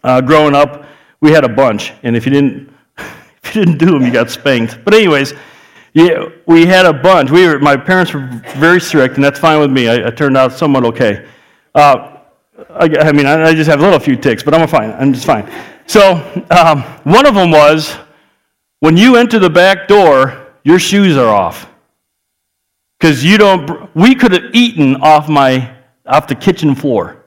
uh, 0.02 0.20
growing 0.20 0.54
up, 0.54 0.85
we 1.20 1.33
had 1.33 1.44
a 1.44 1.48
bunch, 1.48 1.92
and 2.02 2.16
if 2.16 2.24
you 2.26 2.33
didn't, 2.33 2.72
if 3.42 3.54
you 3.54 3.64
didn't 3.64 3.78
do 3.78 3.87
them, 3.87 4.02
you 4.02 4.12
got 4.12 4.31
spanked. 4.31 4.78
But 4.85 4.94
anyways, 4.94 5.35
yeah, 5.94 6.29
we 6.46 6.66
had 6.66 6.87
a 6.87 6.92
bunch. 6.92 7.31
We 7.31 7.46
were, 7.46 7.59
my 7.59 7.77
parents 7.77 8.12
were 8.12 8.29
very 8.57 8.81
strict, 8.81 9.16
and 9.16 9.24
that's 9.24 9.38
fine 9.38 9.59
with 9.61 9.70
me. 9.70 9.88
I, 9.88 10.09
I 10.09 10.11
turned 10.11 10.37
out 10.37 10.53
somewhat 10.53 10.85
okay. 10.85 11.27
Uh, 11.74 12.18
I, 12.70 12.90
I, 13.01 13.12
mean, 13.12 13.27
I, 13.27 13.44
I, 13.44 13.55
just 13.55 13.70
have 13.70 13.81
a 13.81 13.83
little 13.83 13.98
few 13.98 14.16
tics, 14.16 14.42
but 14.42 14.55
I'm 14.55 14.66
fine. 14.68 14.90
I'm 14.92 15.12
just 15.12 15.27
fine. 15.27 15.51
So 15.87 16.14
um, 16.51 16.83
one 17.05 17.27
of 17.27 17.35
them 17.35 17.51
was 17.51 17.96
when 18.81 18.96
you 18.96 19.16
enter 19.16 19.38
the 19.38 19.51
back 19.51 19.88
door, 19.88 20.53
your 20.64 20.79
shoes 20.79 21.16
are 21.16 21.29
off 21.29 21.70
because 22.98 23.24
you 23.24 23.38
don't. 23.38 23.94
We 23.94 24.14
could 24.14 24.33
have 24.33 24.55
eaten 24.55 24.96
off 24.96 25.29
my 25.29 25.74
off 26.07 26.27
the 26.27 26.35
kitchen 26.35 26.74
floor 26.74 27.24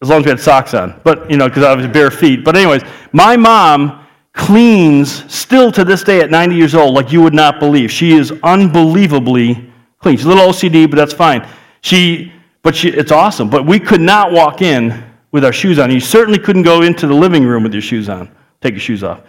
as 0.00 0.08
long 0.08 0.20
as 0.20 0.24
we 0.24 0.30
had 0.30 0.40
socks 0.40 0.74
on, 0.74 1.00
but 1.04 1.30
you 1.30 1.36
know, 1.36 1.48
because 1.48 1.64
I 1.64 1.74
was 1.74 1.86
bare 1.88 2.10
feet. 2.10 2.44
But 2.44 2.56
anyways, 2.56 2.82
my 3.12 3.36
mom 3.36 4.06
cleans 4.38 5.30
still 5.32 5.70
to 5.72 5.84
this 5.84 6.02
day 6.02 6.20
at 6.20 6.30
90 6.30 6.54
years 6.54 6.74
old 6.74 6.94
like 6.94 7.12
you 7.12 7.20
would 7.20 7.34
not 7.34 7.58
believe. 7.58 7.90
She 7.90 8.12
is 8.12 8.32
unbelievably 8.42 9.70
clean. 9.98 10.16
She's 10.16 10.24
a 10.24 10.28
little 10.28 10.48
OCD, 10.48 10.88
but 10.88 10.96
that's 10.96 11.12
fine. 11.12 11.46
She, 11.82 12.32
but 12.62 12.74
she, 12.74 12.88
it's 12.88 13.12
awesome. 13.12 13.50
But 13.50 13.66
we 13.66 13.80
could 13.80 14.00
not 14.00 14.32
walk 14.32 14.62
in 14.62 15.04
with 15.32 15.44
our 15.44 15.52
shoes 15.52 15.78
on. 15.78 15.90
You 15.90 16.00
certainly 16.00 16.38
couldn't 16.38 16.62
go 16.62 16.82
into 16.82 17.06
the 17.06 17.14
living 17.14 17.44
room 17.44 17.64
with 17.64 17.72
your 17.72 17.82
shoes 17.82 18.08
on. 18.08 18.34
Take 18.62 18.72
your 18.72 18.80
shoes 18.80 19.02
off. 19.04 19.22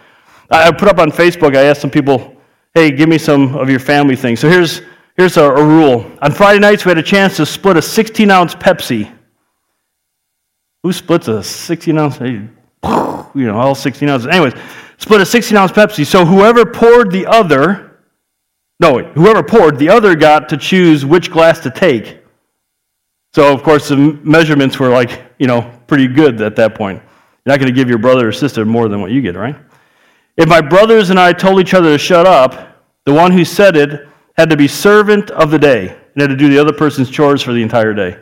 I 0.48 0.70
put 0.70 0.88
up 0.88 0.98
on 0.98 1.10
Facebook, 1.10 1.56
I 1.56 1.64
asked 1.64 1.80
some 1.80 1.90
people, 1.90 2.36
hey, 2.74 2.90
give 2.90 3.08
me 3.08 3.18
some 3.18 3.54
of 3.56 3.68
your 3.68 3.78
family 3.78 4.16
things. 4.16 4.40
So 4.40 4.48
here's, 4.48 4.80
here's 5.16 5.36
a, 5.36 5.44
a 5.44 5.64
rule. 5.64 6.10
On 6.22 6.32
Friday 6.32 6.60
nights, 6.60 6.84
we 6.84 6.90
had 6.90 6.98
a 6.98 7.02
chance 7.02 7.36
to 7.36 7.46
split 7.46 7.76
a 7.76 7.82
16 7.82 8.30
ounce 8.30 8.54
Pepsi. 8.54 9.12
Who 10.82 10.92
splits 10.92 11.28
a 11.28 11.42
16 11.42 11.98
ounce? 11.98 12.20
You 12.20 12.48
know, 13.34 13.58
all 13.58 13.74
16 13.74 14.08
ounces. 14.08 14.28
Anyways, 14.28 14.54
split 15.00 15.20
a 15.20 15.26
16 15.26 15.56
ounce 15.56 15.72
Pepsi. 15.72 16.06
So 16.06 16.24
whoever 16.24 16.64
poured 16.64 17.10
the 17.10 17.26
other, 17.26 17.98
no, 18.78 18.98
whoever 18.98 19.42
poured, 19.42 19.78
the 19.78 19.88
other 19.88 20.14
got 20.14 20.48
to 20.50 20.56
choose 20.56 21.04
which 21.04 21.30
glass 21.30 21.58
to 21.60 21.70
take. 21.70 22.18
So, 23.32 23.52
of 23.52 23.62
course, 23.62 23.88
the 23.88 23.96
measurements 23.96 24.78
were 24.78 24.88
like, 24.88 25.22
you 25.38 25.46
know, 25.46 25.62
pretty 25.86 26.08
good 26.08 26.40
at 26.40 26.56
that 26.56 26.74
point. 26.74 27.00
You're 27.44 27.52
not 27.52 27.60
going 27.60 27.72
to 27.72 27.74
give 27.74 27.88
your 27.88 27.98
brother 27.98 28.28
or 28.28 28.32
sister 28.32 28.64
more 28.64 28.88
than 28.88 29.00
what 29.00 29.10
you 29.10 29.22
get, 29.22 29.36
right? 29.36 29.56
If 30.36 30.48
my 30.48 30.60
brothers 30.60 31.10
and 31.10 31.18
I 31.18 31.32
told 31.32 31.60
each 31.60 31.74
other 31.74 31.90
to 31.90 31.98
shut 31.98 32.26
up, 32.26 32.82
the 33.04 33.12
one 33.12 33.32
who 33.32 33.44
said 33.44 33.76
it 33.76 34.08
had 34.36 34.50
to 34.50 34.56
be 34.56 34.66
servant 34.68 35.30
of 35.30 35.50
the 35.50 35.58
day 35.58 35.88
and 35.88 36.20
had 36.20 36.30
to 36.30 36.36
do 36.36 36.48
the 36.48 36.58
other 36.58 36.72
person's 36.72 37.10
chores 37.10 37.42
for 37.42 37.52
the 37.52 37.62
entire 37.62 37.94
day. 37.94 38.18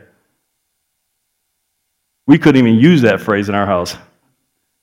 We 2.26 2.38
couldn't 2.38 2.58
even 2.58 2.78
use 2.78 3.00
that 3.02 3.20
phrase 3.20 3.48
in 3.48 3.54
our 3.54 3.66
house. 3.66 3.96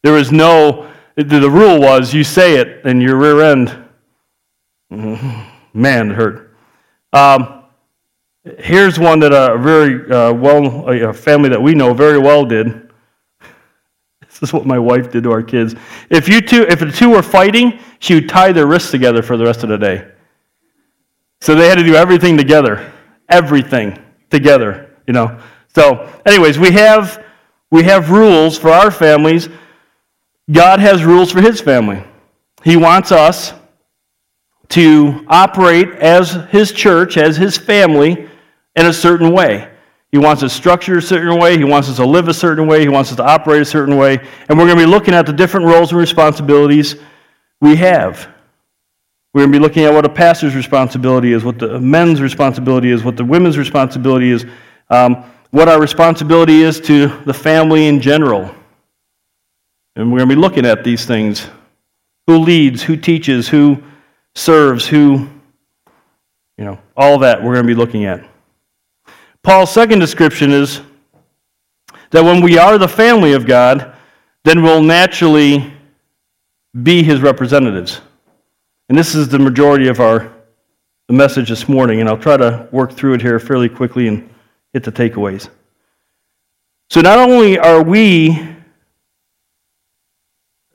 There 0.01 0.13
was 0.13 0.31
no, 0.31 0.91
the 1.15 1.49
rule 1.49 1.79
was 1.79 2.13
you 2.13 2.23
say 2.23 2.57
it 2.57 2.85
and 2.85 3.01
your 3.01 3.17
rear 3.17 3.41
end, 3.41 3.85
man, 4.89 6.11
it 6.11 6.15
hurt. 6.15 6.55
Um, 7.13 7.55
Here's 8.59 8.99
one 8.99 9.19
that 9.21 9.33
a 9.33 9.57
very 9.57 10.09
uh, 10.11 10.31
well, 10.31 10.87
a 10.87 11.11
family 11.11 11.49
that 11.49 11.61
we 11.61 11.73
know 11.73 11.93
very 11.93 12.19
well 12.19 12.45
did. 12.45 12.81
This 14.21 14.49
is 14.49 14.53
what 14.53 14.65
my 14.65 14.77
wife 14.77 15.11
did 15.11 15.23
to 15.23 15.31
our 15.31 15.41
kids. 15.41 15.75
If 16.09 16.27
you 16.27 16.41
two, 16.41 16.63
if 16.63 16.79
the 16.79 16.91
two 16.91 17.09
were 17.09 17.23
fighting, 17.23 17.79
she 17.99 18.15
would 18.15 18.27
tie 18.27 18.51
their 18.51 18.67
wrists 18.67 18.91
together 18.91 19.21
for 19.21 19.37
the 19.37 19.45
rest 19.45 19.63
of 19.63 19.69
the 19.69 19.77
day. 19.77 20.11
So 21.39 21.55
they 21.55 21.69
had 21.69 21.75
to 21.75 21.85
do 21.85 21.95
everything 21.95 22.35
together, 22.35 22.91
everything 23.29 23.97
together. 24.29 24.91
You 25.07 25.13
know. 25.13 25.39
So, 25.73 26.11
anyways, 26.25 26.59
we 26.59 26.71
have 26.71 27.23
we 27.71 27.83
have 27.83 28.11
rules 28.11 28.57
for 28.57 28.71
our 28.71 28.91
families. 28.91 29.47
God 30.51 30.79
has 30.79 31.03
rules 31.03 31.31
for 31.31 31.41
His 31.41 31.59
family. 31.59 32.03
He 32.63 32.77
wants 32.77 33.11
us 33.11 33.53
to 34.69 35.25
operate 35.27 35.89
as 35.89 36.31
His 36.49 36.71
church, 36.71 37.17
as 37.17 37.37
His 37.37 37.57
family 37.57 38.29
in 38.75 38.85
a 38.85 38.93
certain 38.93 39.31
way. 39.31 39.71
He 40.11 40.17
wants 40.17 40.43
us 40.43 40.53
structured 40.53 40.99
a 40.99 41.01
certain 41.01 41.37
way. 41.39 41.57
He 41.57 41.63
wants 41.63 41.89
us 41.89 41.97
to 41.97 42.05
live 42.05 42.27
a 42.27 42.33
certain 42.33 42.67
way. 42.67 42.81
He 42.81 42.87
wants 42.87 43.11
us 43.11 43.17
to 43.17 43.23
operate 43.25 43.61
a 43.61 43.65
certain 43.65 43.97
way. 43.97 44.17
And 44.47 44.57
we're 44.57 44.65
going 44.65 44.77
to 44.77 44.85
be 44.85 44.89
looking 44.89 45.13
at 45.13 45.25
the 45.25 45.33
different 45.33 45.65
roles 45.65 45.91
and 45.91 45.99
responsibilities 45.99 46.95
we 47.59 47.75
have. 47.75 48.29
We're 49.33 49.41
going 49.41 49.51
to 49.51 49.59
be 49.59 49.61
looking 49.61 49.83
at 49.83 49.91
what 49.91 50.05
a 50.05 50.09
pastor's 50.09 50.55
responsibility 50.55 51.33
is, 51.33 51.43
what 51.43 51.59
the 51.59 51.81
men's 51.81 52.21
responsibility 52.21 52.91
is, 52.91 53.03
what 53.03 53.17
the 53.17 53.25
women's 53.25 53.57
responsibility 53.57 54.31
is, 54.31 54.45
um, 54.89 55.25
what 55.51 55.67
our 55.67 55.81
responsibility 55.81 56.61
is 56.61 56.79
to 56.81 57.07
the 57.25 57.33
family 57.33 57.87
in 57.87 57.99
general. 57.99 58.55
And 59.95 60.11
we're 60.11 60.19
going 60.19 60.29
to 60.29 60.35
be 60.35 60.41
looking 60.41 60.65
at 60.65 60.83
these 60.83 61.05
things 61.05 61.47
who 62.27 62.39
leads, 62.39 62.81
who 62.83 62.97
teaches, 62.97 63.47
who 63.47 63.81
serves, 64.33 64.87
who, 64.87 65.29
you 66.57 66.65
know, 66.65 66.79
all 66.97 67.19
that 67.19 67.41
we're 67.41 67.53
going 67.53 67.65
to 67.65 67.73
be 67.73 67.79
looking 67.79 68.05
at. 68.05 68.27
Paul's 69.43 69.71
second 69.71 69.99
description 69.99 70.51
is 70.51 70.81
that 72.11 72.23
when 72.23 72.41
we 72.41 72.57
are 72.57 72.77
the 72.77 72.87
family 72.87 73.33
of 73.33 73.45
God, 73.45 73.95
then 74.43 74.61
we'll 74.61 74.83
naturally 74.83 75.73
be 76.83 77.03
his 77.03 77.21
representatives. 77.21 78.01
And 78.89 78.97
this 78.97 79.15
is 79.15 79.29
the 79.29 79.39
majority 79.39 79.87
of 79.87 79.99
our 79.99 80.31
the 81.07 81.13
message 81.13 81.49
this 81.49 81.69
morning, 81.69 81.99
and 81.99 82.09
I'll 82.09 82.17
try 82.17 82.35
to 82.35 82.67
work 82.71 82.93
through 82.93 83.13
it 83.13 83.21
here 83.21 83.37
fairly 83.39 83.69
quickly 83.69 84.07
and 84.07 84.27
hit 84.73 84.83
the 84.83 84.91
takeaways. 84.91 85.49
So 86.89 86.99
not 87.01 87.19
only 87.19 87.59
are 87.59 87.83
we 87.83 88.54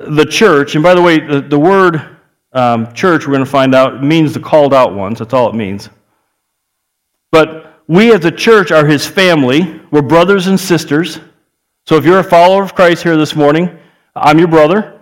the 0.00 0.24
church, 0.24 0.74
and 0.74 0.82
by 0.82 0.94
the 0.94 1.02
way, 1.02 1.20
the, 1.20 1.40
the 1.40 1.58
word 1.58 2.16
um, 2.52 2.92
church, 2.94 3.26
we're 3.26 3.34
going 3.34 3.44
to 3.44 3.50
find 3.50 3.74
out, 3.74 4.02
means 4.02 4.34
the 4.34 4.40
called 4.40 4.74
out 4.74 4.94
ones. 4.94 5.18
That's 5.18 5.34
all 5.34 5.48
it 5.50 5.54
means. 5.54 5.88
But 7.30 7.82
we 7.86 8.12
as 8.12 8.24
a 8.24 8.30
church 8.30 8.72
are 8.72 8.86
his 8.86 9.06
family. 9.06 9.80
We're 9.90 10.02
brothers 10.02 10.46
and 10.46 10.58
sisters. 10.58 11.20
So 11.86 11.96
if 11.96 12.04
you're 12.04 12.20
a 12.20 12.24
follower 12.24 12.62
of 12.62 12.74
Christ 12.74 13.02
here 13.02 13.16
this 13.16 13.34
morning, 13.34 13.78
I'm 14.14 14.38
your 14.38 14.48
brother. 14.48 15.00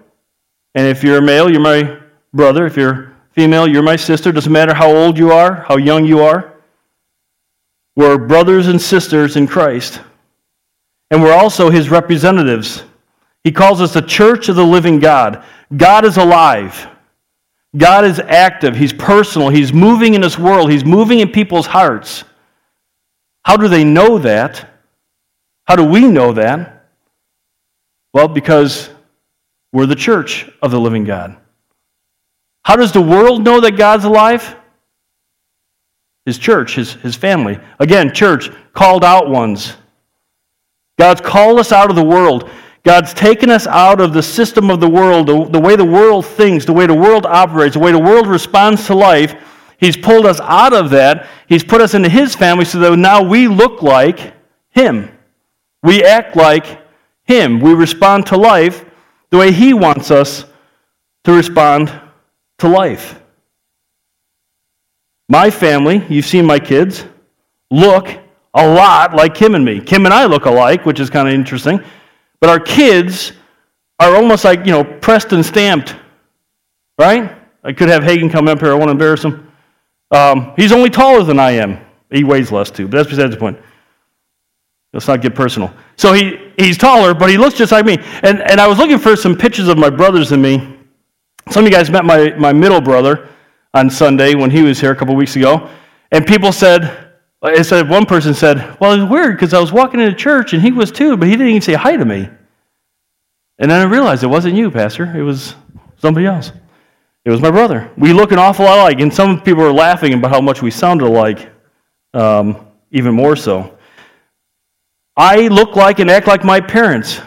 And 0.74 0.86
if 0.86 1.02
you're 1.02 1.18
a 1.18 1.22
male, 1.22 1.50
you're 1.50 1.60
my 1.60 2.00
brother. 2.32 2.66
If 2.66 2.76
you're 2.76 3.14
female, 3.32 3.66
you're 3.66 3.82
my 3.82 3.96
sister. 3.96 4.32
Doesn't 4.32 4.52
matter 4.52 4.74
how 4.74 4.94
old 4.94 5.18
you 5.18 5.32
are, 5.32 5.64
how 5.68 5.76
young 5.76 6.04
you 6.04 6.20
are. 6.20 6.54
We're 7.96 8.18
brothers 8.18 8.68
and 8.68 8.80
sisters 8.80 9.36
in 9.36 9.46
Christ. 9.46 10.00
And 11.10 11.22
we're 11.22 11.34
also 11.34 11.70
his 11.70 11.88
representatives. 11.88 12.82
He 13.44 13.52
calls 13.52 13.80
us 13.80 13.94
the 13.94 14.02
church 14.02 14.48
of 14.48 14.56
the 14.56 14.64
living 14.64 14.98
God. 14.98 15.44
God 15.76 16.04
is 16.04 16.16
alive. 16.16 16.88
God 17.76 18.04
is 18.04 18.18
active. 18.18 18.76
He's 18.76 18.92
personal. 18.92 19.48
He's 19.48 19.72
moving 19.72 20.14
in 20.14 20.20
this 20.20 20.38
world. 20.38 20.70
He's 20.70 20.84
moving 20.84 21.20
in 21.20 21.30
people's 21.30 21.66
hearts. 21.66 22.24
How 23.44 23.56
do 23.56 23.68
they 23.68 23.84
know 23.84 24.18
that? 24.18 24.68
How 25.64 25.76
do 25.76 25.84
we 25.84 26.06
know 26.06 26.32
that? 26.32 26.86
Well, 28.12 28.28
because 28.28 28.90
we're 29.72 29.86
the 29.86 29.94
church 29.94 30.50
of 30.62 30.70
the 30.70 30.80
living 30.80 31.04
God. 31.04 31.36
How 32.64 32.76
does 32.76 32.92
the 32.92 33.00
world 33.00 33.44
know 33.44 33.60
that 33.60 33.76
God's 33.76 34.04
alive? 34.04 34.56
His 36.26 36.38
church, 36.38 36.74
his, 36.74 36.94
his 36.94 37.16
family. 37.16 37.58
Again, 37.78 38.12
church, 38.12 38.50
called 38.72 39.04
out 39.04 39.30
ones. 39.30 39.74
God's 40.98 41.20
called 41.20 41.58
us 41.58 41.72
out 41.72 41.90
of 41.90 41.96
the 41.96 42.04
world. 42.04 42.50
God's 42.88 43.12
taken 43.12 43.50
us 43.50 43.66
out 43.66 44.00
of 44.00 44.14
the 44.14 44.22
system 44.22 44.70
of 44.70 44.80
the 44.80 44.88
world, 44.88 45.26
the, 45.26 45.44
the 45.44 45.60
way 45.60 45.76
the 45.76 45.84
world 45.84 46.24
thinks, 46.24 46.64
the 46.64 46.72
way 46.72 46.86
the 46.86 46.94
world 46.94 47.26
operates, 47.26 47.74
the 47.74 47.80
way 47.80 47.92
the 47.92 47.98
world 47.98 48.26
responds 48.26 48.86
to 48.86 48.94
life, 48.94 49.34
He's 49.76 49.94
pulled 49.94 50.24
us 50.24 50.40
out 50.40 50.72
of 50.72 50.88
that. 50.88 51.26
He's 51.50 51.62
put 51.62 51.82
us 51.82 51.92
into 51.92 52.08
His 52.08 52.34
family 52.34 52.64
so 52.64 52.78
that 52.78 52.96
now 52.96 53.22
we 53.22 53.46
look 53.46 53.82
like 53.82 54.32
Him. 54.70 55.10
We 55.82 56.02
act 56.02 56.34
like 56.34 56.80
Him. 57.24 57.60
We 57.60 57.74
respond 57.74 58.24
to 58.28 58.38
life 58.38 58.86
the 59.28 59.36
way 59.36 59.52
He 59.52 59.74
wants 59.74 60.10
us 60.10 60.46
to 61.24 61.32
respond 61.34 61.92
to 62.60 62.68
life. 62.68 63.20
My 65.28 65.50
family, 65.50 66.06
you've 66.08 66.24
seen 66.24 66.46
my 66.46 66.58
kids, 66.58 67.04
look 67.70 68.08
a 68.54 68.66
lot 68.66 69.12
like 69.12 69.34
Kim 69.34 69.54
and 69.54 69.62
me. 69.62 69.78
Kim 69.78 70.06
and 70.06 70.14
I 70.14 70.24
look 70.24 70.46
alike, 70.46 70.86
which 70.86 71.00
is 71.00 71.10
kind 71.10 71.28
of 71.28 71.34
interesting. 71.34 71.84
But 72.40 72.50
our 72.50 72.60
kids 72.60 73.32
are 73.98 74.14
almost 74.14 74.44
like, 74.44 74.64
you 74.64 74.72
know, 74.72 74.84
pressed 74.84 75.32
and 75.32 75.44
stamped, 75.44 75.96
right? 76.98 77.36
I 77.64 77.72
could 77.72 77.88
have 77.88 78.04
Hagen 78.04 78.30
come 78.30 78.48
up 78.48 78.60
here. 78.60 78.70
I 78.70 78.74
want 78.74 78.88
to 78.88 78.92
embarrass 78.92 79.24
him. 79.24 79.52
Um, 80.10 80.52
he's 80.56 80.72
only 80.72 80.90
taller 80.90 81.22
than 81.22 81.38
I 81.38 81.52
am. 81.52 81.84
He 82.10 82.24
weighs 82.24 82.52
less 82.52 82.70
too, 82.70 82.86
but 82.88 82.98
that's 82.98 83.10
besides 83.10 83.32
the 83.32 83.40
point. 83.40 83.58
Let's 84.92 85.06
not 85.06 85.20
get 85.20 85.34
personal. 85.34 85.72
So 85.96 86.14
he, 86.14 86.52
he's 86.56 86.78
taller, 86.78 87.12
but 87.12 87.28
he 87.28 87.36
looks 87.36 87.56
just 87.56 87.72
like 87.72 87.84
me. 87.84 87.98
And, 88.22 88.40
and 88.40 88.60
I 88.60 88.66
was 88.66 88.78
looking 88.78 88.98
for 88.98 89.16
some 89.16 89.36
pictures 89.36 89.68
of 89.68 89.76
my 89.76 89.90
brothers 89.90 90.32
and 90.32 90.42
me. 90.42 90.78
Some 91.50 91.64
of 91.64 91.70
you 91.70 91.76
guys 91.76 91.90
met 91.90 92.04
my, 92.04 92.30
my 92.36 92.52
middle 92.52 92.80
brother 92.80 93.28
on 93.74 93.90
Sunday 93.90 94.34
when 94.34 94.50
he 94.50 94.62
was 94.62 94.80
here 94.80 94.90
a 94.90 94.96
couple 94.96 95.14
weeks 95.14 95.36
ago. 95.36 95.68
And 96.10 96.26
people 96.26 96.52
said, 96.52 97.07
I 97.42 97.62
said, 97.62 97.88
one 97.88 98.04
person 98.04 98.34
said, 98.34 98.76
Well, 98.80 99.00
it's 99.00 99.10
weird 99.10 99.36
because 99.36 99.54
I 99.54 99.60
was 99.60 99.72
walking 99.72 100.00
into 100.00 100.14
church 100.14 100.52
and 100.52 100.62
he 100.62 100.72
was 100.72 100.90
too, 100.90 101.16
but 101.16 101.28
he 101.28 101.34
didn't 101.34 101.48
even 101.48 101.62
say 101.62 101.74
hi 101.74 101.96
to 101.96 102.04
me. 102.04 102.28
And 103.58 103.70
then 103.70 103.80
I 103.80 103.84
realized 103.84 104.22
it 104.24 104.28
wasn't 104.28 104.54
you, 104.54 104.70
Pastor. 104.70 105.04
It 105.16 105.22
was 105.22 105.54
somebody 105.98 106.26
else. 106.26 106.52
It 107.24 107.30
was 107.30 107.40
my 107.40 107.50
brother. 107.50 107.90
We 107.96 108.12
look 108.12 108.32
an 108.32 108.38
awful 108.38 108.64
lot 108.64 108.78
alike, 108.78 109.00
and 109.00 109.12
some 109.12 109.40
people 109.40 109.62
are 109.62 109.72
laughing 109.72 110.14
about 110.14 110.30
how 110.30 110.40
much 110.40 110.62
we 110.62 110.70
sounded 110.70 111.06
alike, 111.06 111.50
um, 112.14 112.66
even 112.90 113.14
more 113.14 113.36
so. 113.36 113.76
I 115.16 115.48
look 115.48 115.76
like 115.76 115.98
and 115.98 116.10
act 116.10 116.26
like 116.26 116.44
my 116.44 116.60
parents. 116.60 117.20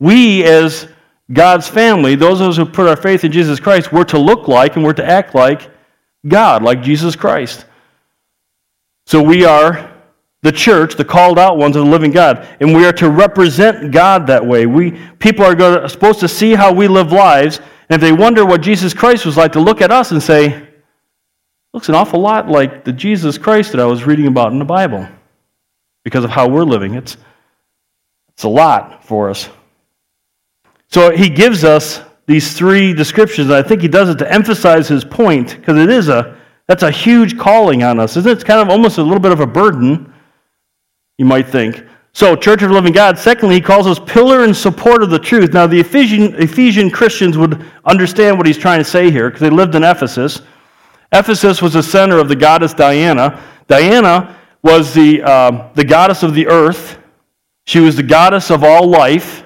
We, 0.00 0.44
as 0.44 0.88
God's 1.32 1.68
family, 1.68 2.14
those 2.14 2.40
of 2.40 2.48
us 2.48 2.56
who 2.56 2.66
put 2.66 2.88
our 2.88 2.96
faith 2.96 3.24
in 3.24 3.32
Jesus 3.32 3.60
Christ, 3.60 3.92
we're 3.92 4.04
to 4.04 4.18
look 4.18 4.48
like 4.48 4.76
and 4.76 4.84
we're 4.84 4.92
to 4.94 5.08
act 5.08 5.34
like 5.34 5.70
God, 6.26 6.62
like 6.62 6.82
Jesus 6.82 7.14
Christ. 7.14 7.64
So 9.08 9.22
we 9.22 9.46
are 9.46 9.90
the 10.42 10.52
church, 10.52 10.94
the 10.94 11.04
called 11.04 11.38
out 11.38 11.56
ones 11.56 11.76
of 11.76 11.86
the 11.86 11.90
living 11.90 12.10
God, 12.10 12.46
and 12.60 12.76
we 12.76 12.84
are 12.84 12.92
to 12.92 13.08
represent 13.08 13.90
God 13.90 14.26
that 14.26 14.44
way. 14.44 14.66
We 14.66 14.90
people 15.18 15.46
are 15.46 15.54
to, 15.54 15.88
supposed 15.88 16.20
to 16.20 16.28
see 16.28 16.54
how 16.54 16.74
we 16.74 16.88
live 16.88 17.10
lives, 17.10 17.58
and 17.88 17.96
if 17.96 18.02
they 18.02 18.12
wonder 18.12 18.44
what 18.44 18.60
Jesus 18.60 18.92
Christ 18.92 19.24
was 19.24 19.34
like, 19.34 19.52
to 19.52 19.60
look 19.60 19.80
at 19.80 19.90
us 19.90 20.10
and 20.10 20.22
say, 20.22 20.62
"Looks 21.72 21.88
an 21.88 21.94
awful 21.94 22.20
lot 22.20 22.50
like 22.50 22.84
the 22.84 22.92
Jesus 22.92 23.38
Christ 23.38 23.72
that 23.72 23.80
I 23.80 23.86
was 23.86 24.04
reading 24.04 24.26
about 24.26 24.52
in 24.52 24.58
the 24.58 24.66
Bible," 24.66 25.08
because 26.04 26.22
of 26.22 26.28
how 26.28 26.46
we're 26.46 26.64
living. 26.64 26.92
It's 26.92 27.16
it's 28.28 28.42
a 28.42 28.48
lot 28.48 29.02
for 29.02 29.30
us. 29.30 29.48
So 30.88 31.16
he 31.16 31.30
gives 31.30 31.64
us 31.64 32.02
these 32.26 32.52
three 32.52 32.92
descriptions, 32.92 33.50
I 33.50 33.62
think 33.62 33.80
he 33.80 33.88
does 33.88 34.10
it 34.10 34.18
to 34.18 34.30
emphasize 34.30 34.86
his 34.86 35.02
point, 35.02 35.56
because 35.56 35.78
it 35.78 35.88
is 35.88 36.10
a 36.10 36.36
that's 36.68 36.82
a 36.82 36.90
huge 36.90 37.38
calling 37.38 37.82
on 37.82 37.98
us, 37.98 38.16
isn't 38.16 38.30
it? 38.30 38.34
It's 38.34 38.44
kind 38.44 38.60
of 38.60 38.68
almost 38.68 38.98
a 38.98 39.02
little 39.02 39.18
bit 39.18 39.32
of 39.32 39.40
a 39.40 39.46
burden, 39.46 40.12
you 41.16 41.24
might 41.24 41.48
think. 41.48 41.82
So, 42.12 42.36
Church 42.36 42.62
of 42.62 42.68
the 42.68 42.74
Living 42.74 42.92
God, 42.92 43.18
secondly, 43.18 43.56
he 43.56 43.60
calls 43.60 43.86
us 43.86 43.98
pillar 43.98 44.44
and 44.44 44.56
support 44.56 45.02
of 45.02 45.10
the 45.10 45.18
truth. 45.18 45.52
Now, 45.52 45.66
the 45.66 45.80
Ephesian, 45.80 46.34
Ephesian 46.34 46.90
Christians 46.90 47.38
would 47.38 47.64
understand 47.84 48.36
what 48.36 48.46
he's 48.46 48.58
trying 48.58 48.78
to 48.80 48.84
say 48.84 49.10
here 49.10 49.28
because 49.28 49.40
they 49.40 49.50
lived 49.50 49.74
in 49.74 49.82
Ephesus. 49.82 50.42
Ephesus 51.12 51.62
was 51.62 51.72
the 51.72 51.82
center 51.82 52.18
of 52.18 52.28
the 52.28 52.36
goddess 52.36 52.74
Diana. 52.74 53.42
Diana 53.66 54.36
was 54.62 54.92
the, 54.92 55.22
uh, 55.22 55.70
the 55.74 55.84
goddess 55.84 56.22
of 56.22 56.34
the 56.34 56.46
earth, 56.48 56.98
she 57.66 57.80
was 57.80 57.96
the 57.96 58.02
goddess 58.02 58.50
of 58.50 58.64
all 58.64 58.86
life, 58.86 59.44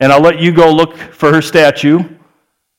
and 0.00 0.12
I'll 0.12 0.20
let 0.20 0.40
you 0.40 0.52
go 0.52 0.72
look 0.72 0.96
for 0.96 1.32
her 1.32 1.40
statue. 1.40 2.00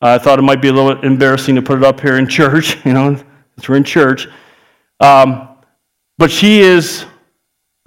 I 0.02 0.18
thought 0.18 0.38
it 0.38 0.44
might 0.44 0.62
be 0.62 0.68
a 0.68 0.74
little 0.74 1.02
embarrassing 1.02 1.56
to 1.56 1.62
put 1.62 1.78
it 1.78 1.84
up 1.84 2.00
here 2.02 2.18
in 2.18 2.28
church, 2.28 2.78
you 2.86 2.94
know, 2.94 3.18
since 3.56 3.70
we're 3.70 3.76
in 3.76 3.84
church. 3.84 4.28
Um, 5.00 5.50
but 6.18 6.32
she 6.32 6.60
is 6.60 7.06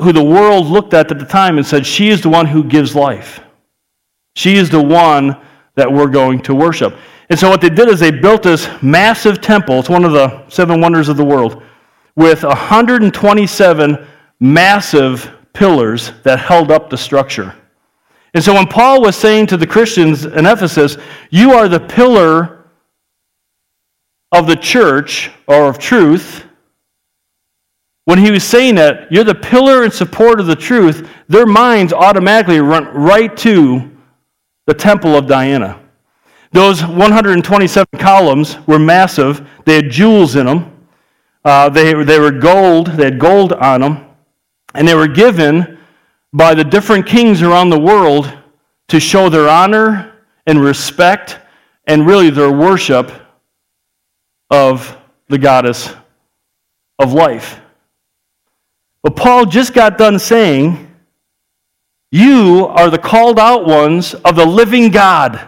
who 0.00 0.12
the 0.12 0.22
world 0.22 0.66
looked 0.66 0.94
at 0.94 1.10
at 1.10 1.18
the 1.18 1.24
time 1.24 1.58
and 1.58 1.66
said, 1.66 1.86
She 1.86 2.08
is 2.08 2.20
the 2.20 2.28
one 2.28 2.46
who 2.46 2.62
gives 2.64 2.94
life. 2.94 3.40
She 4.36 4.56
is 4.56 4.70
the 4.70 4.82
one 4.82 5.36
that 5.74 5.90
we're 5.90 6.08
going 6.08 6.40
to 6.42 6.54
worship. 6.54 6.96
And 7.30 7.38
so 7.38 7.50
what 7.50 7.60
they 7.60 7.68
did 7.68 7.88
is 7.88 8.00
they 8.00 8.10
built 8.10 8.42
this 8.42 8.68
massive 8.82 9.40
temple. 9.40 9.80
It's 9.80 9.88
one 9.88 10.04
of 10.04 10.12
the 10.12 10.48
seven 10.48 10.80
wonders 10.80 11.08
of 11.08 11.16
the 11.16 11.24
world 11.24 11.62
with 12.16 12.42
127 12.42 14.06
massive 14.40 15.30
pillars 15.52 16.12
that 16.22 16.38
held 16.38 16.70
up 16.70 16.88
the 16.88 16.96
structure. 16.96 17.54
And 18.34 18.42
so 18.42 18.54
when 18.54 18.66
Paul 18.66 19.02
was 19.02 19.16
saying 19.16 19.46
to 19.48 19.56
the 19.56 19.66
Christians 19.66 20.24
in 20.24 20.46
Ephesus, 20.46 20.96
You 21.30 21.52
are 21.52 21.68
the 21.68 21.80
pillar 21.80 22.57
of 24.32 24.46
the 24.46 24.56
church 24.56 25.30
or 25.46 25.68
of 25.68 25.78
truth, 25.78 26.44
when 28.08 28.18
he 28.18 28.30
was 28.30 28.42
saying 28.42 28.76
that, 28.76 29.12
you're 29.12 29.22
the 29.22 29.34
pillar 29.34 29.84
and 29.84 29.92
support 29.92 30.40
of 30.40 30.46
the 30.46 30.56
truth, 30.56 31.06
their 31.28 31.44
minds 31.44 31.92
automatically 31.92 32.58
run 32.58 32.86
right 32.86 33.36
to 33.36 33.90
the 34.66 34.72
temple 34.72 35.14
of 35.14 35.26
Diana. 35.26 35.78
Those 36.52 36.82
127 36.82 37.86
columns 37.98 38.56
were 38.66 38.78
massive. 38.78 39.46
They 39.66 39.74
had 39.74 39.90
jewels 39.90 40.36
in 40.36 40.46
them. 40.46 40.72
Uh, 41.44 41.68
they, 41.68 41.92
they 42.02 42.18
were 42.18 42.30
gold. 42.30 42.86
They 42.86 43.04
had 43.04 43.18
gold 43.18 43.52
on 43.52 43.82
them. 43.82 44.06
And 44.74 44.88
they 44.88 44.94
were 44.94 45.08
given 45.08 45.78
by 46.32 46.54
the 46.54 46.64
different 46.64 47.06
kings 47.06 47.42
around 47.42 47.68
the 47.68 47.78
world 47.78 48.32
to 48.88 48.98
show 48.98 49.28
their 49.28 49.50
honor 49.50 50.14
and 50.46 50.60
respect 50.60 51.40
and 51.86 52.06
really 52.06 52.30
their 52.30 52.52
worship 52.52 53.12
of 54.50 54.96
the 55.28 55.38
goddess 55.38 55.94
of 56.98 57.12
life. 57.12 57.60
But 59.02 59.16
Paul 59.16 59.46
just 59.46 59.74
got 59.74 59.98
done 59.98 60.18
saying, 60.18 60.94
You 62.10 62.66
are 62.66 62.90
the 62.90 62.98
called 62.98 63.38
out 63.38 63.66
ones 63.66 64.14
of 64.14 64.36
the 64.36 64.46
living 64.46 64.90
God. 64.90 65.40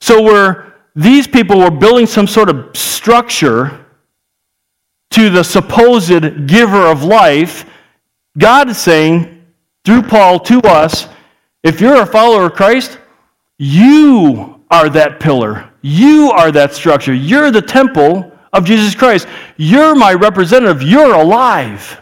So 0.00 0.22
where 0.22 0.74
these 0.94 1.26
people 1.26 1.58
were 1.58 1.70
building 1.70 2.06
some 2.06 2.26
sort 2.26 2.48
of 2.48 2.76
structure 2.76 3.84
to 5.10 5.30
the 5.30 5.42
supposed 5.42 6.46
giver 6.46 6.86
of 6.86 7.02
life, 7.02 7.64
God 8.38 8.70
is 8.70 8.78
saying, 8.78 9.44
through 9.84 10.02
Paul 10.02 10.40
to 10.40 10.60
us 10.62 11.08
if 11.62 11.80
you're 11.80 12.02
a 12.02 12.06
follower 12.06 12.46
of 12.46 12.54
Christ, 12.54 12.98
you 13.58 14.60
are 14.70 14.88
that 14.90 15.18
pillar. 15.18 15.70
You 15.86 16.32
are 16.32 16.50
that 16.50 16.74
structure. 16.74 17.14
You're 17.14 17.52
the 17.52 17.62
temple 17.62 18.32
of 18.52 18.64
Jesus 18.64 18.96
Christ. 18.96 19.28
You're 19.56 19.94
my 19.94 20.14
representative. 20.14 20.82
You're 20.82 21.14
alive. 21.14 22.00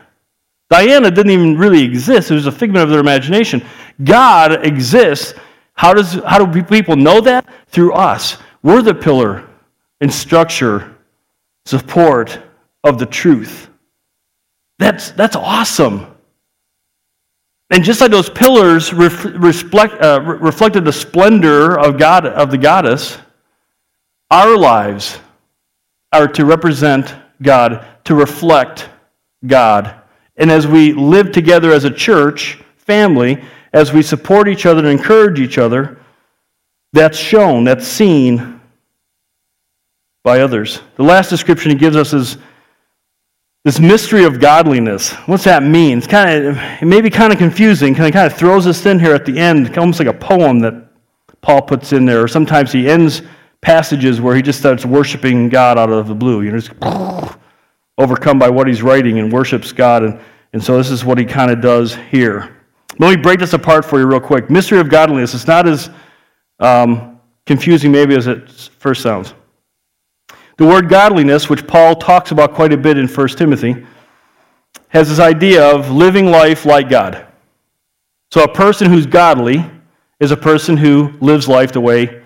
Diana 0.71 1.11
didn't 1.11 1.33
even 1.33 1.59
really 1.59 1.83
exist, 1.83 2.31
it 2.31 2.35
was 2.35 2.47
a 2.47 2.53
figment 2.53 2.83
of 2.83 2.89
their 2.89 3.01
imagination. 3.01 3.63
God 4.03 4.65
exists. 4.65 5.35
How, 5.75 5.93
does, 5.93 6.15
how 6.27 6.43
do 6.43 6.63
people 6.63 6.97
know 6.97 7.21
that? 7.21 7.47
Through 7.69 7.93
us. 7.93 8.39
We're 8.63 8.81
the 8.81 8.95
pillar 8.95 9.47
and 10.01 10.11
structure, 10.11 10.97
support 11.67 12.41
of 12.85 12.99
the 12.99 13.07
truth. 13.07 13.69
That's, 14.79 15.11
that's 15.11 15.37
awesome. 15.37 16.07
And 17.69 17.85
just 17.85 18.01
like 18.01 18.11
those 18.11 18.31
pillars 18.31 18.95
reflect, 18.95 20.01
uh, 20.01 20.23
reflected 20.23 20.87
the 20.87 20.93
splendor 20.93 21.79
of 21.79 21.99
God 21.99 22.25
of 22.25 22.51
the 22.51 22.59
goddess, 22.59 23.19
our 24.31 24.57
lives 24.57 25.19
are 26.13 26.29
to 26.29 26.45
represent 26.45 27.15
God, 27.43 27.87
to 28.05 28.15
reflect 28.15 28.89
God. 29.47 29.95
And 30.37 30.51
as 30.51 30.67
we 30.67 30.93
live 30.93 31.33
together 31.33 31.73
as 31.73 31.85
a 31.85 31.91
church, 31.91 32.63
family, 32.77 33.43
as 33.73 33.93
we 33.93 34.03
support 34.03 34.49
each 34.49 34.67
other 34.67 34.81
and 34.81 34.89
encourage 34.89 35.41
each 35.41 35.59
other, 35.59 35.99
that's 36.93 37.19
shown, 37.19 37.65
that's 37.65 37.87
seen 37.87 38.61
by 40.23 40.41
others. 40.41 40.81
The 40.97 41.03
last 41.03 41.29
description 41.29 41.71
he 41.71 41.77
gives 41.77 41.97
us 41.97 42.13
is 42.13 42.39
this 43.65 43.81
mystery 43.81 44.25
of 44.25 44.41
godliness. 44.41 45.13
What's 45.27 45.45
that 45.45 45.63
mean? 45.63 45.99
It's 45.99 46.07
kind 46.07 46.47
of, 46.47 46.57
it 46.57 46.85
may 46.87 47.01
be 47.01 47.11
kind 47.11 47.33
of 47.33 47.39
confusing. 47.39 47.95
Kind 47.95 48.09
of, 48.09 48.13
kind 48.13 48.31
of 48.31 48.39
throws 48.39 48.67
us 48.67 48.85
in 48.87 48.99
here 48.99 49.15
at 49.15 49.25
the 49.25 49.39
end, 49.39 49.77
almost 49.79 49.99
like 49.99 50.09
a 50.09 50.13
poem 50.13 50.61
that 50.61 50.75
Paul 51.41 51.63
puts 51.63 51.93
in 51.93 52.05
there. 52.05 52.23
Or 52.23 52.29
sometimes 52.29 52.73
he 52.73 52.89
ends 52.89 53.23
passages 53.65 54.21
where 54.21 54.37
he 54.37 54.43
just 54.43 54.59
starts 54.59 54.85
worshiping 54.85 55.49
God 55.49 55.79
out 55.79 55.91
of 55.91 56.07
the 56.07 56.15
blue. 56.15 56.43
You 56.43 56.53
know, 56.53 56.59
just 56.59 56.73
overcome 57.99 58.39
by 58.39 58.51
what 58.51 58.69
he's 58.69 58.83
writing 58.83 59.19
and 59.19 59.33
worships 59.33 59.73
God. 59.73 60.05
And, 60.05 60.21
and 60.53 60.63
so 60.63 60.77
this 60.77 60.91
is 60.91 61.05
what 61.05 61.19
he 61.19 61.25
kind 61.25 61.51
of 61.51 61.61
does 61.61 61.97
here. 62.11 62.57
Let 62.99 63.17
me 63.17 63.21
break 63.21 63.41
this 63.41 63.55
apart 63.55 63.85
for 63.85 63.99
you 63.99 64.07
real 64.07 64.21
quick. 64.21 64.51
Mystery 64.51 64.79
of 64.79 64.89
godliness. 64.89 65.35
It's 65.35 65.47
not 65.47 65.67
as 65.67 65.91
um, 66.61 67.19
confusing 67.47 67.91
maybe 67.91 68.15
as 68.15 68.27
it 68.27 68.51
first 68.51 69.03
sounds. 69.03 69.35
The 70.59 70.67
word 70.67 70.89
godliness, 70.89 71.49
which 71.49 71.67
Paul 71.67 71.97
talks 71.97 72.31
about 72.31 72.55
quite 72.55 72.73
a 72.73 72.77
bit 72.77 72.99
in 72.99 73.09
1 73.09 73.29
Timothy, 73.29 73.85
has 74.89 75.09
this 75.09 75.19
idea 75.19 75.65
of 75.75 75.91
living 75.91 76.27
life 76.27 76.65
like 76.65 76.89
God. 76.89 77.27
So 78.31 78.45
a 78.45 78.53
person 78.53 78.89
who's 78.89 79.07
godly 79.07 79.69
is 80.21 80.31
a 80.31 80.37
person 80.37 80.77
who 80.77 81.13
lives 81.21 81.49
life 81.49 81.73
the 81.73 81.81
way 81.81 82.24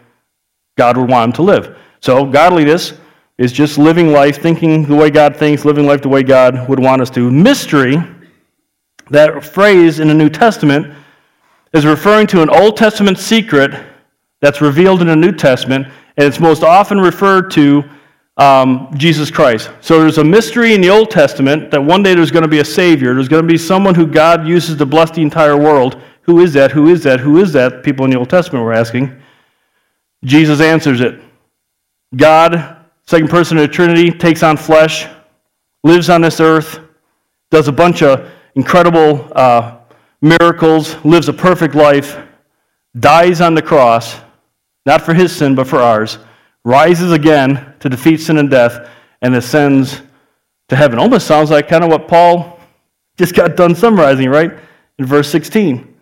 God 0.79 0.97
would 0.97 1.11
want 1.11 1.29
him 1.29 1.33
to 1.35 1.43
live. 1.43 1.77
So 2.01 2.25
godliness, 2.25 2.95
is 3.39 3.53
just 3.53 3.79
living 3.79 4.09
life, 4.13 4.43
thinking 4.43 4.85
the 4.85 4.95
way 4.95 5.11
God 5.11 5.37
thinks, 5.37 5.65
living 5.65 5.87
life 5.87 6.03
the 6.03 6.09
way 6.09 6.25
God 6.25 6.69
would 6.69 6.81
want 6.81 7.01
us 7.01 7.09
to. 7.11 7.31
Mystery, 7.31 7.97
that 9.11 9.45
phrase 9.45 10.01
in 10.01 10.09
the 10.09 10.15
New 10.15 10.29
Testament, 10.29 10.93
is 11.73 11.87
referring 11.87 12.27
to 12.29 12.43
an 12.43 12.51
Old 12.51 12.77
Testament 12.77 13.17
secret 13.17 13.73
that's 14.41 14.61
revealed 14.61 15.01
in 15.03 15.07
the 15.07 15.17
New 15.17 15.33
Testament, 15.33 15.87
and 16.17 16.27
it's 16.27 16.41
most 16.41 16.65
often 16.65 17.01
referred 17.01 17.51
to 17.53 17.85
um, 18.39 18.91
Jesus 18.97 19.31
Christ. 19.31 19.71
So 19.81 20.01
there's 20.01 20.19
a 20.19 20.25
mystery 20.25 20.75
in 20.75 20.81
the 20.81 20.91
Old 20.91 21.11
Testament 21.11 21.71
that 21.71 21.81
one 21.81 22.03
day 22.03 22.15
there's 22.15 22.31
going 22.31 22.43
to 22.43 22.49
be 22.49 22.59
a 22.59 22.65
Savior. 22.65 23.15
There's 23.15 23.29
going 23.29 23.43
to 23.43 23.49
be 23.49 23.59
someone 23.59 23.95
who 23.95 24.07
God 24.07 24.47
uses 24.47 24.77
to 24.77 24.87
bless 24.87 25.11
the 25.11 25.23
entire 25.23 25.57
world. 25.57 26.01
Who 26.23 26.41
is 26.41 26.53
that? 26.55 26.73
Who 26.73 26.89
is 26.89 27.03
that? 27.05 27.21
Who 27.21 27.39
is 27.39 27.53
that? 27.53 27.83
People 27.85 28.05
in 28.05 28.11
the 28.11 28.19
Old 28.19 28.31
Testament 28.31 28.65
were 28.65 28.73
asking. 28.73 29.21
Jesus 30.25 30.61
answers 30.61 31.01
it. 31.01 31.21
God, 32.17 32.77
second 33.07 33.29
person 33.29 33.59
of 33.59 33.63
the 33.63 33.73
Trinity, 33.73 34.11
takes 34.11 34.43
on 34.43 34.57
flesh, 34.57 35.07
lives 35.85 36.11
on 36.11 36.21
this 36.21 36.41
earth, 36.41 36.81
does 37.51 37.69
a 37.69 37.73
bunch 37.73 38.03
of 38.03 38.31
incredible 38.55 39.31
uh, 39.33 39.79
miracles, 40.21 40.97
lives 41.05 41.29
a 41.29 41.33
perfect 41.33 41.75
life, 41.75 42.19
dies 42.99 43.41
on 43.41 43.55
the 43.55 43.63
cross, 43.63 44.17
not 44.87 45.03
for 45.03 45.15
his 45.15 45.35
sin, 45.35 45.55
but 45.55 45.67
for 45.67 45.79
ours 45.79 46.19
rises 46.69 47.13
again 47.13 47.75
to 47.81 47.89
defeat 47.89 48.19
sin 48.19 48.37
and 48.37 48.51
death, 48.51 48.91
and 49.23 49.35
ascends 49.35 50.03
to 50.69 50.77
heaven. 50.77 50.99
Almost 50.99 51.27
sounds 51.27 51.51
like 51.51 51.67
kind 51.67 51.83
of 51.83 51.91
what 51.91 52.09
Paul 52.09 52.61
just 53.17 53.35
got 53.35 53.57
done 53.57 53.75
summarizing, 53.75 54.29
right? 54.29 54.53
In 54.99 55.07
verse 55.07 55.31
16. 55.31 55.95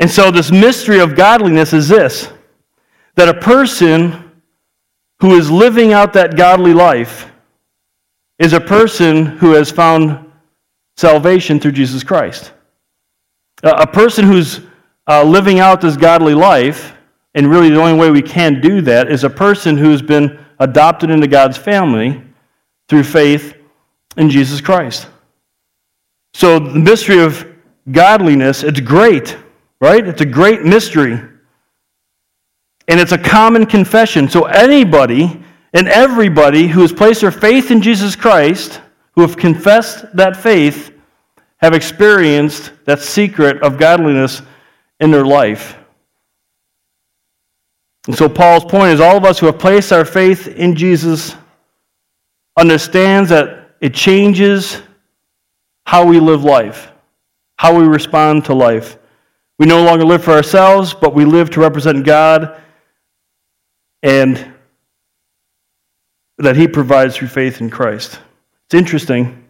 And 0.00 0.10
so, 0.10 0.30
this 0.30 0.50
mystery 0.50 1.00
of 1.00 1.16
godliness 1.16 1.72
is 1.72 1.88
this 1.88 2.28
that 3.16 3.28
a 3.28 3.40
person 3.40 4.32
who 5.20 5.34
is 5.34 5.50
living 5.50 5.92
out 5.92 6.12
that 6.12 6.36
godly 6.36 6.74
life 6.74 7.30
is 8.38 8.52
a 8.52 8.60
person 8.60 9.26
who 9.26 9.52
has 9.52 9.70
found 9.70 10.30
salvation 10.96 11.60
through 11.60 11.72
Jesus 11.72 12.02
Christ. 12.02 12.52
A 13.62 13.86
person 13.86 14.24
who's 14.24 14.60
uh, 15.08 15.22
living 15.22 15.60
out 15.60 15.80
this 15.80 15.96
godly 15.96 16.34
life 16.34 16.94
and 17.34 17.50
really, 17.50 17.70
the 17.70 17.80
only 17.80 17.98
way 17.98 18.10
we 18.10 18.22
can 18.22 18.60
do 18.60 18.80
that 18.82 19.10
is 19.10 19.24
a 19.24 19.30
person 19.30 19.76
who's 19.76 20.00
been 20.00 20.38
adopted 20.60 21.10
into 21.10 21.26
God's 21.26 21.56
family 21.56 22.22
through 22.88 23.02
faith 23.02 23.56
in 24.16 24.30
Jesus 24.30 24.60
Christ. 24.60 25.08
So, 26.32 26.60
the 26.60 26.78
mystery 26.78 27.18
of 27.18 27.44
godliness, 27.90 28.62
it's 28.62 28.80
great, 28.80 29.36
right? 29.80 30.06
It's 30.06 30.20
a 30.20 30.26
great 30.26 30.62
mystery. 30.62 31.20
And 32.88 33.00
it's 33.00 33.12
a 33.12 33.18
common 33.18 33.66
confession. 33.66 34.28
So, 34.28 34.44
anybody 34.44 35.42
and 35.72 35.88
everybody 35.88 36.68
who 36.68 36.82
has 36.82 36.92
placed 36.92 37.20
their 37.22 37.30
faith 37.30 37.70
in 37.70 37.82
Jesus 37.82 38.14
Christ, 38.14 38.80
who 39.12 39.22
have 39.22 39.36
confessed 39.36 40.04
that 40.16 40.36
faith, 40.36 40.92
have 41.58 41.74
experienced 41.74 42.72
that 42.84 43.00
secret 43.00 43.62
of 43.62 43.78
godliness 43.78 44.42
in 45.00 45.10
their 45.10 45.24
life. 45.24 45.76
And 48.06 48.16
so 48.16 48.28
Paul's 48.28 48.64
point 48.64 48.92
is 48.92 49.00
all 49.00 49.16
of 49.16 49.24
us 49.24 49.38
who 49.38 49.46
have 49.46 49.58
placed 49.58 49.92
our 49.92 50.04
faith 50.04 50.46
in 50.46 50.76
Jesus 50.76 51.34
understands 52.56 53.30
that 53.30 53.76
it 53.80 53.94
changes 53.94 54.82
how 55.86 56.04
we 56.06 56.20
live 56.20 56.44
life, 56.44 56.92
how 57.56 57.76
we 57.76 57.86
respond 57.86 58.44
to 58.44 58.54
life. 58.54 58.98
We 59.58 59.66
no 59.66 59.82
longer 59.82 60.04
live 60.04 60.22
for 60.22 60.32
ourselves, 60.32 60.92
but 60.92 61.14
we 61.14 61.24
live 61.24 61.50
to 61.50 61.60
represent 61.60 62.04
God 62.04 62.60
and 64.04 64.52
that 66.38 66.56
he 66.56 66.68
provides 66.68 67.16
through 67.16 67.28
faith 67.28 67.60
in 67.60 67.70
Christ. 67.70 68.20
It's 68.66 68.74
interesting. 68.74 69.48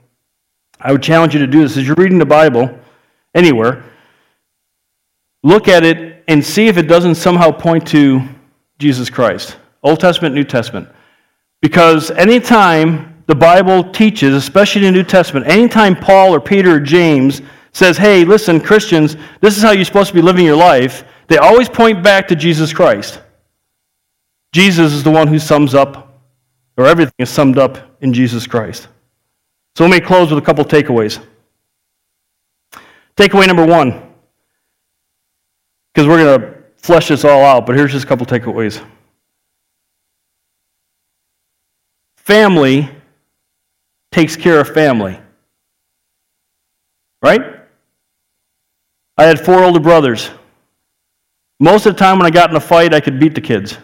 I 0.81 0.93
would 0.93 1.03
challenge 1.03 1.35
you 1.35 1.40
to 1.40 1.47
do 1.47 1.61
this 1.61 1.77
as 1.77 1.87
you're 1.87 1.97
reading 1.97 2.19
the 2.19 2.25
Bible 2.25 2.71
anywhere. 3.35 3.83
Look 5.43 5.67
at 5.67 5.85
it 5.85 6.25
and 6.29 6.43
see 6.43 6.69
if 6.69 6.79
it 6.79 6.85
doesn't 6.85 7.17
somehow 7.17 7.51
point 7.51 7.87
to 7.88 8.23
Jesus 8.79 9.11
Christ, 9.11 9.57
Old 9.83 9.99
Testament, 9.99 10.35
New 10.35 10.45
Testament. 10.45 10.88
Because 11.61 12.11
anytime 12.12 13.23
the 13.27 13.35
Bible 13.35 13.90
teaches, 13.90 14.35
especially 14.35 14.83
the 14.83 14.93
New 14.93 15.03
Testament, 15.03 15.47
anytime 15.49 15.97
Paul 15.97 16.33
or 16.33 16.40
Peter 16.40 16.77
or 16.77 16.81
James 16.81 17.43
says, 17.73 17.97
hey, 17.97 18.25
listen, 18.25 18.61
Christians, 18.61 19.17
this 19.40 19.57
is 19.57 19.62
how 19.62 19.73
you're 19.73 19.85
supposed 19.85 20.09
to 20.09 20.14
be 20.14 20.23
living 20.23 20.45
your 20.45 20.57
life, 20.57 21.05
they 21.27 21.38
always 21.38 21.69
point 21.69 22.05
back 22.05 22.29
to 22.29 22.37
Jesus 22.37 22.73
Christ. 22.73 23.21
Jesus 24.55 24.93
is 24.93 25.03
the 25.03 25.11
one 25.11 25.27
who 25.27 25.40
sums 25.40 25.75
up, 25.75 26.23
or 26.77 26.87
everything 26.87 27.12
is 27.19 27.29
summed 27.29 27.59
up 27.59 27.77
in 28.03 28.12
Jesus 28.12 28.47
Christ. 28.47 28.87
So 29.75 29.85
let 29.85 29.90
me 29.90 29.99
close 29.99 30.31
with 30.31 30.40
a 30.40 30.47
couple 30.47 30.64
takeaways. 30.64 31.21
Takeaway 33.17 33.49
number 33.49 33.67
one, 33.67 34.01
because 35.93 36.07
we're 36.07 36.23
going 36.23 36.40
to 36.40 36.55
flesh 36.77 37.09
this 37.09 37.25
all 37.25 37.45
out, 37.45 37.67
but 37.67 37.75
here's 37.75 37.90
just 37.90 38.05
a 38.05 38.09
couple 38.09 38.27
takeaways. 38.27 38.81
Family 42.17 42.88
takes 44.12 44.37
care 44.37 44.61
of 44.61 44.69
family. 44.69 45.19
Right? 47.23 47.43
I 49.19 49.25
had 49.25 49.45
four 49.45 49.64
older 49.64 49.81
brothers. 49.81 50.31
Most 51.59 51.87
of 51.87 51.95
the 51.95 51.99
time 51.99 52.19
when 52.19 52.27
I 52.27 52.31
got 52.31 52.51
in 52.51 52.57
a 52.57 52.61
fight, 52.61 52.95
I 52.95 53.01
could 53.01 53.19
beat 53.19 53.35
the 53.35 53.40
kids. 53.40 53.79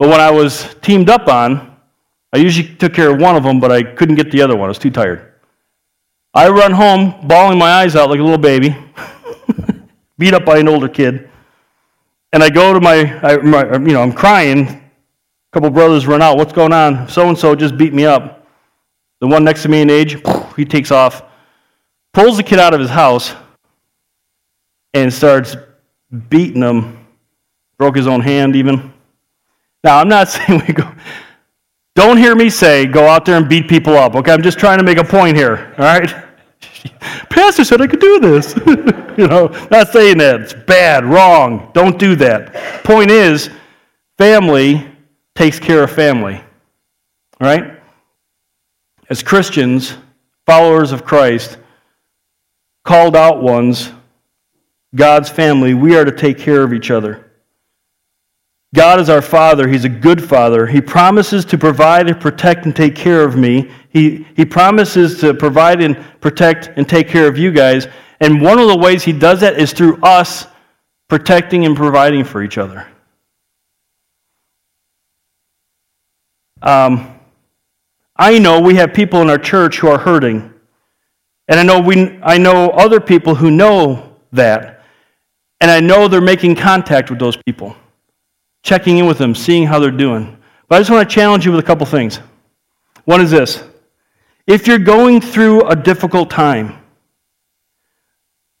But 0.00 0.08
when 0.08 0.20
I 0.20 0.30
was 0.30 0.74
teamed 0.80 1.10
up 1.10 1.28
on, 1.28 1.76
I 2.32 2.38
usually 2.38 2.74
took 2.76 2.94
care 2.94 3.10
of 3.10 3.20
one 3.20 3.36
of 3.36 3.42
them, 3.42 3.60
but 3.60 3.70
I 3.70 3.82
couldn't 3.82 4.14
get 4.14 4.30
the 4.30 4.40
other 4.40 4.56
one. 4.56 4.64
I 4.64 4.68
was 4.68 4.78
too 4.78 4.90
tired. 4.90 5.34
I 6.32 6.48
run 6.48 6.72
home, 6.72 7.28
bawling 7.28 7.58
my 7.58 7.70
eyes 7.70 7.94
out 7.96 8.08
like 8.08 8.18
a 8.18 8.22
little 8.22 8.38
baby, 8.38 8.74
beat 10.18 10.32
up 10.32 10.46
by 10.46 10.56
an 10.56 10.68
older 10.68 10.88
kid. 10.88 11.28
And 12.32 12.42
I 12.42 12.48
go 12.48 12.72
to 12.72 12.80
my, 12.80 13.20
I, 13.22 13.36
my, 13.42 13.72
you 13.74 13.92
know, 13.92 14.00
I'm 14.00 14.12
crying. 14.12 14.68
A 14.68 14.80
couple 15.52 15.68
brothers 15.68 16.06
run 16.06 16.22
out. 16.22 16.38
What's 16.38 16.54
going 16.54 16.72
on? 16.72 17.06
So 17.06 17.28
and 17.28 17.36
so 17.36 17.54
just 17.54 17.76
beat 17.76 17.92
me 17.92 18.06
up. 18.06 18.46
The 19.20 19.26
one 19.26 19.44
next 19.44 19.64
to 19.64 19.68
me 19.68 19.82
in 19.82 19.90
age, 19.90 20.16
he 20.56 20.64
takes 20.64 20.90
off, 20.90 21.24
pulls 22.14 22.38
the 22.38 22.42
kid 22.42 22.58
out 22.58 22.72
of 22.72 22.80
his 22.80 22.88
house, 22.88 23.34
and 24.94 25.12
starts 25.12 25.56
beating 26.30 26.62
him. 26.62 27.06
Broke 27.76 27.96
his 27.96 28.06
own 28.06 28.22
hand, 28.22 28.56
even. 28.56 28.94
Now, 29.84 29.98
I'm 29.98 30.08
not 30.08 30.28
saying 30.30 30.62
we 30.66 30.72
go. 30.72 30.90
Don't 31.96 32.16
hear 32.16 32.34
me 32.34 32.50
say 32.50 32.86
go 32.86 33.06
out 33.06 33.24
there 33.24 33.36
and 33.36 33.48
beat 33.48 33.68
people 33.68 33.96
up, 33.96 34.14
okay? 34.14 34.32
I'm 34.32 34.42
just 34.42 34.58
trying 34.58 34.78
to 34.78 34.84
make 34.84 34.98
a 34.98 35.04
point 35.04 35.36
here, 35.36 35.74
all 35.76 35.84
right? 35.84 36.24
Pastor 37.30 37.64
said 37.64 37.80
I 37.80 37.86
could 37.86 38.00
do 38.00 38.20
this. 38.20 38.54
you 39.18 39.26
know, 39.26 39.48
not 39.70 39.88
saying 39.88 40.18
that. 40.18 40.40
It's 40.40 40.54
bad, 40.54 41.04
wrong. 41.04 41.70
Don't 41.74 41.98
do 41.98 42.14
that. 42.16 42.84
Point 42.84 43.10
is, 43.10 43.50
family 44.18 44.86
takes 45.34 45.58
care 45.58 45.82
of 45.82 45.90
family. 45.90 46.40
Right? 47.40 47.78
As 49.08 49.22
Christians, 49.22 49.96
followers 50.46 50.92
of 50.92 51.04
Christ, 51.04 51.58
called 52.84 53.16
out 53.16 53.42
ones, 53.42 53.92
God's 54.94 55.28
family, 55.28 55.74
we 55.74 55.96
are 55.96 56.04
to 56.04 56.12
take 56.12 56.38
care 56.38 56.62
of 56.62 56.72
each 56.72 56.90
other. 56.90 57.29
God 58.74 59.00
is 59.00 59.10
our 59.10 59.22
Father. 59.22 59.66
He's 59.66 59.84
a 59.84 59.88
good 59.88 60.22
Father. 60.22 60.66
He 60.66 60.80
promises 60.80 61.44
to 61.46 61.58
provide 61.58 62.08
and 62.08 62.20
protect 62.20 62.66
and 62.66 62.76
take 62.76 62.94
care 62.94 63.24
of 63.24 63.36
me. 63.36 63.70
He, 63.88 64.26
he 64.36 64.44
promises 64.44 65.20
to 65.20 65.34
provide 65.34 65.82
and 65.82 65.96
protect 66.20 66.70
and 66.76 66.88
take 66.88 67.08
care 67.08 67.26
of 67.26 67.36
you 67.36 67.50
guys. 67.50 67.88
And 68.20 68.40
one 68.40 68.60
of 68.60 68.68
the 68.68 68.76
ways 68.76 69.02
He 69.02 69.12
does 69.12 69.40
that 69.40 69.58
is 69.58 69.72
through 69.72 70.00
us 70.02 70.46
protecting 71.08 71.66
and 71.66 71.76
providing 71.76 72.22
for 72.22 72.44
each 72.44 72.58
other. 72.58 72.86
Um, 76.62 77.18
I 78.14 78.38
know 78.38 78.60
we 78.60 78.76
have 78.76 78.94
people 78.94 79.20
in 79.22 79.30
our 79.30 79.38
church 79.38 79.78
who 79.78 79.88
are 79.88 79.98
hurting. 79.98 80.52
And 81.48 81.58
I 81.58 81.64
know, 81.64 81.80
we, 81.80 82.20
I 82.22 82.38
know 82.38 82.68
other 82.68 83.00
people 83.00 83.34
who 83.34 83.50
know 83.50 84.14
that. 84.30 84.84
And 85.60 85.70
I 85.70 85.80
know 85.80 86.06
they're 86.06 86.20
making 86.20 86.54
contact 86.54 87.10
with 87.10 87.18
those 87.18 87.36
people 87.44 87.74
checking 88.62 88.98
in 88.98 89.06
with 89.06 89.18
them, 89.18 89.34
seeing 89.34 89.66
how 89.66 89.78
they're 89.78 89.90
doing. 89.90 90.36
But 90.68 90.76
I 90.76 90.78
just 90.80 90.90
want 90.90 91.08
to 91.08 91.14
challenge 91.14 91.44
you 91.44 91.52
with 91.52 91.60
a 91.60 91.66
couple 91.66 91.86
things. 91.86 92.20
One 93.04 93.20
is 93.20 93.30
this 93.30 93.64
if 94.46 94.66
you're 94.66 94.78
going 94.78 95.20
through 95.20 95.68
a 95.68 95.76
difficult 95.76 96.30
time, 96.30 96.76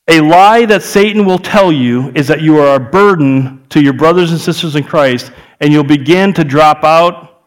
a 0.08 0.20
lie 0.20 0.66
that 0.66 0.82
Satan 0.82 1.24
will 1.24 1.38
tell 1.38 1.70
you 1.70 2.10
is 2.14 2.26
that 2.28 2.40
you 2.40 2.58
are 2.58 2.74
a 2.74 2.80
burden 2.80 3.64
to 3.68 3.82
your 3.82 3.92
brothers 3.92 4.32
and 4.32 4.40
sisters 4.40 4.74
in 4.76 4.82
Christ, 4.82 5.30
and 5.60 5.72
you'll 5.72 5.84
begin 5.84 6.32
to 6.34 6.44
drop 6.44 6.84
out 6.84 7.44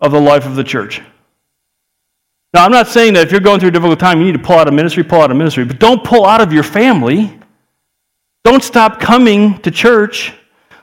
of 0.00 0.12
the 0.12 0.20
life 0.20 0.46
of 0.46 0.56
the 0.56 0.64
church. 0.64 1.02
Now, 2.52 2.64
I'm 2.64 2.72
not 2.72 2.88
saying 2.88 3.14
that 3.14 3.26
if 3.26 3.30
you're 3.30 3.40
going 3.40 3.60
through 3.60 3.68
a 3.68 3.72
difficult 3.72 4.00
time, 4.00 4.18
you 4.18 4.26
need 4.26 4.32
to 4.32 4.42
pull 4.42 4.56
out 4.56 4.66
of 4.66 4.74
ministry, 4.74 5.04
pull 5.04 5.20
out 5.20 5.30
of 5.30 5.36
ministry, 5.36 5.64
but 5.64 5.78
don't 5.78 6.02
pull 6.02 6.26
out 6.26 6.40
of 6.40 6.52
your 6.52 6.64
family. 6.64 7.38
Don't 8.42 8.64
stop 8.64 8.98
coming 8.98 9.58
to 9.60 9.70
church 9.70 10.32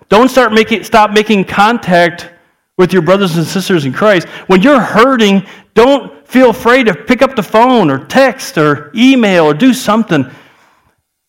don't 0.10 0.30
start 0.30 0.54
making, 0.54 0.84
stop 0.84 1.12
making 1.12 1.46
contact 1.46 2.32
with 2.78 2.94
your 2.94 3.02
brothers 3.02 3.38
and 3.38 3.46
sisters 3.46 3.86
in 3.86 3.94
Christ. 3.94 4.28
When 4.48 4.62
you're 4.62 4.80
hurting, 4.80 5.46
don't 5.74 6.28
feel 6.28 6.52
afraid 6.52 6.86
to 6.86 6.96
pick 6.96 7.22
up 7.22 7.36
the 7.36 7.44
phone 7.44 7.90
or 7.90 8.06
text 8.06 8.58
or 8.58 8.92
email 8.96 9.46
or 9.46 9.54
do 9.54 9.74
something. 9.74 10.30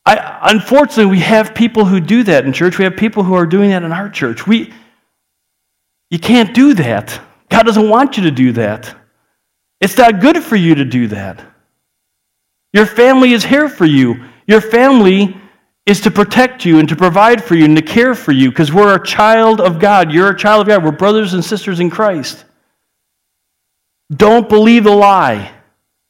I, 0.05 0.39
unfortunately, 0.51 1.07
we 1.07 1.21
have 1.21 1.55
people 1.55 1.85
who 1.85 2.01
do 2.01 2.23
that 2.25 2.45
in 2.45 2.53
church. 2.53 2.79
We 2.79 2.85
have 2.85 2.97
people 2.97 3.23
who 3.23 3.35
are 3.35 3.47
doing 3.47 3.71
that 3.71 3.83
in 3.83 3.93
our 3.93 4.09
church. 4.09 4.47
We, 4.47 4.73
you 6.11 6.19
can't 6.19 6.55
do 6.55 6.75
that. 6.75 7.21
God 7.51 7.65
doesn't 7.65 7.89
want 7.89 8.17
you 8.17 8.23
to 8.25 8.31
do 8.31 8.53
that. 8.53 8.95
It's 9.81 9.97
not 9.97 10.21
good 10.21 10.43
for 10.43 10.57
you 10.57 10.75
to 10.75 10.85
do 10.85 11.09
that. 11.09 11.45
Your 12.73 12.87
family 12.87 13.33
is 13.33 13.45
here 13.45 13.69
for 13.69 13.87
you. 13.87 14.25
Your 14.47 14.61
family 14.61 15.37
is 15.89 16.03
to 16.03 16.11
protect 16.11 16.67
you 16.67 16.81
and 16.81 16.87
to 16.87 16.95
provide 16.95 17.43
for 17.43 17.55
you 17.55 17.65
and 17.65 17.75
to 17.75 17.81
care 17.81 18.15
for 18.15 18.33
you 18.33 18.51
because 18.51 18.71
we're 18.71 18.95
a 18.95 19.03
child 19.03 19.59
of 19.59 19.79
God. 19.79 20.13
You're 20.13 20.29
a 20.29 20.37
child 20.37 20.61
of 20.61 20.69
God. 20.69 20.85
We're 20.85 20.93
brothers 20.93 21.33
and 21.33 21.43
sisters 21.43 21.81
in 21.81 21.89
Christ. 21.89 22.45
Don't 24.15 24.51
believe 24.51 24.85
the 24.85 24.95
lie 24.95 25.51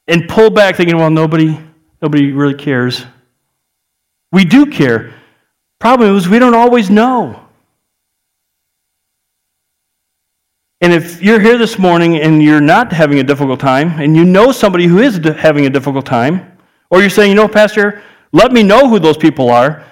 and 0.09 0.29
pull 0.29 0.51
back 0.51 0.75
thinking, 0.75 0.97
well, 0.97 1.11
nobody, 1.11 1.57
nobody 2.03 2.33
really 2.33 2.55
cares. 2.55 3.07
We 4.33 4.45
do 4.45 4.67
care. 4.67 5.15
Problem 5.79 6.17
is, 6.17 6.29
we 6.29 6.41
don't 6.41 6.57
always 6.57 6.91
know. 6.91 7.41
And 10.81 10.93
if 10.93 11.23
you're 11.23 11.39
here 11.39 11.57
this 11.57 11.79
morning 11.79 12.17
and 12.17 12.43
you're 12.43 12.61
not 12.61 12.93
having 12.93 13.21
a 13.21 13.25
difficult 13.25 13.61
time, 13.61 14.01
and 14.01 14.17
you 14.17 14.25
know 14.25 14.51
somebody 14.51 14.87
who 14.87 14.99
is 14.99 15.19
having 15.37 15.67
a 15.67 15.71
difficult 15.71 16.05
time, 16.05 16.59
or 16.91 17.01
you're 17.01 17.11
saying, 17.11 17.31
you 17.31 17.37
know, 17.37 17.47
Pastor, 17.47 18.03
let 18.33 18.53
me 18.53 18.63
know 18.63 18.89
who 18.89 18.99
those 18.99 19.17
people 19.17 19.51
are. 19.51 19.85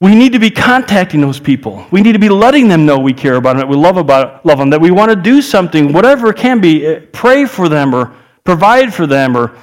We 0.00 0.14
need 0.14 0.32
to 0.32 0.38
be 0.38 0.50
contacting 0.50 1.20
those 1.20 1.38
people. 1.38 1.84
We 1.90 2.00
need 2.00 2.12
to 2.12 2.18
be 2.18 2.30
letting 2.30 2.68
them 2.68 2.86
know 2.86 2.98
we 2.98 3.12
care 3.12 3.34
about 3.34 3.52
them, 3.52 3.58
that 3.58 3.68
we 3.68 3.76
love, 3.76 3.98
about, 3.98 4.44
love 4.46 4.58
them, 4.58 4.70
that 4.70 4.80
we 4.80 4.90
want 4.90 5.10
to 5.10 5.16
do 5.16 5.42
something, 5.42 5.92
whatever 5.92 6.30
it 6.30 6.38
can 6.38 6.60
be. 6.60 6.86
Eh, 6.86 7.00
pray 7.12 7.44
for 7.44 7.68
them 7.68 7.94
or 7.94 8.14
provide 8.44 8.94
for 8.94 9.06
them 9.06 9.36
or 9.36 9.54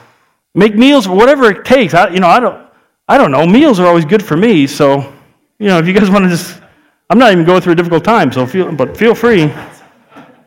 make 0.53 0.75
meals 0.75 1.07
or 1.07 1.15
whatever 1.15 1.49
it 1.49 1.65
takes. 1.65 1.95
I, 1.95 2.09
you 2.09 2.19
know, 2.19 2.27
I 2.27 2.39
don't, 2.39 2.69
I 3.07 3.17
don't 3.17 3.31
know. 3.31 3.47
Meals 3.47 3.79
are 3.79 3.87
always 3.87 4.05
good 4.05 4.23
for 4.23 4.37
me. 4.37 4.67
So, 4.67 5.11
you 5.57 5.67
know, 5.67 5.79
if 5.79 5.87
you 5.87 5.93
guys 5.93 6.09
want 6.09 6.25
to 6.25 6.29
just, 6.29 6.61
I'm 7.09 7.17
not 7.17 7.31
even 7.31 7.43
going 7.43 7.61
through 7.61 7.73
a 7.73 7.75
difficult 7.75 8.03
time, 8.03 8.31
so 8.31 8.45
feel, 8.45 8.71
but 8.71 8.95
feel 8.95 9.15
free. 9.15 9.51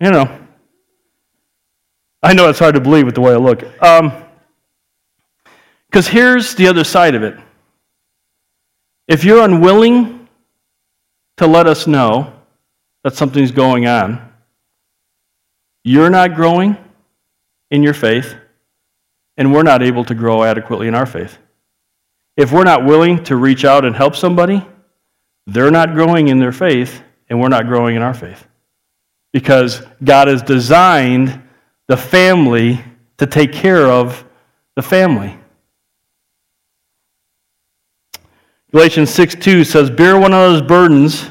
You 0.00 0.10
know, 0.10 0.38
I 2.22 2.32
know 2.32 2.48
it's 2.48 2.58
hard 2.58 2.74
to 2.74 2.80
believe 2.80 3.06
with 3.06 3.14
the 3.16 3.22
way 3.22 3.32
I 3.32 3.36
look. 3.36 3.64
Um, 3.82 4.12
because 5.90 6.06
here's 6.06 6.54
the 6.54 6.68
other 6.68 6.84
side 6.84 7.16
of 7.16 7.24
it. 7.24 7.36
If 9.08 9.24
you're 9.24 9.42
unwilling 9.42 10.28
to 11.38 11.48
let 11.48 11.66
us 11.66 11.88
know 11.88 12.32
that 13.02 13.16
something's 13.16 13.50
going 13.50 13.88
on, 13.88 14.32
you're 15.82 16.10
not 16.10 16.36
growing 16.36 16.76
in 17.72 17.82
your 17.82 17.94
faith, 17.94 18.36
and 19.36 19.52
we're 19.52 19.64
not 19.64 19.82
able 19.82 20.04
to 20.04 20.14
grow 20.14 20.44
adequately 20.44 20.86
in 20.86 20.94
our 20.94 21.06
faith. 21.06 21.38
If 22.36 22.52
we're 22.52 22.62
not 22.62 22.84
willing 22.84 23.24
to 23.24 23.34
reach 23.34 23.64
out 23.64 23.84
and 23.84 23.96
help 23.96 24.14
somebody, 24.14 24.64
they're 25.48 25.72
not 25.72 25.94
growing 25.94 26.28
in 26.28 26.38
their 26.38 26.52
faith, 26.52 27.02
and 27.28 27.40
we're 27.40 27.48
not 27.48 27.66
growing 27.66 27.96
in 27.96 28.02
our 28.02 28.14
faith. 28.14 28.46
Because 29.32 29.82
God 30.04 30.28
has 30.28 30.40
designed 30.42 31.42
the 31.88 31.96
family 31.96 32.84
to 33.18 33.26
take 33.26 33.52
care 33.52 33.86
of 33.86 34.24
the 34.76 34.82
family. 34.82 35.39
Galatians 38.70 39.10
6 39.10 39.36
2 39.36 39.64
says, 39.64 39.90
Bear 39.90 40.18
one 40.18 40.32
another's 40.32 40.62
burdens 40.62 41.28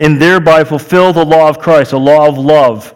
and 0.00 0.20
thereby 0.20 0.64
fulfill 0.64 1.12
the 1.12 1.24
law 1.24 1.48
of 1.48 1.58
Christ, 1.58 1.92
a 1.92 1.98
law 1.98 2.28
of 2.28 2.38
love. 2.38 2.94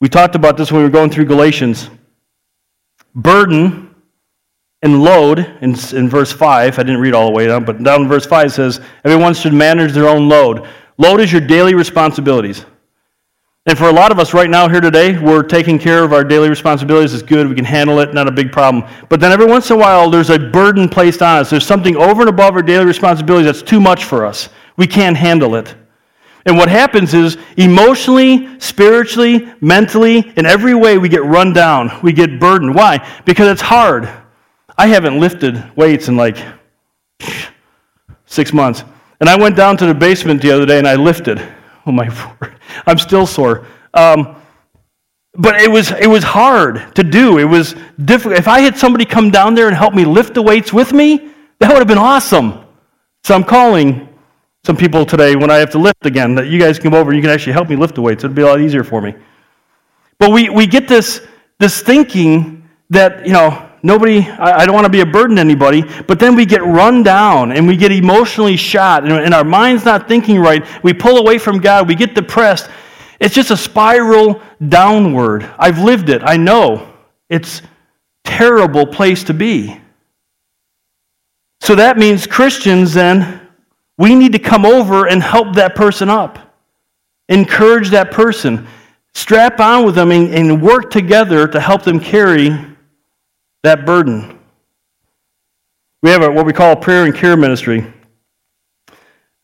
We 0.00 0.08
talked 0.08 0.34
about 0.34 0.56
this 0.56 0.70
when 0.70 0.80
we 0.80 0.84
were 0.84 0.92
going 0.92 1.10
through 1.10 1.26
Galatians. 1.26 1.88
Burden 3.14 3.94
and 4.82 5.02
load, 5.02 5.38
in, 5.60 5.76
in 5.96 6.08
verse 6.08 6.32
5, 6.32 6.78
I 6.78 6.82
didn't 6.82 7.00
read 7.00 7.14
all 7.14 7.26
the 7.26 7.32
way 7.32 7.46
down, 7.46 7.64
but 7.64 7.82
down 7.82 8.02
in 8.02 8.08
verse 8.08 8.26
5 8.26 8.52
says, 8.52 8.80
Everyone 9.04 9.32
should 9.32 9.54
manage 9.54 9.92
their 9.92 10.08
own 10.08 10.28
load. 10.28 10.68
Load 10.98 11.20
is 11.20 11.32
your 11.32 11.40
daily 11.40 11.74
responsibilities. 11.74 12.66
And 13.64 13.78
for 13.78 13.88
a 13.88 13.92
lot 13.92 14.10
of 14.10 14.18
us 14.18 14.34
right 14.34 14.50
now 14.50 14.68
here 14.68 14.80
today, 14.80 15.16
we're 15.16 15.44
taking 15.44 15.78
care 15.78 16.02
of 16.02 16.12
our 16.12 16.24
daily 16.24 16.48
responsibilities. 16.48 17.14
It's 17.14 17.22
good. 17.22 17.48
We 17.48 17.54
can 17.54 17.64
handle 17.64 18.00
it. 18.00 18.12
Not 18.12 18.26
a 18.26 18.32
big 18.32 18.50
problem. 18.50 18.84
But 19.08 19.20
then 19.20 19.30
every 19.30 19.46
once 19.46 19.70
in 19.70 19.76
a 19.76 19.78
while, 19.78 20.10
there's 20.10 20.30
a 20.30 20.38
burden 20.38 20.88
placed 20.88 21.22
on 21.22 21.38
us. 21.38 21.50
There's 21.50 21.64
something 21.64 21.96
over 21.96 22.22
and 22.22 22.28
above 22.28 22.56
our 22.56 22.62
daily 22.62 22.84
responsibilities 22.84 23.46
that's 23.46 23.62
too 23.62 23.80
much 23.80 24.04
for 24.04 24.26
us. 24.26 24.48
We 24.76 24.88
can't 24.88 25.16
handle 25.16 25.54
it. 25.54 25.76
And 26.44 26.56
what 26.56 26.68
happens 26.68 27.14
is 27.14 27.38
emotionally, 27.56 28.58
spiritually, 28.58 29.54
mentally, 29.60 30.32
in 30.36 30.44
every 30.44 30.74
way, 30.74 30.98
we 30.98 31.08
get 31.08 31.22
run 31.22 31.52
down. 31.52 32.00
We 32.02 32.12
get 32.12 32.40
burdened. 32.40 32.74
Why? 32.74 33.08
Because 33.24 33.46
it's 33.46 33.62
hard. 33.62 34.10
I 34.76 34.88
haven't 34.88 35.20
lifted 35.20 35.64
weights 35.76 36.08
in 36.08 36.16
like 36.16 36.36
six 38.26 38.52
months. 38.52 38.82
And 39.20 39.30
I 39.30 39.36
went 39.36 39.54
down 39.54 39.76
to 39.76 39.86
the 39.86 39.94
basement 39.94 40.42
the 40.42 40.50
other 40.50 40.66
day 40.66 40.78
and 40.78 40.88
I 40.88 40.96
lifted. 40.96 41.40
Oh 41.86 41.90
my 41.92 42.08
word. 42.08 42.54
I'm 42.86 42.98
still 42.98 43.26
sore. 43.26 43.66
Um, 43.92 44.36
but 45.34 45.56
it 45.60 45.70
was, 45.70 45.90
it 45.90 46.06
was 46.06 46.22
hard 46.22 46.94
to 46.94 47.02
do. 47.02 47.38
It 47.38 47.44
was 47.44 47.74
difficult. 48.04 48.38
If 48.38 48.46
I 48.46 48.60
had 48.60 48.76
somebody 48.76 49.04
come 49.04 49.30
down 49.30 49.54
there 49.54 49.66
and 49.66 49.76
help 49.76 49.92
me 49.92 50.04
lift 50.04 50.34
the 50.34 50.42
weights 50.42 50.72
with 50.72 50.92
me, 50.92 51.32
that 51.58 51.70
would 51.70 51.78
have 51.78 51.88
been 51.88 51.98
awesome. 51.98 52.64
So 53.24 53.34
I'm 53.34 53.44
calling 53.44 54.08
some 54.64 54.76
people 54.76 55.04
today 55.04 55.34
when 55.34 55.50
I 55.50 55.56
have 55.56 55.70
to 55.70 55.78
lift 55.78 56.06
again 56.06 56.34
that 56.36 56.46
you 56.48 56.60
guys 56.60 56.78
come 56.78 56.94
over 56.94 57.10
and 57.10 57.16
you 57.16 57.22
can 57.22 57.30
actually 57.30 57.54
help 57.54 57.68
me 57.68 57.76
lift 57.76 57.94
the 57.94 58.02
weights. 58.02 58.22
It'd 58.22 58.34
be 58.34 58.42
a 58.42 58.46
lot 58.46 58.60
easier 58.60 58.84
for 58.84 59.00
me. 59.00 59.14
But 60.18 60.30
we, 60.30 60.50
we 60.50 60.66
get 60.66 60.86
this, 60.86 61.26
this 61.58 61.80
thinking 61.80 62.68
that, 62.90 63.26
you 63.26 63.32
know, 63.32 63.71
nobody, 63.82 64.20
I, 64.20 64.64
don't 64.64 64.74
want 64.74 64.86
to 64.86 64.92
be 64.92 65.00
a 65.00 65.06
burden 65.06 65.36
to 65.36 65.40
anybody, 65.40 65.82
but 66.06 66.18
then 66.18 66.34
we 66.34 66.46
get 66.46 66.62
run 66.62 67.02
down 67.02 67.52
and 67.52 67.66
we 67.66 67.76
get 67.76 67.92
emotionally 67.92 68.56
shot 68.56 69.04
and, 69.04 69.34
our 69.34 69.44
mind's 69.44 69.84
not 69.84 70.08
thinking 70.08 70.38
right. 70.38 70.64
We 70.82 70.92
pull 70.92 71.18
away 71.18 71.38
from 71.38 71.58
God, 71.58 71.88
we 71.88 71.94
get 71.94 72.14
depressed. 72.14 72.68
It's 73.20 73.34
just 73.34 73.50
a 73.50 73.56
spiral 73.56 74.42
downward. 74.68 75.48
I've 75.58 75.78
lived 75.78 76.08
it. 76.08 76.22
I 76.24 76.36
know. 76.36 76.92
It's 77.28 77.62
terrible 78.24 78.86
place 78.86 79.24
to 79.24 79.34
be. 79.34 79.80
So 81.60 81.76
that 81.76 81.96
means 81.96 82.26
Christians 82.26 82.92
then 82.92 83.40
we 83.96 84.14
need 84.14 84.32
to 84.32 84.38
come 84.38 84.66
over 84.66 85.06
and 85.06 85.22
help 85.22 85.54
that 85.54 85.76
person 85.76 86.10
up. 86.10 86.56
Encourage 87.28 87.90
that 87.90 88.10
person. 88.10 88.66
Strap 89.14 89.60
on 89.60 89.84
with 89.84 89.94
them 89.94 90.10
and 90.10 90.60
work 90.60 90.90
together 90.90 91.46
to 91.46 91.60
help 91.60 91.82
them 91.82 92.00
carry 92.00 92.50
that 93.62 93.86
burden. 93.86 94.38
We 96.02 96.10
have 96.10 96.22
a, 96.22 96.30
what 96.30 96.46
we 96.46 96.52
call 96.52 96.72
a 96.72 96.76
prayer 96.76 97.04
and 97.04 97.14
care 97.14 97.36
ministry. 97.36 97.86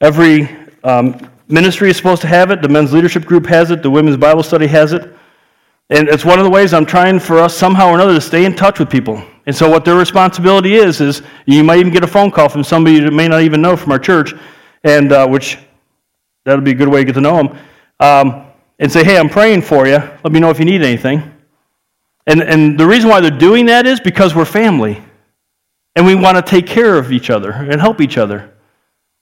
Every 0.00 0.48
um, 0.82 1.30
ministry 1.46 1.90
is 1.90 1.96
supposed 1.96 2.22
to 2.22 2.28
have 2.28 2.50
it. 2.50 2.62
The 2.62 2.68
men's 2.68 2.92
leadership 2.92 3.24
group 3.24 3.46
has 3.46 3.70
it. 3.70 3.82
The 3.82 3.90
women's 3.90 4.16
Bible 4.16 4.42
study 4.42 4.66
has 4.66 4.92
it. 4.92 5.14
And 5.90 6.08
it's 6.08 6.24
one 6.24 6.38
of 6.38 6.44
the 6.44 6.50
ways 6.50 6.74
I'm 6.74 6.84
trying 6.84 7.18
for 7.18 7.38
us 7.38 7.56
somehow 7.56 7.88
or 7.88 7.94
another 7.94 8.14
to 8.14 8.20
stay 8.20 8.44
in 8.44 8.54
touch 8.54 8.78
with 8.78 8.90
people. 8.90 9.22
And 9.46 9.56
so 9.56 9.70
what 9.70 9.84
their 9.84 9.94
responsibility 9.96 10.74
is 10.74 11.00
is 11.00 11.22
you 11.46 11.64
might 11.64 11.78
even 11.78 11.92
get 11.92 12.04
a 12.04 12.08
phone 12.08 12.30
call 12.30 12.48
from 12.48 12.62
somebody 12.62 12.96
you 12.96 13.10
may 13.10 13.28
not 13.28 13.40
even 13.40 13.62
know 13.62 13.76
from 13.76 13.92
our 13.92 13.98
church, 13.98 14.34
and 14.84 15.12
uh, 15.12 15.26
which 15.26 15.58
that'll 16.44 16.60
be 16.60 16.72
a 16.72 16.74
good 16.74 16.88
way 16.88 17.00
to 17.00 17.04
get 17.06 17.14
to 17.14 17.22
know 17.22 17.36
them, 17.36 17.58
um, 18.00 18.44
and 18.78 18.92
say, 18.92 19.02
"Hey, 19.02 19.16
I'm 19.16 19.30
praying 19.30 19.62
for 19.62 19.86
you. 19.86 19.96
Let 19.96 20.32
me 20.32 20.40
know 20.40 20.50
if 20.50 20.58
you 20.58 20.66
need 20.66 20.82
anything." 20.82 21.37
And, 22.28 22.42
and 22.42 22.78
the 22.78 22.86
reason 22.86 23.08
why 23.08 23.20
they're 23.20 23.30
doing 23.30 23.66
that 23.66 23.86
is 23.86 24.00
because 24.00 24.34
we're 24.34 24.44
family. 24.44 25.02
And 25.96 26.06
we 26.06 26.14
want 26.14 26.36
to 26.36 26.42
take 26.42 26.66
care 26.66 26.96
of 26.96 27.10
each 27.10 27.30
other 27.30 27.50
and 27.50 27.80
help 27.80 28.02
each 28.02 28.18
other. 28.18 28.52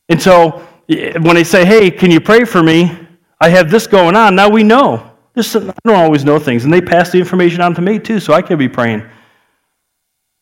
And 0.09 0.21
so 0.21 0.67
eh, 0.89 1.17
when 1.21 1.37
they 1.37 1.45
say, 1.45 1.65
hey, 1.65 1.91
can 1.91 2.11
you 2.11 2.21
pray 2.21 2.45
for 2.45 2.63
me? 2.63 2.99
I 3.41 3.49
have 3.49 3.71
this 3.71 3.87
going 3.87 4.17
on. 4.17 4.35
Now 4.35 4.51
we 4.51 4.65
know. 4.65 5.13
This, 5.35 5.55
I 5.55 5.73
don't 5.85 5.97
always 5.97 6.25
know 6.25 6.39
things. 6.41 6.65
And 6.65 6.73
they 6.73 6.81
pass 6.81 7.13
the 7.13 7.19
information 7.19 7.61
on 7.61 7.75
to 7.77 7.81
me 7.81 8.01
too, 8.01 8.19
so 8.19 8.33
I 8.33 8.43
can 8.43 8.59
be 8.59 8.69
praying. 8.69 9.09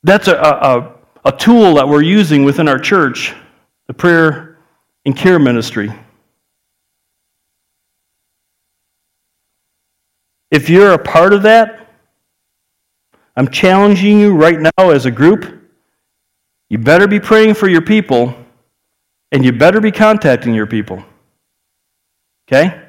That's 0.02 0.28
a, 0.28 0.36
a, 0.36 0.94
a 1.26 1.32
tool 1.32 1.74
that 1.74 1.86
we're 1.86 2.02
using 2.02 2.44
within 2.44 2.66
our 2.68 2.78
church, 2.78 3.34
the 3.88 3.94
prayer 3.94 4.58
and 5.04 5.14
care 5.14 5.38
ministry. 5.38 5.92
If 10.50 10.70
you're 10.70 10.92
a 10.92 10.98
part 10.98 11.34
of 11.34 11.42
that, 11.42 11.83
I'm 13.36 13.48
challenging 13.48 14.20
you 14.20 14.34
right 14.34 14.60
now 14.60 14.90
as 14.90 15.06
a 15.06 15.10
group. 15.10 15.62
You 16.68 16.78
better 16.78 17.06
be 17.06 17.20
praying 17.20 17.54
for 17.54 17.68
your 17.68 17.82
people, 17.82 18.34
and 19.32 19.44
you 19.44 19.52
better 19.52 19.80
be 19.80 19.92
contacting 19.92 20.54
your 20.54 20.66
people. 20.66 21.04
Okay? 22.48 22.80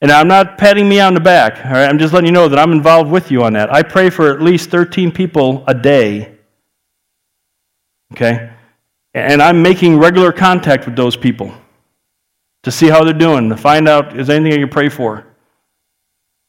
And 0.00 0.12
I'm 0.12 0.28
not 0.28 0.58
patting 0.58 0.88
me 0.88 1.00
on 1.00 1.14
the 1.14 1.20
back. 1.20 1.64
All 1.64 1.72
right? 1.72 1.88
I'm 1.88 1.98
just 1.98 2.12
letting 2.12 2.26
you 2.26 2.32
know 2.32 2.48
that 2.48 2.58
I'm 2.58 2.72
involved 2.72 3.10
with 3.10 3.30
you 3.30 3.42
on 3.42 3.54
that. 3.54 3.72
I 3.72 3.82
pray 3.82 4.10
for 4.10 4.30
at 4.30 4.40
least 4.40 4.70
13 4.70 5.10
people 5.10 5.64
a 5.66 5.74
day. 5.74 6.36
Okay? 8.12 8.50
And 9.14 9.42
I'm 9.42 9.60
making 9.62 9.98
regular 9.98 10.30
contact 10.30 10.84
with 10.86 10.94
those 10.94 11.16
people. 11.16 11.52
to 12.62 12.70
see 12.70 12.88
how 12.88 13.04
they're 13.04 13.12
doing, 13.12 13.48
to 13.48 13.56
find 13.56 13.88
out 13.88 14.18
is 14.18 14.28
anything 14.30 14.52
I 14.52 14.62
can 14.62 14.68
pray 14.68 14.88
for. 14.88 15.26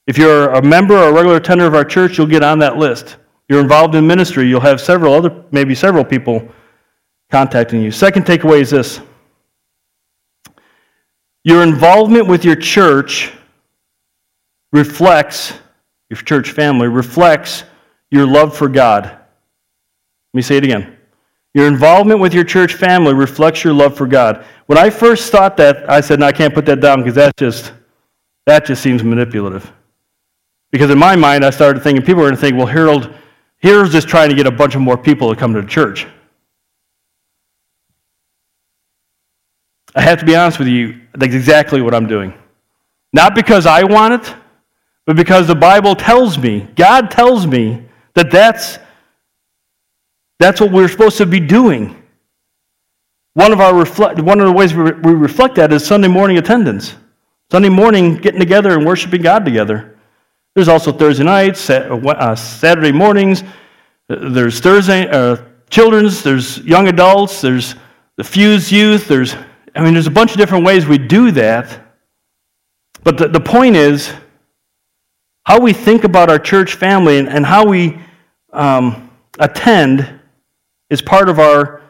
If 0.10 0.18
you're 0.18 0.50
a 0.54 0.62
member 0.64 0.96
or 0.96 1.10
a 1.10 1.14
regular 1.14 1.38
attender 1.38 1.68
of 1.68 1.76
our 1.76 1.86
church, 1.86 2.18
you'll 2.18 2.26
get 2.26 2.42
on 2.42 2.58
that 2.60 2.78
list. 2.78 3.18
You're 3.48 3.62
involved 3.62 3.94
in 3.94 4.08
ministry, 4.08 4.50
you'll 4.50 4.60
have 4.60 4.82
several 4.82 5.14
other, 5.14 5.44
maybe 5.52 5.76
several 5.76 6.04
people 6.04 6.50
contacting 7.30 7.84
you. 7.84 7.92
Second 7.92 8.26
takeaway 8.26 8.62
is 8.62 8.72
this 8.72 9.02
your 11.44 11.62
involvement 11.62 12.26
with 12.26 12.44
your 12.44 12.56
church 12.56 13.32
reflects, 14.74 15.54
your 16.10 16.20
church 16.20 16.54
family 16.54 16.88
reflects 16.88 17.66
your 18.10 18.26
love 18.26 18.58
for 18.58 18.68
God. 18.68 19.04
Let 19.04 19.22
me 20.34 20.42
say 20.42 20.58
it 20.58 20.64
again. 20.64 20.98
Your 21.54 21.68
involvement 21.68 22.20
with 22.20 22.34
your 22.34 22.46
church 22.46 22.74
family 22.74 23.14
reflects 23.14 23.64
your 23.64 23.74
love 23.74 23.96
for 23.96 24.08
God. 24.08 24.44
When 24.66 24.80
I 24.80 24.90
first 24.90 25.32
thought 25.32 25.56
that, 25.58 25.88
I 25.88 26.02
said, 26.02 26.20
no, 26.20 26.26
I 26.26 26.32
can't 26.32 26.56
put 26.56 26.66
that 26.66 26.80
down 26.80 27.02
because 27.02 27.14
that 27.14 27.38
just, 27.38 27.74
that 28.48 28.66
just 28.66 28.82
seems 28.82 29.04
manipulative. 29.04 29.72
Because 30.72 30.92
in 30.92 31.00
my 31.00 31.16
mind, 31.16 31.44
I 31.44 31.50
started 31.50 31.82
thinking, 31.82 32.06
people 32.06 32.22
are 32.22 32.26
going 32.26 32.36
to 32.36 32.42
think, 32.42 32.56
well, 32.56 32.68
Harold, 32.68 33.14
Harold's 33.62 33.92
just 33.92 34.08
trying 34.08 34.30
to 34.30 34.36
get 34.36 34.46
a 34.46 34.52
bunch 34.52 34.76
of 34.76 34.82
more 34.82 34.98
people 34.98 35.34
to 35.34 35.40
come 35.40 35.54
to 35.54 35.66
church. 35.66 36.08
I 39.96 40.02
have 40.02 40.20
to 40.20 40.26
be 40.26 40.36
honest 40.36 40.60
with 40.60 40.68
you, 40.68 41.02
that's 41.14 41.34
exactly 41.34 41.82
what 41.82 41.96
I'm 41.96 42.08
doing. 42.08 42.34
Not 43.12 43.34
because 43.34 43.66
I 43.66 43.84
want 43.84 44.14
it, 44.14 44.36
but 45.06 45.16
because 45.16 45.48
the 45.48 45.56
Bible 45.56 45.96
tells 45.96 46.38
me, 46.38 46.68
God 46.76 47.10
tells 47.10 47.48
me 47.48 47.84
that 48.14 48.30
that's, 48.30 48.78
that's 50.38 50.62
what 50.62 50.72
we're 50.72 50.88
supposed 50.88 51.18
to 51.18 51.26
be 51.26 51.40
doing. 51.40 51.96
One 53.34 53.52
of, 53.52 53.60
our 53.60 53.74
reflect, 53.74 54.20
one 54.20 54.40
of 54.40 54.46
the 54.46 54.52
ways 54.52 54.76
we, 54.76 54.92
we 54.92 55.14
reflect 55.14 55.56
that 55.56 55.74
is 55.74 55.86
Sunday 55.86 56.08
morning 56.08 56.38
attendance. 56.38 56.96
Sunday 57.52 57.70
morning, 57.70 58.18
getting 58.18 58.40
together 58.40 58.78
and 58.78 58.86
worshiping 58.86 59.24
God 59.24 59.44
together. 59.44 59.89
There's 60.60 60.68
also 60.68 60.92
Thursday 60.92 61.24
nights, 61.24 61.70
uh, 61.70 62.36
Saturday 62.36 62.92
mornings. 62.92 63.46
There's 64.10 64.60
Thursday 64.60 65.08
uh, 65.08 65.38
children's. 65.70 66.22
There's 66.22 66.58
young 66.58 66.90
adults. 66.90 67.40
There's 67.40 67.76
the 68.18 68.26
fused 68.26 68.70
youth. 68.70 69.08
There's 69.08 69.38
I 69.74 69.82
mean, 69.82 69.94
there's 69.94 70.08
a 70.08 70.12
bunch 70.12 70.32
of 70.32 70.38
different 70.38 70.66
ways 70.66 70.86
we 70.86 70.98
do 70.98 71.32
that. 71.32 71.80
But 73.06 73.18
the, 73.18 73.30
the 73.30 73.40
point 73.40 73.78
is, 73.78 74.12
how 75.46 75.62
we 75.62 75.72
think 75.72 76.04
about 76.04 76.30
our 76.30 76.40
church 76.40 76.74
family 76.74 77.20
and, 77.20 77.30
and 77.30 77.46
how 77.46 77.66
we 77.66 77.98
um, 78.52 79.10
attend 79.40 80.20
is 80.90 81.02
part 81.02 81.30
of 81.30 81.40
our 81.40 81.84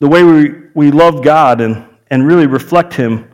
the 0.00 0.08
way 0.08 0.24
we, 0.24 0.62
we 0.74 0.90
love 0.90 1.22
God 1.22 1.60
and, 1.60 1.86
and 2.08 2.26
really 2.26 2.48
reflect 2.48 2.92
Him. 2.92 3.30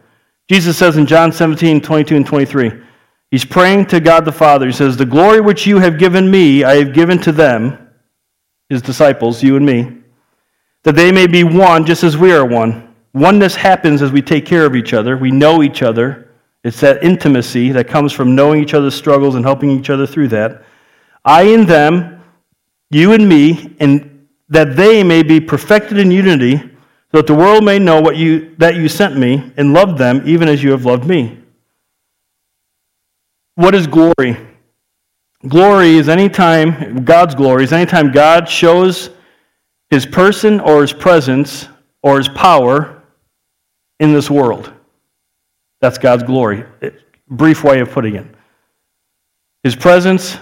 Jesus 0.51 0.77
says 0.77 0.99
in 0.99 1.07
John 1.07 1.33
17, 1.33 1.81
22 1.81 2.15
and 2.15 2.27
23, 2.27 2.83
He's 3.31 3.45
praying 3.45 3.87
to 3.87 4.01
God 4.01 4.25
the 4.25 4.33
Father. 4.33 4.67
He 4.67 4.73
says, 4.73 4.97
The 4.97 5.05
glory 5.05 5.41
which 5.41 5.67
you 5.67 5.79
have 5.79 5.99
given 5.99 6.31
me, 6.31 6.65
I 6.65 6.77
have 6.77 6.95
given 6.95 7.19
to 7.21 7.33
them, 7.33 7.91
His 8.69 8.81
disciples, 8.81 9.43
you 9.43 9.57
and 9.57 9.67
me, 9.67 9.99
that 10.85 10.95
they 10.95 11.13
may 11.13 11.27
be 11.27 11.45
one 11.45 11.85
just 11.85 12.05
as 12.05 12.17
we 12.17 12.33
are 12.33 12.47
one. 12.47 12.95
Oneness 13.13 13.55
happens 13.55 14.01
as 14.01 14.13
we 14.13 14.23
take 14.23 14.47
care 14.47 14.65
of 14.65 14.77
each 14.77 14.95
other. 14.95 15.17
We 15.17 15.31
know 15.31 15.63
each 15.63 15.83
other. 15.83 16.31
It's 16.65 16.81
that 16.81 17.03
intimacy 17.03 17.73
that 17.73 17.89
comes 17.89 18.13
from 18.13 18.35
knowing 18.35 18.63
each 18.63 18.75
other's 18.75 18.95
struggles 18.95 19.35
and 19.35 19.45
helping 19.45 19.71
each 19.71 19.91
other 19.91 20.07
through 20.07 20.29
that. 20.29 20.63
I 21.25 21.43
and 21.43 21.67
them, 21.67 22.23
you 22.91 23.13
and 23.13 23.29
me, 23.29 23.77
and 23.81 24.27
that 24.49 24.77
they 24.77 25.03
may 25.03 25.23
be 25.23 25.41
perfected 25.41 25.99
in 25.99 26.11
unity, 26.11 26.57
so 26.57 27.19
that 27.19 27.27
the 27.27 27.35
world 27.35 27.65
may 27.65 27.79
know 27.79 28.01
what 28.01 28.17
you, 28.17 28.55
that 28.59 28.77
you 28.77 28.89
sent 28.89 29.17
me 29.17 29.53
and 29.57 29.73
loved 29.73 29.99
them 29.99 30.23
even 30.27 30.49
as 30.49 30.63
you 30.63 30.71
have 30.71 30.85
loved 30.85 31.07
me. 31.07 31.39
What 33.59 33.75
is 33.75 33.89
glory? 33.89 34.37
Glory 35.49 35.97
is 35.97 36.09
anytime, 36.09 37.05
God's 37.05 37.35
glory 37.35 37.65
is 37.65 37.73
anytime 37.73 38.13
God 38.13 38.49
shows 38.49 39.11
his 39.91 40.07
person 40.07 40.61
or 40.61 40.81
his 40.81 40.93
presence 40.93 41.67
or 42.01 42.19
his 42.19 42.29
power 42.29 43.03
in 43.99 44.13
this 44.13 44.31
world. 44.31 44.73
That's 45.81 45.99
God's 45.99 46.23
glory. 46.23 46.67
Brief 47.29 47.65
way 47.65 47.81
of 47.81 47.91
putting 47.91 48.15
it. 48.15 48.27
His 49.65 49.75
presence, 49.75 50.37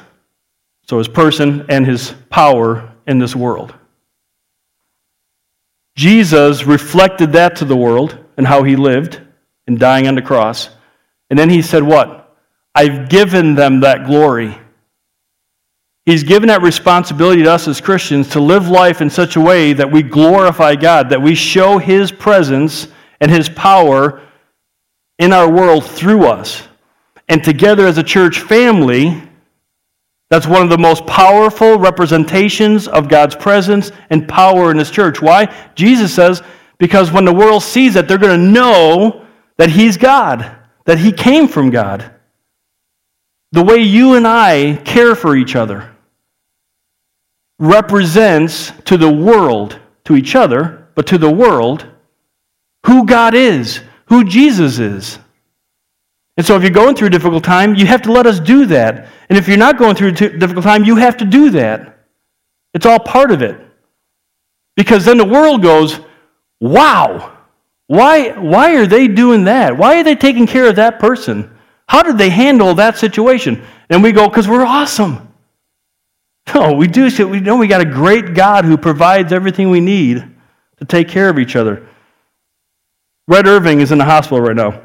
so 0.86 0.98
his 0.98 1.08
person, 1.08 1.64
and 1.70 1.86
his 1.86 2.12
power 2.28 2.92
in 3.06 3.18
this 3.18 3.34
world. 3.34 3.74
Jesus 5.94 6.64
reflected 6.64 7.32
that 7.32 7.56
to 7.56 7.64
the 7.64 7.76
world 7.76 8.18
and 8.36 8.46
how 8.46 8.62
he 8.62 8.76
lived 8.76 9.22
in 9.66 9.78
dying 9.78 10.06
on 10.06 10.16
the 10.16 10.20
cross. 10.20 10.68
And 11.30 11.38
then 11.38 11.48
he 11.48 11.62
said, 11.62 11.82
What? 11.82 12.25
I've 12.76 13.08
given 13.08 13.54
them 13.54 13.80
that 13.80 14.04
glory. 14.04 14.56
He's 16.04 16.22
given 16.22 16.48
that 16.48 16.60
responsibility 16.60 17.42
to 17.42 17.50
us 17.50 17.66
as 17.66 17.80
Christians 17.80 18.28
to 18.28 18.40
live 18.40 18.68
life 18.68 19.00
in 19.00 19.08
such 19.08 19.36
a 19.36 19.40
way 19.40 19.72
that 19.72 19.90
we 19.90 20.02
glorify 20.02 20.76
God, 20.76 21.08
that 21.08 21.20
we 21.20 21.34
show 21.34 21.78
his 21.78 22.12
presence 22.12 22.88
and 23.20 23.30
his 23.30 23.48
power 23.48 24.20
in 25.18 25.32
our 25.32 25.50
world 25.50 25.86
through 25.86 26.26
us. 26.26 26.68
And 27.30 27.42
together 27.42 27.86
as 27.86 27.96
a 27.96 28.02
church 28.02 28.40
family, 28.40 29.22
that's 30.28 30.46
one 30.46 30.62
of 30.62 30.68
the 30.68 30.76
most 30.76 31.06
powerful 31.06 31.78
representations 31.78 32.88
of 32.88 33.08
God's 33.08 33.34
presence 33.34 33.90
and 34.10 34.28
power 34.28 34.70
in 34.70 34.76
his 34.76 34.90
church. 34.90 35.22
Why? 35.22 35.52
Jesus 35.74 36.14
says, 36.14 36.42
because 36.76 37.10
when 37.10 37.24
the 37.24 37.32
world 37.32 37.62
sees 37.62 37.96
it, 37.96 38.06
they're 38.06 38.18
going 38.18 38.38
to 38.38 38.52
know 38.52 39.24
that 39.56 39.70
he's 39.70 39.96
God, 39.96 40.54
that 40.84 40.98
he 40.98 41.10
came 41.10 41.48
from 41.48 41.70
God. 41.70 42.12
The 43.52 43.62
way 43.62 43.78
you 43.78 44.14
and 44.14 44.26
I 44.26 44.76
care 44.84 45.14
for 45.14 45.36
each 45.36 45.56
other 45.56 45.94
represents 47.58 48.72
to 48.84 48.96
the 48.96 49.10
world, 49.10 49.78
to 50.04 50.16
each 50.16 50.34
other, 50.34 50.88
but 50.94 51.06
to 51.08 51.18
the 51.18 51.30
world, 51.30 51.86
who 52.84 53.06
God 53.06 53.34
is, 53.34 53.80
who 54.06 54.24
Jesus 54.24 54.78
is. 54.78 55.18
And 56.36 56.44
so 56.44 56.54
if 56.56 56.62
you're 56.62 56.70
going 56.70 56.94
through 56.94 57.08
a 57.08 57.10
difficult 57.10 57.44
time, 57.44 57.74
you 57.74 57.86
have 57.86 58.02
to 58.02 58.12
let 58.12 58.26
us 58.26 58.40
do 58.40 58.66
that. 58.66 59.08
And 59.28 59.38
if 59.38 59.48
you're 59.48 59.56
not 59.56 59.78
going 59.78 59.96
through 59.96 60.08
a 60.08 60.12
difficult 60.12 60.64
time, 60.64 60.84
you 60.84 60.96
have 60.96 61.16
to 61.18 61.24
do 61.24 61.50
that. 61.50 62.04
It's 62.74 62.84
all 62.84 62.98
part 62.98 63.30
of 63.30 63.42
it. 63.42 63.58
Because 64.76 65.04
then 65.06 65.16
the 65.16 65.24
world 65.24 65.62
goes, 65.62 65.98
wow, 66.60 67.38
why, 67.86 68.30
why 68.38 68.76
are 68.76 68.86
they 68.86 69.08
doing 69.08 69.44
that? 69.44 69.76
Why 69.76 69.98
are 69.98 70.04
they 70.04 70.14
taking 70.14 70.46
care 70.46 70.68
of 70.68 70.76
that 70.76 70.98
person? 70.98 71.55
How 71.88 72.02
did 72.02 72.18
they 72.18 72.30
handle 72.30 72.74
that 72.74 72.98
situation? 72.98 73.64
And 73.88 74.02
we 74.02 74.12
go, 74.12 74.28
because 74.28 74.48
we're 74.48 74.64
awesome. 74.64 75.32
No, 76.54 76.72
we 76.72 76.86
do. 76.86 77.08
We 77.28 77.40
know 77.40 77.56
we 77.56 77.66
got 77.66 77.80
a 77.80 77.86
great 77.86 78.34
God 78.34 78.64
who 78.64 78.76
provides 78.76 79.32
everything 79.32 79.70
we 79.70 79.80
need 79.80 80.24
to 80.78 80.84
take 80.84 81.08
care 81.08 81.28
of 81.28 81.38
each 81.38 81.56
other. 81.56 81.88
Red 83.28 83.46
Irving 83.46 83.80
is 83.80 83.90
in 83.90 83.98
the 83.98 84.04
hospital 84.04 84.40
right 84.40 84.54
now. 84.54 84.82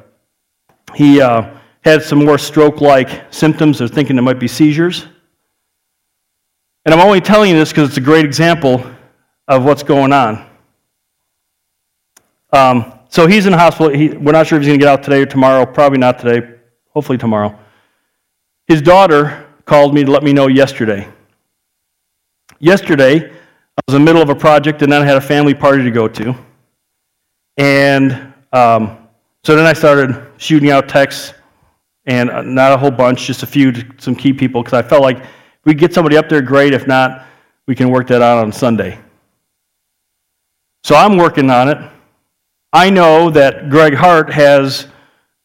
He 0.95 1.21
uh, 1.21 1.55
had 1.81 2.01
some 2.01 2.25
more 2.25 2.37
stroke 2.37 2.81
like 2.81 3.31
symptoms. 3.31 3.79
They're 3.79 3.87
thinking 3.87 4.17
it 4.17 4.21
might 4.21 4.39
be 4.39 4.47
seizures. 4.47 5.05
And 6.85 6.93
I'm 6.95 6.99
only 6.99 7.21
telling 7.21 7.51
you 7.51 7.57
this 7.57 7.69
because 7.69 7.89
it's 7.89 7.97
a 7.97 8.01
great 8.01 8.25
example 8.25 8.83
of 9.47 9.63
what's 9.63 9.83
going 9.83 10.13
on. 10.13 10.47
Um, 12.51 12.99
so 13.09 13.27
he's 13.27 13.45
in 13.45 13.51
the 13.51 13.57
hospital. 13.57 13.93
He, 13.93 14.09
we're 14.09 14.31
not 14.31 14.47
sure 14.47 14.57
if 14.57 14.63
he's 14.63 14.69
going 14.69 14.79
to 14.79 14.83
get 14.83 14.91
out 14.91 15.03
today 15.03 15.21
or 15.21 15.25
tomorrow. 15.27 15.65
Probably 15.65 15.99
not 15.99 16.17
today. 16.17 16.55
Hopefully 16.93 17.17
tomorrow. 17.17 17.57
His 18.67 18.81
daughter 18.81 19.47
called 19.65 19.93
me 19.93 20.03
to 20.03 20.11
let 20.11 20.23
me 20.23 20.33
know 20.33 20.47
yesterday. 20.47 21.07
Yesterday, 22.59 23.31
I 23.31 23.81
was 23.87 23.95
in 23.95 24.01
the 24.01 24.05
middle 24.05 24.21
of 24.21 24.29
a 24.29 24.35
project 24.35 24.81
and 24.81 24.91
then 24.91 25.01
I 25.01 25.05
had 25.05 25.17
a 25.17 25.21
family 25.21 25.53
party 25.53 25.83
to 25.83 25.91
go 25.91 26.07
to. 26.07 26.35
And 27.57 28.33
um, 28.53 29.07
so 29.43 29.55
then 29.55 29.65
I 29.65 29.73
started 29.73 30.31
shooting 30.37 30.71
out 30.71 30.87
texts, 30.87 31.33
and 32.05 32.29
uh, 32.29 32.41
not 32.41 32.71
a 32.71 32.77
whole 32.77 32.91
bunch, 32.91 33.25
just 33.25 33.43
a 33.43 33.47
few, 33.47 33.73
some 33.97 34.15
key 34.15 34.33
people, 34.33 34.63
because 34.63 34.73
I 34.73 34.87
felt 34.87 35.01
like 35.01 35.17
if 35.17 35.65
we 35.65 35.73
get 35.73 35.93
somebody 35.93 36.17
up 36.17 36.29
there, 36.29 36.41
great. 36.41 36.73
If 36.73 36.87
not, 36.87 37.25
we 37.67 37.75
can 37.75 37.89
work 37.89 38.07
that 38.07 38.21
out 38.21 38.39
on 38.39 38.51
Sunday. 38.51 38.99
So 40.83 40.95
I'm 40.95 41.17
working 41.17 41.49
on 41.49 41.69
it. 41.69 41.77
I 42.73 42.89
know 42.89 43.29
that 43.29 43.69
Greg 43.69 43.93
Hart 43.93 44.31
has 44.31 44.87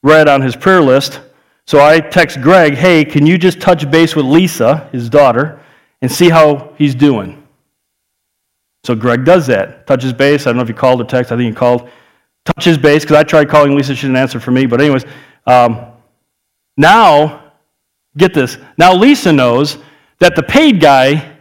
Red 0.03 0.29
on 0.29 0.41
his 0.41 0.57
prayer 0.57 0.81
list, 0.81 1.21
so 1.67 1.85
I 1.85 2.01
text 2.01 2.41
Greg, 2.41 2.75
hey, 2.75 3.05
can 3.05 3.27
you 3.27 3.39
just 3.39 3.61
touch 3.61 3.91
base 3.91 4.15
with 4.15 4.25
Lisa, 4.25 4.89
his 4.93 5.09
daughter, 5.09 5.61
and 6.01 6.11
see 6.11 6.29
how 6.29 6.73
he's 6.79 6.95
doing? 6.95 7.47
So 8.85 8.95
Greg 8.95 9.25
does 9.25 9.49
that, 9.49 9.87
touches 9.87 10.13
base. 10.13 10.43
I 10.43 10.51
don't 10.51 10.57
know 10.57 10.63
if 10.63 10.69
he 10.69 10.75
called 10.75 11.01
or 11.01 11.05
text. 11.05 11.33
I 11.33 11.37
think 11.37 11.49
he 11.49 11.55
called 11.55 11.89
touches 12.45 12.79
base 12.79 13.03
because 13.03 13.17
I 13.17 13.25
tried 13.25 13.49
calling 13.49 13.75
Lisa, 13.75 13.95
she 13.95 14.03
didn't 14.03 14.17
answer 14.17 14.39
for 14.39 14.53
me. 14.53 14.67
But, 14.67 14.81
anyways, 14.81 15.05
um, 15.47 15.87
now, 16.77 17.53
get 18.17 18.33
this. 18.33 18.59
Now 18.79 18.95
Lisa 18.95 19.33
knows 19.33 19.79
that 20.21 20.37
the 20.37 20.43
paid 20.43 20.81
guy 20.81 21.37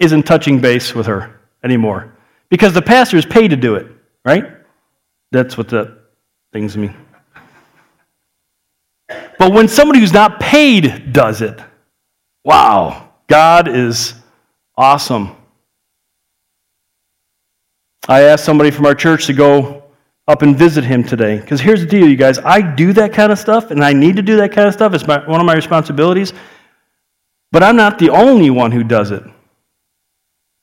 isn't 0.00 0.24
touching 0.24 0.60
base 0.60 0.94
with 0.94 1.06
her 1.06 1.40
anymore 1.62 2.16
because 2.48 2.72
the 2.72 2.82
pastor 2.82 3.16
is 3.16 3.26
paid 3.26 3.48
to 3.48 3.56
do 3.56 3.74
it, 3.74 3.86
right? 4.24 4.44
That's 5.30 5.56
what 5.56 5.68
the 5.68 5.98
things 6.52 6.72
to 6.72 6.78
me. 6.78 6.90
But 9.38 9.52
when 9.52 9.68
somebody 9.68 10.00
who's 10.00 10.12
not 10.12 10.40
paid 10.40 11.12
does 11.12 11.42
it, 11.42 11.60
wow, 12.44 13.10
God 13.28 13.68
is 13.68 14.14
awesome. 14.76 15.36
I 18.08 18.22
asked 18.22 18.44
somebody 18.44 18.70
from 18.70 18.86
our 18.86 18.94
church 18.94 19.26
to 19.26 19.32
go 19.32 19.84
up 20.26 20.42
and 20.42 20.56
visit 20.56 20.84
him 20.84 21.04
today. 21.04 21.38
Because 21.38 21.60
here's 21.60 21.80
the 21.80 21.86
deal, 21.86 22.08
you 22.08 22.16
guys. 22.16 22.38
I 22.38 22.60
do 22.60 22.92
that 22.94 23.12
kind 23.12 23.30
of 23.30 23.38
stuff, 23.38 23.70
and 23.70 23.84
I 23.84 23.92
need 23.92 24.16
to 24.16 24.22
do 24.22 24.36
that 24.36 24.52
kind 24.52 24.66
of 24.66 24.74
stuff. 24.74 24.92
It's 24.94 25.06
my, 25.06 25.26
one 25.26 25.40
of 25.40 25.46
my 25.46 25.54
responsibilities. 25.54 26.32
But 27.52 27.62
I'm 27.62 27.76
not 27.76 27.98
the 27.98 28.10
only 28.10 28.50
one 28.50 28.72
who 28.72 28.84
does 28.84 29.10
it. 29.10 29.22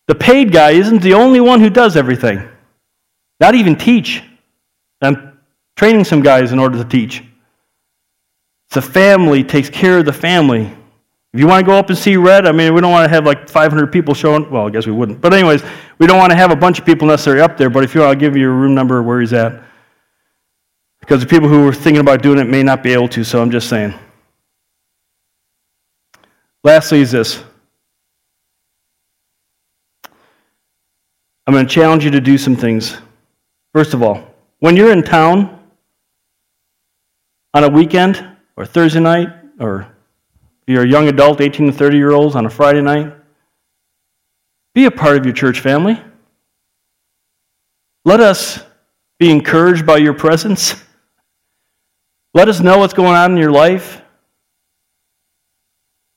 The 0.07 0.15
paid 0.15 0.51
guy 0.51 0.71
isn't 0.71 1.01
the 1.01 1.15
only 1.15 1.39
one 1.39 1.59
who 1.59 1.69
does 1.69 1.97
everything, 1.97 2.47
not 3.39 3.55
even 3.55 3.76
teach. 3.76 4.23
I'm 5.01 5.39
training 5.76 6.03
some 6.03 6.21
guys 6.21 6.51
in 6.51 6.59
order 6.59 6.78
to 6.78 6.88
teach. 6.88 7.23
The 8.76 8.82
family 8.82 9.41
takes 9.41 9.69
care 9.69 9.99
of 9.99 10.05
the 10.05 10.11
family. 10.11 10.63
If 11.34 11.39
you 11.39 11.47
want 11.47 11.65
to 11.65 11.65
go 11.65 11.78
up 11.78 11.89
and 11.89 11.97
see 11.97 12.17
Red, 12.17 12.45
I 12.45 12.51
mean, 12.51 12.73
we 12.73 12.82
don't 12.82 12.91
want 12.91 13.05
to 13.05 13.09
have 13.09 13.26
like 13.26 13.47
500 13.47 13.89
people 13.89 14.13
showing. 14.13 14.51
Well, 14.51 14.67
I 14.67 14.69
guess 14.69 14.86
we 14.86 14.91
wouldn't. 14.91 15.21
But, 15.21 15.34
anyways, 15.34 15.63
we 15.97 16.07
don't 16.07 16.17
want 16.17 16.32
to 16.32 16.36
have 16.36 16.51
a 16.51 16.57
bunch 16.57 16.78
of 16.78 16.86
people 16.86 17.07
necessarily 17.07 17.41
up 17.41 17.55
there. 17.55 17.69
But 17.69 17.86
if 17.86 17.95
you 17.95 18.01
want, 18.01 18.09
I'll 18.09 18.19
give 18.19 18.36
you 18.36 18.49
a 18.49 18.53
room 18.53 18.76
number 18.76 19.01
where 19.01 19.21
he's 19.21 19.32
at. 19.32 19.63
Because 20.99 21.21
the 21.21 21.26
people 21.26 21.47
who 21.47 21.65
are 21.65 21.73
thinking 21.73 22.01
about 22.01 22.21
doing 22.21 22.38
it 22.38 22.49
may 22.49 22.63
not 22.63 22.84
be 22.84 22.91
able 22.91 23.07
to, 23.07 23.23
so 23.23 23.41
I'm 23.41 23.49
just 23.49 23.69
saying. 23.69 23.93
Lastly, 26.61 26.99
is 26.99 27.11
this 27.11 27.41
I'm 31.47 31.53
going 31.53 31.65
to 31.65 31.73
challenge 31.73 32.03
you 32.03 32.11
to 32.11 32.19
do 32.19 32.38
some 32.38 32.57
things. 32.57 32.97
First 33.71 33.93
of 33.93 34.03
all, 34.03 34.21
when 34.59 34.76
you're 34.76 34.91
in 34.91 35.01
town 35.01 35.61
on 37.53 37.63
a 37.63 37.69
weekend 37.69 38.35
or 38.58 38.66
Thursday 38.66 38.99
night, 38.99 39.30
or 39.60 39.82
if 40.68 40.74
you're 40.74 40.84
a 40.84 40.88
young 40.88 41.08
adult, 41.08 41.41
18 41.41 41.68
to 41.68 41.72
30 41.72 41.97
year 41.97 42.12
olds 42.12 42.36
on 42.36 42.45
a 42.45 42.49
Friday 42.49 42.82
night, 42.82 43.14
be 44.74 44.86
a 44.86 44.91
part 44.91 45.18
of 45.18 45.26
your 45.26 45.34
church 45.34 45.60
family. 45.60 46.01
Let 48.03 48.20
us 48.20 48.64
be 49.20 49.32
encouraged 49.32 49.86
by 49.86 49.97
your 49.97 50.14
presence. 50.14 50.76
Let 52.34 52.49
us 52.49 52.60
know 52.60 52.80
what's 52.80 52.93
going 52.93 53.16
on 53.16 53.32
in 53.32 53.38
your 53.38 53.51
life. 53.51 54.01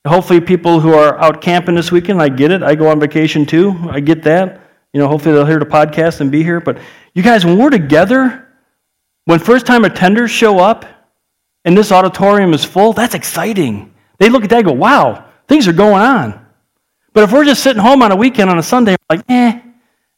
Hopefully, 0.05 0.41
people 0.41 0.79
who 0.79 0.93
are 0.93 1.17
out 1.19 1.41
camping 1.41 1.75
this 1.75 1.91
weekend, 1.91 2.21
I 2.21 2.29
get 2.29 2.51
it. 2.51 2.63
I 2.63 2.75
go 2.75 2.89
on 2.89 2.99
vacation 2.99 3.45
too. 3.45 3.75
I 3.89 3.99
get 3.99 4.23
that. 4.23 4.61
You 4.93 4.99
know, 4.99 5.07
hopefully 5.07 5.35
they'll 5.35 5.45
hear 5.45 5.59
the 5.59 5.65
podcast 5.65 6.19
and 6.19 6.31
be 6.31 6.43
here. 6.43 6.59
But 6.59 6.79
you 7.13 7.23
guys, 7.23 7.45
when 7.45 7.57
we're 7.57 7.69
together, 7.69 8.47
when 9.25 9.39
first 9.39 9.65
time 9.65 9.83
attenders 9.83 10.29
show 10.29 10.59
up 10.59 10.85
and 11.69 11.77
this 11.77 11.91
auditorium 11.91 12.51
is 12.55 12.65
full, 12.65 12.93
that's 12.93 13.13
exciting. 13.13 13.93
They 14.17 14.27
look 14.27 14.43
at 14.43 14.49
that 14.49 14.57
and 14.57 14.65
go, 14.65 14.73
wow, 14.73 15.25
things 15.47 15.67
are 15.67 15.71
going 15.71 16.01
on. 16.01 16.43
But 17.13 17.25
if 17.25 17.31
we're 17.31 17.45
just 17.45 17.61
sitting 17.61 17.79
home 17.79 18.01
on 18.01 18.11
a 18.11 18.15
weekend 18.15 18.49
on 18.49 18.57
a 18.57 18.63
Sunday, 18.63 18.95
like, 19.07 19.21
eh, 19.29 19.61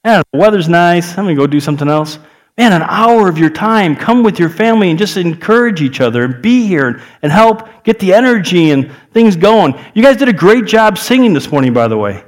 the 0.05 0.23
weather's 0.31 0.69
nice, 0.69 1.17
I'm 1.17 1.25
going 1.25 1.35
to 1.35 1.41
go 1.41 1.47
do 1.47 1.59
something 1.59 1.89
else. 1.89 2.19
Man, 2.57 2.71
an 2.71 2.83
hour 2.83 3.27
of 3.27 3.37
your 3.37 3.49
time, 3.49 3.97
come 3.97 4.23
with 4.23 4.39
your 4.39 4.47
family 4.47 4.91
and 4.91 4.97
just 4.97 5.17
encourage 5.17 5.81
each 5.81 5.99
other 5.99 6.23
and 6.23 6.41
be 6.41 6.65
here 6.65 7.01
and 7.21 7.33
help 7.33 7.83
get 7.83 7.99
the 7.99 8.13
energy 8.13 8.71
and 8.71 8.89
things 9.11 9.35
going. 9.35 9.77
You 9.93 10.01
guys 10.01 10.15
did 10.15 10.29
a 10.29 10.33
great 10.33 10.63
job 10.63 10.97
singing 10.97 11.33
this 11.33 11.51
morning, 11.51 11.73
by 11.73 11.89
the 11.89 11.97
way. 11.97 12.23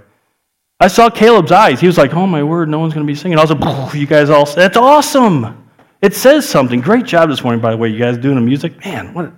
I 0.82 0.90
saw 0.90 1.10
Caleb's 1.10 1.54
eyes. 1.54 1.80
He 1.80 1.88
was 1.88 1.98
like, 1.98 2.14
oh 2.14 2.28
my 2.28 2.44
word, 2.44 2.68
no 2.68 2.80
one's 2.80 2.94
going 2.94 3.08
to 3.08 3.10
be 3.10 3.16
singing. 3.16 3.38
I 3.38 3.42
was 3.42 3.52
like, 3.52 3.94
you 3.96 4.06
guys 4.06 4.30
all, 4.30 4.46
that's 4.48 4.76
awesome. 4.76 5.63
It 6.04 6.14
says 6.14 6.48
something. 6.48 6.82
Great 6.82 7.06
job 7.06 7.30
this 7.30 7.46
morning, 7.46 7.62
by 7.62 7.72
the 7.72 7.78
way, 7.78 7.88
you 7.88 7.98
guys 7.98 8.18
doing 8.18 8.36
the 8.36 8.42
music. 8.42 8.78
Man, 8.84 9.14
what 9.14 9.32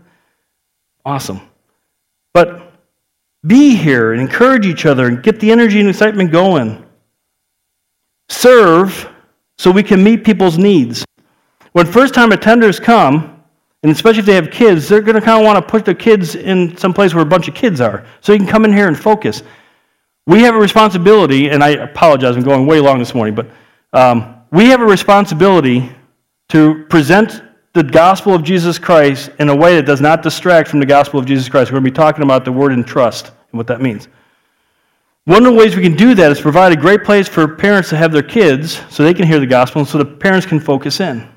awesome. 1.06 1.40
But 2.34 2.74
be 3.46 3.76
here 3.76 4.14
and 4.14 4.20
encourage 4.20 4.66
each 4.66 4.88
other 4.88 5.06
and 5.06 5.22
get 5.22 5.40
the 5.40 5.52
energy 5.52 5.80
and 5.80 5.88
excitement 5.88 6.32
going. 6.32 6.84
Serve 8.30 9.08
so 9.60 9.70
we 9.70 9.84
can 9.84 10.04
meet 10.04 10.24
people's 10.24 10.58
needs. 10.58 11.06
When 11.74 11.86
first 11.86 12.16
time 12.16 12.32
attenders 12.32 12.82
come, 12.82 13.44
and 13.84 13.92
especially 13.92 14.22
if 14.22 14.26
they 14.26 14.34
have 14.34 14.50
kids, 14.50 14.90
they're 14.90 15.02
going 15.02 15.14
to 15.14 15.22
kind 15.22 15.40
of 15.40 15.46
want 15.46 15.64
to 15.64 15.72
put 15.72 15.86
their 15.86 15.94
kids 15.94 16.34
in 16.34 16.76
some 16.78 16.96
place 16.96 17.14
where 17.14 17.22
a 17.22 17.28
bunch 17.28 17.48
of 17.48 17.54
kids 17.54 17.80
are. 17.80 18.08
So 18.22 18.34
you 18.34 18.40
can 18.40 18.48
come 18.48 18.66
in 18.66 18.74
here 18.74 18.88
and 18.88 18.98
focus. 18.98 19.44
We 20.26 20.42
have 20.42 20.56
a 20.56 20.60
responsibility, 20.60 21.52
and 21.52 21.64
I 21.64 21.70
apologize, 21.70 22.36
I'm 22.36 22.42
going 22.42 22.66
way 22.66 22.80
long 22.80 22.98
this 22.98 23.14
morning, 23.14 23.36
but 23.36 23.52
um, 23.94 24.42
we 24.50 24.66
have 24.70 24.82
a 24.82 24.86
responsibility 24.86 25.92
to 26.50 26.86
present 26.90 27.42
the 27.74 27.84
gospel 27.84 28.34
of 28.34 28.44
Jesus 28.44 28.80
Christ 28.80 29.30
in 29.40 29.50
a 29.50 29.56
way 29.56 29.76
that 29.76 29.86
does 29.86 30.02
not 30.02 30.22
distract 30.22 30.70
from 30.70 30.80
the 30.80 30.86
gospel 30.86 31.20
of 31.20 31.26
Jesus 31.26 31.50
Christ. 31.50 31.72
We're 31.72 31.80
going 31.80 31.86
to 31.86 31.92
be 31.92 31.96
talking 31.96 32.24
about 32.24 32.46
the 32.46 32.52
word 32.52 32.72
entrust 32.72 33.28
and 33.28 33.58
what 33.58 33.68
that 33.68 33.82
means. 33.82 34.08
One 35.26 35.46
of 35.46 35.54
the 35.54 35.60
ways 35.60 35.76
we 35.76 35.82
can 35.82 35.96
do 35.96 36.14
that 36.16 36.32
is 36.32 36.40
provide 36.40 36.72
a 36.72 36.76
great 36.76 37.04
place 37.04 37.28
for 37.28 37.48
parents 37.48 37.90
to 37.90 37.98
have 37.98 38.12
their 38.12 38.24
kids 38.24 38.82
so 38.90 39.04
they 39.04 39.14
can 39.14 39.26
hear 39.26 39.40
the 39.40 39.48
gospel 39.48 39.82
and 39.82 39.90
so 39.90 39.98
the 39.98 40.06
parents 40.06 40.46
can 40.46 40.60
focus 40.60 41.00
in. 41.00 41.28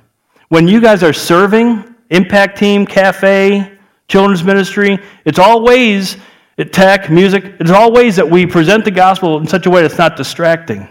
When 0.49 0.69
you 0.69 0.81
guys 0.81 1.03
are 1.03 1.13
serving, 1.13 1.95
impact 2.11 2.59
team, 2.59 2.87
cafe, 2.87 3.79
children's 4.07 4.45
ministry, 4.45 4.99
it's 5.25 5.39
all 5.39 5.63
ways 5.63 6.19
tech, 6.65 7.11
music. 7.11 7.55
It's 7.61 7.71
all 7.71 7.93
ways 7.93 8.17
that 8.17 8.29
we 8.29 8.45
present 8.45 8.85
the 8.85 8.91
gospel 8.91 9.39
in 9.39 9.47
such 9.47 9.67
a 9.67 9.71
way 9.71 9.83
that's 9.83 9.99
not 9.99 10.17
distracting. 10.17 10.89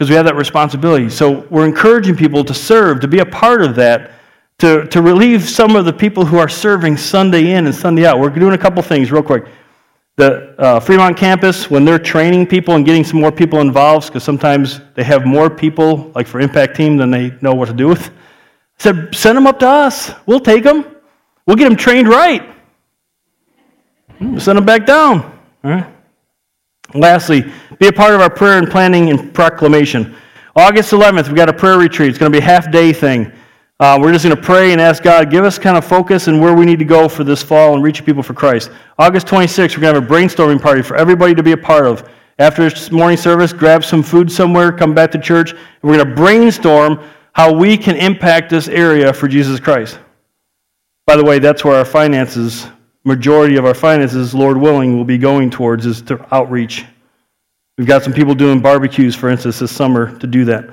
Because 0.00 0.08
we 0.08 0.16
have 0.16 0.24
that 0.24 0.36
responsibility. 0.36 1.10
So 1.10 1.46
we're 1.50 1.66
encouraging 1.66 2.16
people 2.16 2.42
to 2.44 2.54
serve, 2.54 3.00
to 3.00 3.06
be 3.06 3.18
a 3.18 3.26
part 3.26 3.60
of 3.60 3.74
that, 3.74 4.12
to, 4.60 4.86
to 4.86 5.02
relieve 5.02 5.46
some 5.46 5.76
of 5.76 5.84
the 5.84 5.92
people 5.92 6.24
who 6.24 6.38
are 6.38 6.48
serving 6.48 6.96
Sunday 6.96 7.52
in 7.52 7.66
and 7.66 7.74
Sunday 7.74 8.06
out. 8.06 8.18
We're 8.18 8.30
doing 8.30 8.54
a 8.54 8.58
couple 8.58 8.80
things 8.80 9.12
real 9.12 9.22
quick. 9.22 9.44
The 10.16 10.58
uh, 10.58 10.80
Fremont 10.80 11.18
campus, 11.18 11.68
when 11.68 11.84
they're 11.84 11.98
training 11.98 12.46
people 12.46 12.76
and 12.76 12.86
getting 12.86 13.04
some 13.04 13.20
more 13.20 13.30
people 13.30 13.60
involved, 13.60 14.06
because 14.06 14.24
sometimes 14.24 14.80
they 14.94 15.04
have 15.04 15.26
more 15.26 15.50
people, 15.50 16.10
like 16.14 16.26
for 16.26 16.40
Impact 16.40 16.74
Team, 16.74 16.96
than 16.96 17.10
they 17.10 17.36
know 17.42 17.52
what 17.52 17.66
to 17.66 17.74
do 17.74 17.86
with, 17.86 18.08
I 18.08 18.12
said, 18.78 19.14
send 19.14 19.36
them 19.36 19.46
up 19.46 19.58
to 19.58 19.68
us. 19.68 20.12
We'll 20.24 20.40
take 20.40 20.64
them. 20.64 20.96
We'll 21.44 21.56
get 21.56 21.68
them 21.68 21.76
trained 21.76 22.08
right. 22.08 22.42
Send 24.18 24.56
them 24.56 24.64
back 24.64 24.86
down. 24.86 25.20
All 25.62 25.70
right. 25.72 25.86
Lastly, 26.94 27.52
be 27.80 27.88
a 27.88 27.92
part 27.92 28.14
of 28.14 28.20
our 28.20 28.30
prayer 28.30 28.58
and 28.58 28.70
planning 28.70 29.10
and 29.10 29.34
proclamation. 29.34 30.14
August 30.54 30.92
11th, 30.92 31.26
we've 31.26 31.34
got 31.34 31.48
a 31.48 31.52
prayer 31.52 31.78
retreat. 31.78 32.10
It's 32.10 32.18
going 32.18 32.30
to 32.30 32.38
be 32.38 32.42
a 32.42 32.46
half 32.46 32.70
day 32.70 32.92
thing. 32.92 33.32
Uh, 33.80 33.98
we're 34.00 34.12
just 34.12 34.24
going 34.24 34.36
to 34.36 34.42
pray 34.42 34.72
and 34.72 34.80
ask 34.80 35.02
God, 35.02 35.30
give 35.30 35.44
us 35.44 35.58
kind 35.58 35.78
of 35.78 35.84
focus 35.84 36.28
and 36.28 36.38
where 36.38 36.54
we 36.54 36.66
need 36.66 36.78
to 36.78 36.84
go 36.84 37.08
for 37.08 37.24
this 37.24 37.42
fall 37.42 37.74
and 37.74 37.82
reach 37.82 38.04
people 38.04 38.22
for 38.22 38.34
Christ. 38.34 38.70
August 38.98 39.26
26th, 39.26 39.76
we're 39.76 39.80
going 39.80 39.94
to 39.94 40.00
have 40.00 40.10
a 40.10 40.14
brainstorming 40.14 40.60
party 40.60 40.82
for 40.82 40.94
everybody 40.94 41.34
to 41.34 41.42
be 41.42 41.52
a 41.52 41.56
part 41.56 41.86
of. 41.86 42.06
After 42.38 42.70
morning 42.92 43.16
service, 43.16 43.52
grab 43.52 43.82
some 43.82 44.02
food 44.02 44.30
somewhere, 44.30 44.70
come 44.70 44.94
back 44.94 45.10
to 45.12 45.18
church, 45.18 45.52
and 45.52 45.60
we're 45.82 45.96
going 45.96 46.08
to 46.08 46.14
brainstorm 46.14 47.02
how 47.32 47.50
we 47.52 47.78
can 47.78 47.96
impact 47.96 48.50
this 48.50 48.68
area 48.68 49.10
for 49.10 49.26
Jesus 49.26 49.58
Christ. 49.58 49.98
By 51.06 51.16
the 51.16 51.24
way, 51.24 51.38
that's 51.38 51.64
where 51.64 51.76
our 51.76 51.84
finances 51.86 52.66
majority 53.04 53.56
of 53.56 53.64
our 53.64 53.74
finances, 53.74 54.34
Lord 54.34 54.56
willing, 54.56 54.96
will 54.96 55.04
be 55.04 55.18
going 55.18 55.50
towards 55.50 55.86
is 55.86 56.02
to 56.02 56.34
outreach. 56.34 56.84
We've 57.78 57.86
got 57.86 58.02
some 58.02 58.12
people 58.12 58.34
doing 58.34 58.60
barbecues, 58.60 59.14
for 59.14 59.28
instance, 59.28 59.58
this 59.58 59.74
summer 59.74 60.16
to 60.18 60.26
do 60.26 60.44
that. 60.46 60.70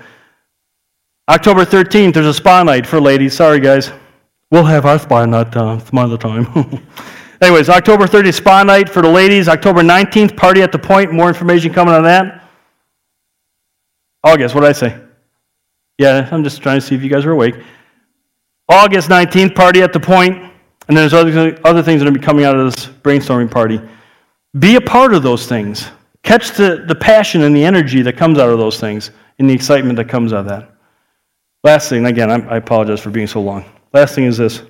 October 1.30 1.66
13th, 1.66 2.14
there's 2.14 2.26
a 2.26 2.34
spa 2.34 2.64
night 2.64 2.88
for 2.88 3.00
ladies. 3.00 3.34
Sorry, 3.34 3.60
guys. 3.60 3.92
We'll 4.50 4.64
have 4.64 4.86
our 4.86 4.98
spa 4.98 5.26
night 5.26 5.56
uh, 5.56 5.78
some 5.80 6.00
other 6.00 6.18
time. 6.18 6.48
Anyways, 7.42 7.70
October 7.70 8.06
30th, 8.06 8.36
spa 8.36 8.64
night 8.64 8.90
for 8.90 9.02
the 9.02 9.10
ladies. 9.10 9.48
October 9.48 9.82
19th, 9.82 10.36
party 10.36 10.62
at 10.62 10.72
the 10.72 10.80
point. 10.80 11.12
More 11.12 11.28
information 11.28 11.74
coming 11.74 11.94
on 11.94 12.04
that. 12.04 12.44
August, 14.24 14.56
what 14.56 14.62
did 14.62 14.70
I 14.70 14.74
say? 14.74 15.00
Yeah, 15.98 16.28
I'm 16.32 16.44
just 16.44 16.62
trying 16.62 16.80
to 16.80 16.86
see 16.86 16.96
if 16.96 17.04
you 17.04 17.10
guys 17.10 17.26
are 17.26 17.32
awake. 17.32 17.56
August 18.70 19.10
19th, 19.10 19.56
party 19.56 19.82
at 19.82 19.94
the 19.94 20.00
point. 20.00 20.36
And 20.88 20.96
then 20.96 21.08
there's 21.08 21.14
other, 21.14 21.60
other 21.66 21.84
things 21.84 22.00
that 22.00 22.08
are 22.08 22.12
going 22.12 22.14
to 22.14 22.20
be 22.20 22.26
coming 22.26 22.46
out 22.46 22.56
of 22.56 22.74
this 22.74 22.86
brainstorming 22.86 23.52
party. 23.52 23.82
Be 24.58 24.76
a 24.76 24.82
part 24.82 25.14
of 25.14 25.24
those 25.24 25.46
things. 25.46 25.90
Catch 26.28 26.58
the, 26.58 26.84
the 26.86 26.94
passion 26.94 27.44
and 27.44 27.56
the 27.56 27.64
energy 27.64 28.02
that 28.02 28.18
comes 28.18 28.38
out 28.38 28.50
of 28.50 28.60
those 28.60 28.82
things 28.82 29.12
and 29.40 29.50
the 29.50 29.54
excitement 29.54 29.96
that 29.96 30.10
comes 30.10 30.34
out 30.34 30.42
of 30.42 30.48
that. 30.48 30.70
Last 31.64 31.88
thing, 31.88 32.06
again, 32.06 32.30
I, 32.30 32.56
I 32.56 32.58
apologize 32.58 33.00
for 33.00 33.12
being 33.12 33.28
so 33.28 33.40
long. 33.40 33.64
Last 33.94 34.14
thing 34.14 34.26
is 34.26 34.36
this 34.36 34.62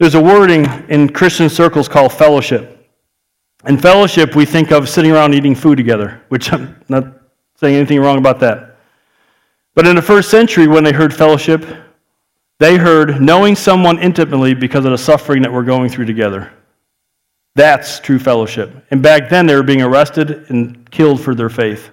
there's 0.00 0.14
a 0.14 0.22
wording 0.22 0.64
in 0.88 1.10
Christian 1.10 1.50
circles 1.50 1.86
called 1.86 2.14
fellowship. 2.14 2.88
In 3.66 3.76
fellowship, 3.76 4.34
we 4.34 4.46
think 4.46 4.70
of 4.72 4.88
sitting 4.88 5.12
around 5.12 5.34
eating 5.34 5.54
food 5.54 5.76
together, 5.76 6.22
which 6.30 6.50
I'm 6.54 6.82
not 6.88 7.12
saying 7.56 7.76
anything 7.76 8.00
wrong 8.00 8.16
about 8.16 8.40
that. 8.40 8.78
But 9.74 9.86
in 9.86 9.96
the 9.96 10.02
first 10.02 10.30
century, 10.30 10.66
when 10.66 10.82
they 10.82 10.92
heard 10.92 11.14
fellowship, 11.14 11.66
they 12.58 12.78
heard 12.78 13.20
knowing 13.20 13.54
someone 13.54 13.98
intimately 13.98 14.54
because 14.54 14.86
of 14.86 14.92
the 14.92 14.98
suffering 14.98 15.42
that 15.42 15.52
we're 15.52 15.62
going 15.62 15.90
through 15.90 16.06
together. 16.06 16.50
That's 17.56 18.00
true 18.00 18.18
fellowship. 18.18 18.84
And 18.90 19.02
back 19.02 19.28
then, 19.28 19.46
they 19.46 19.54
were 19.54 19.62
being 19.62 19.82
arrested 19.82 20.46
and 20.50 20.90
killed 20.90 21.20
for 21.20 21.34
their 21.34 21.48
faith. 21.48 21.90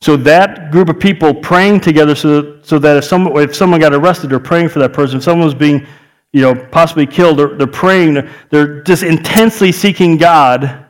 So 0.00 0.16
that 0.18 0.70
group 0.70 0.88
of 0.88 1.00
people 1.00 1.34
praying 1.34 1.80
together 1.80 2.14
so, 2.14 2.60
so 2.62 2.78
that 2.78 2.96
if 2.96 3.04
someone, 3.04 3.42
if 3.42 3.56
someone 3.56 3.80
got 3.80 3.92
arrested, 3.92 4.30
they're 4.30 4.38
praying 4.38 4.68
for 4.68 4.78
that 4.78 4.92
person. 4.92 5.18
If 5.18 5.24
someone 5.24 5.44
was 5.44 5.56
being, 5.56 5.84
you 6.32 6.40
know, 6.40 6.54
possibly 6.54 7.04
killed, 7.04 7.38
they're, 7.38 7.56
they're 7.56 7.66
praying. 7.66 8.28
They're 8.50 8.82
just 8.82 9.02
intensely 9.02 9.72
seeking 9.72 10.16
God 10.16 10.86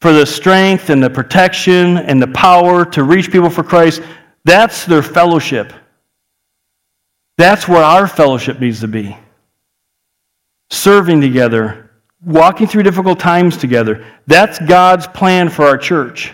for 0.00 0.12
the 0.12 0.24
strength 0.24 0.88
and 0.88 1.02
the 1.02 1.10
protection 1.10 1.98
and 1.98 2.20
the 2.20 2.28
power 2.28 2.86
to 2.86 3.04
reach 3.04 3.30
people 3.30 3.50
for 3.50 3.62
Christ. 3.62 4.00
That's 4.44 4.86
their 4.86 5.02
fellowship. 5.02 5.72
That's 7.36 7.68
where 7.68 7.82
our 7.82 8.06
fellowship 8.06 8.60
needs 8.60 8.80
to 8.80 8.88
be. 8.88 9.16
Serving 10.70 11.20
together, 11.20 11.83
walking 12.24 12.66
through 12.66 12.82
difficult 12.82 13.18
times 13.18 13.56
together. 13.56 14.04
That's 14.26 14.58
God's 14.58 15.06
plan 15.06 15.48
for 15.48 15.64
our 15.64 15.76
church. 15.76 16.32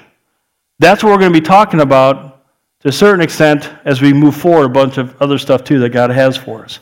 That's 0.78 1.02
what 1.02 1.10
we're 1.10 1.18
going 1.18 1.32
to 1.32 1.40
be 1.40 1.46
talking 1.46 1.80
about 1.80 2.44
to 2.80 2.88
a 2.88 2.92
certain 2.92 3.20
extent 3.20 3.70
as 3.84 4.00
we 4.00 4.12
move 4.12 4.34
forward, 4.34 4.64
a 4.66 4.68
bunch 4.68 4.98
of 4.98 5.20
other 5.20 5.38
stuff 5.38 5.64
too 5.64 5.78
that 5.80 5.90
God 5.90 6.10
has 6.10 6.36
for 6.36 6.64
us. 6.64 6.80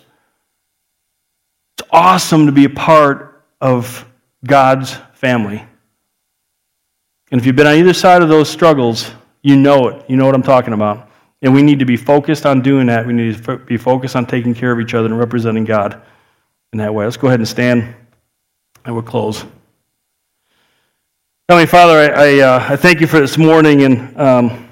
It's 1.76 1.88
awesome 1.90 2.46
to 2.46 2.52
be 2.52 2.64
a 2.64 2.70
part 2.70 3.44
of 3.60 4.04
God's 4.46 4.94
family. 5.14 5.64
And 7.30 7.40
if 7.40 7.46
you've 7.46 7.56
been 7.56 7.66
on 7.66 7.74
either 7.74 7.92
side 7.92 8.22
of 8.22 8.28
those 8.28 8.48
struggles, 8.48 9.10
you 9.42 9.56
know 9.56 9.88
it. 9.88 10.04
You 10.08 10.16
know 10.16 10.26
what 10.26 10.34
I'm 10.34 10.42
talking 10.42 10.72
about. 10.72 11.10
And 11.42 11.54
we 11.54 11.62
need 11.62 11.78
to 11.78 11.84
be 11.84 11.96
focused 11.96 12.46
on 12.46 12.62
doing 12.62 12.86
that. 12.86 13.06
We 13.06 13.12
need 13.12 13.42
to 13.44 13.58
be 13.58 13.76
focused 13.76 14.16
on 14.16 14.26
taking 14.26 14.54
care 14.54 14.72
of 14.72 14.80
each 14.80 14.94
other 14.94 15.06
and 15.06 15.18
representing 15.18 15.64
God 15.64 16.00
in 16.72 16.78
that 16.78 16.92
way. 16.92 17.04
Let's 17.04 17.16
go 17.16 17.28
ahead 17.28 17.40
and 17.40 17.48
stand 17.48 17.94
and 18.88 18.96
we'll 18.96 19.04
close. 19.04 19.44
Heavenly 21.46 21.66
Father, 21.66 21.98
I, 21.98 22.06
I, 22.06 22.38
uh, 22.38 22.66
I 22.70 22.76
thank 22.76 23.02
you 23.02 23.06
for 23.06 23.20
this 23.20 23.36
morning. 23.36 23.82
And 23.82 24.18
um, 24.18 24.70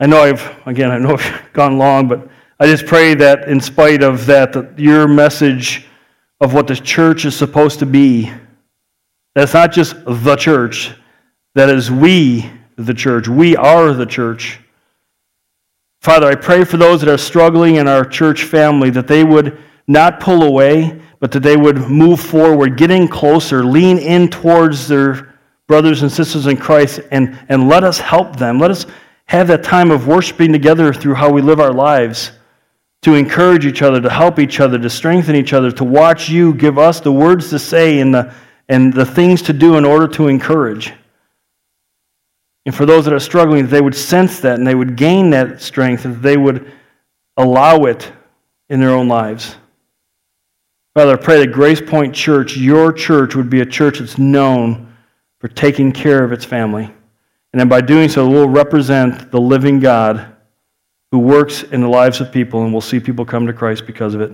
I 0.00 0.06
know 0.06 0.22
I've, 0.22 0.66
again, 0.66 0.90
I 0.90 0.96
know 0.96 1.16
I've 1.18 1.52
gone 1.52 1.76
long, 1.76 2.08
but 2.08 2.30
I 2.58 2.64
just 2.64 2.86
pray 2.86 3.12
that 3.12 3.46
in 3.46 3.60
spite 3.60 4.02
of 4.02 4.24
that, 4.24 4.54
that 4.54 4.78
your 4.78 5.06
message 5.06 5.86
of 6.40 6.54
what 6.54 6.66
the 6.66 6.74
church 6.74 7.26
is 7.26 7.36
supposed 7.36 7.78
to 7.80 7.84
be, 7.84 8.32
that's 9.34 9.52
not 9.52 9.70
just 9.70 9.94
the 10.06 10.36
church, 10.36 10.94
that 11.54 11.68
is 11.68 11.90
we, 11.90 12.50
the 12.76 12.94
church. 12.94 13.28
We 13.28 13.54
are 13.54 13.92
the 13.92 14.06
church. 14.06 14.60
Father, 16.00 16.26
I 16.26 16.36
pray 16.36 16.64
for 16.64 16.78
those 16.78 17.02
that 17.02 17.10
are 17.12 17.18
struggling 17.18 17.76
in 17.76 17.86
our 17.86 18.06
church 18.06 18.44
family 18.44 18.88
that 18.88 19.08
they 19.08 19.24
would 19.24 19.58
not 19.86 20.20
pull 20.20 20.44
away, 20.44 21.02
but 21.22 21.30
that 21.30 21.44
they 21.44 21.56
would 21.56 21.78
move 21.88 22.18
forward, 22.18 22.76
getting 22.76 23.06
closer, 23.06 23.62
lean 23.64 23.96
in 23.96 24.28
towards 24.28 24.88
their 24.88 25.38
brothers 25.68 26.02
and 26.02 26.10
sisters 26.10 26.48
in 26.48 26.56
Christ, 26.56 26.98
and, 27.12 27.38
and 27.48 27.68
let 27.68 27.84
us 27.84 27.96
help 27.96 28.34
them. 28.34 28.58
Let 28.58 28.72
us 28.72 28.86
have 29.26 29.46
that 29.46 29.62
time 29.62 29.92
of 29.92 30.08
worshiping 30.08 30.50
together 30.50 30.92
through 30.92 31.14
how 31.14 31.30
we 31.30 31.40
live 31.40 31.60
our 31.60 31.72
lives, 31.72 32.32
to 33.02 33.14
encourage 33.14 33.64
each 33.64 33.82
other, 33.82 34.00
to 34.00 34.10
help 34.10 34.40
each 34.40 34.58
other, 34.58 34.80
to 34.80 34.90
strengthen 34.90 35.36
each 35.36 35.52
other, 35.52 35.70
to 35.70 35.84
watch 35.84 36.28
you 36.28 36.54
give 36.54 36.76
us 36.76 36.98
the 36.98 37.12
words 37.12 37.50
to 37.50 37.58
say 37.60 38.00
and 38.00 38.12
the, 38.12 38.34
and 38.68 38.92
the 38.92 39.06
things 39.06 39.42
to 39.42 39.52
do 39.52 39.76
in 39.76 39.84
order 39.84 40.08
to 40.08 40.26
encourage. 40.26 40.92
And 42.66 42.74
for 42.74 42.84
those 42.84 43.04
that 43.04 43.14
are 43.14 43.20
struggling, 43.20 43.68
they 43.68 43.80
would 43.80 43.94
sense 43.94 44.40
that 44.40 44.58
and 44.58 44.66
they 44.66 44.74
would 44.74 44.96
gain 44.96 45.30
that 45.30 45.60
strength, 45.60 46.04
and 46.04 46.20
they 46.20 46.36
would 46.36 46.72
allow 47.36 47.84
it 47.84 48.10
in 48.68 48.80
their 48.80 48.90
own 48.90 49.06
lives. 49.06 49.54
Father, 50.94 51.14
I 51.14 51.16
pray 51.16 51.38
that 51.40 51.52
Grace 51.52 51.80
Point 51.80 52.14
Church, 52.14 52.56
your 52.56 52.92
church, 52.92 53.34
would 53.34 53.48
be 53.48 53.62
a 53.62 53.66
church 53.66 53.98
that's 53.98 54.18
known 54.18 54.94
for 55.38 55.48
taking 55.48 55.90
care 55.90 56.22
of 56.22 56.32
its 56.32 56.44
family. 56.44 56.84
And 56.84 57.60
then 57.60 57.68
by 57.68 57.80
doing 57.80 58.08
so, 58.08 58.28
we'll 58.28 58.48
represent 58.48 59.30
the 59.30 59.40
living 59.40 59.80
God 59.80 60.36
who 61.10 61.18
works 61.18 61.62
in 61.62 61.80
the 61.80 61.88
lives 61.88 62.20
of 62.20 62.30
people, 62.30 62.62
and 62.62 62.72
we'll 62.72 62.80
see 62.80 63.00
people 63.00 63.24
come 63.24 63.46
to 63.46 63.52
Christ 63.52 63.86
because 63.86 64.14
of 64.14 64.20
it. 64.20 64.32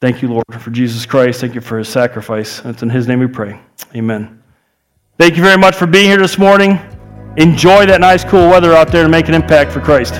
Thank 0.00 0.20
you, 0.20 0.28
Lord, 0.28 0.44
for 0.58 0.70
Jesus 0.70 1.06
Christ. 1.06 1.40
Thank 1.40 1.54
you 1.54 1.60
for 1.60 1.78
his 1.78 1.88
sacrifice. 1.88 2.60
It's 2.64 2.82
in 2.82 2.90
his 2.90 3.06
name 3.06 3.20
we 3.20 3.26
pray. 3.26 3.60
Amen. 3.94 4.42
Thank 5.18 5.36
you 5.36 5.42
very 5.42 5.58
much 5.58 5.76
for 5.76 5.86
being 5.86 6.08
here 6.08 6.18
this 6.18 6.38
morning. 6.38 6.78
Enjoy 7.36 7.86
that 7.86 8.00
nice, 8.00 8.24
cool 8.24 8.48
weather 8.48 8.72
out 8.74 8.88
there 8.88 9.02
and 9.02 9.10
make 9.10 9.28
an 9.28 9.34
impact 9.34 9.72
for 9.72 9.80
Christ. 9.80 10.14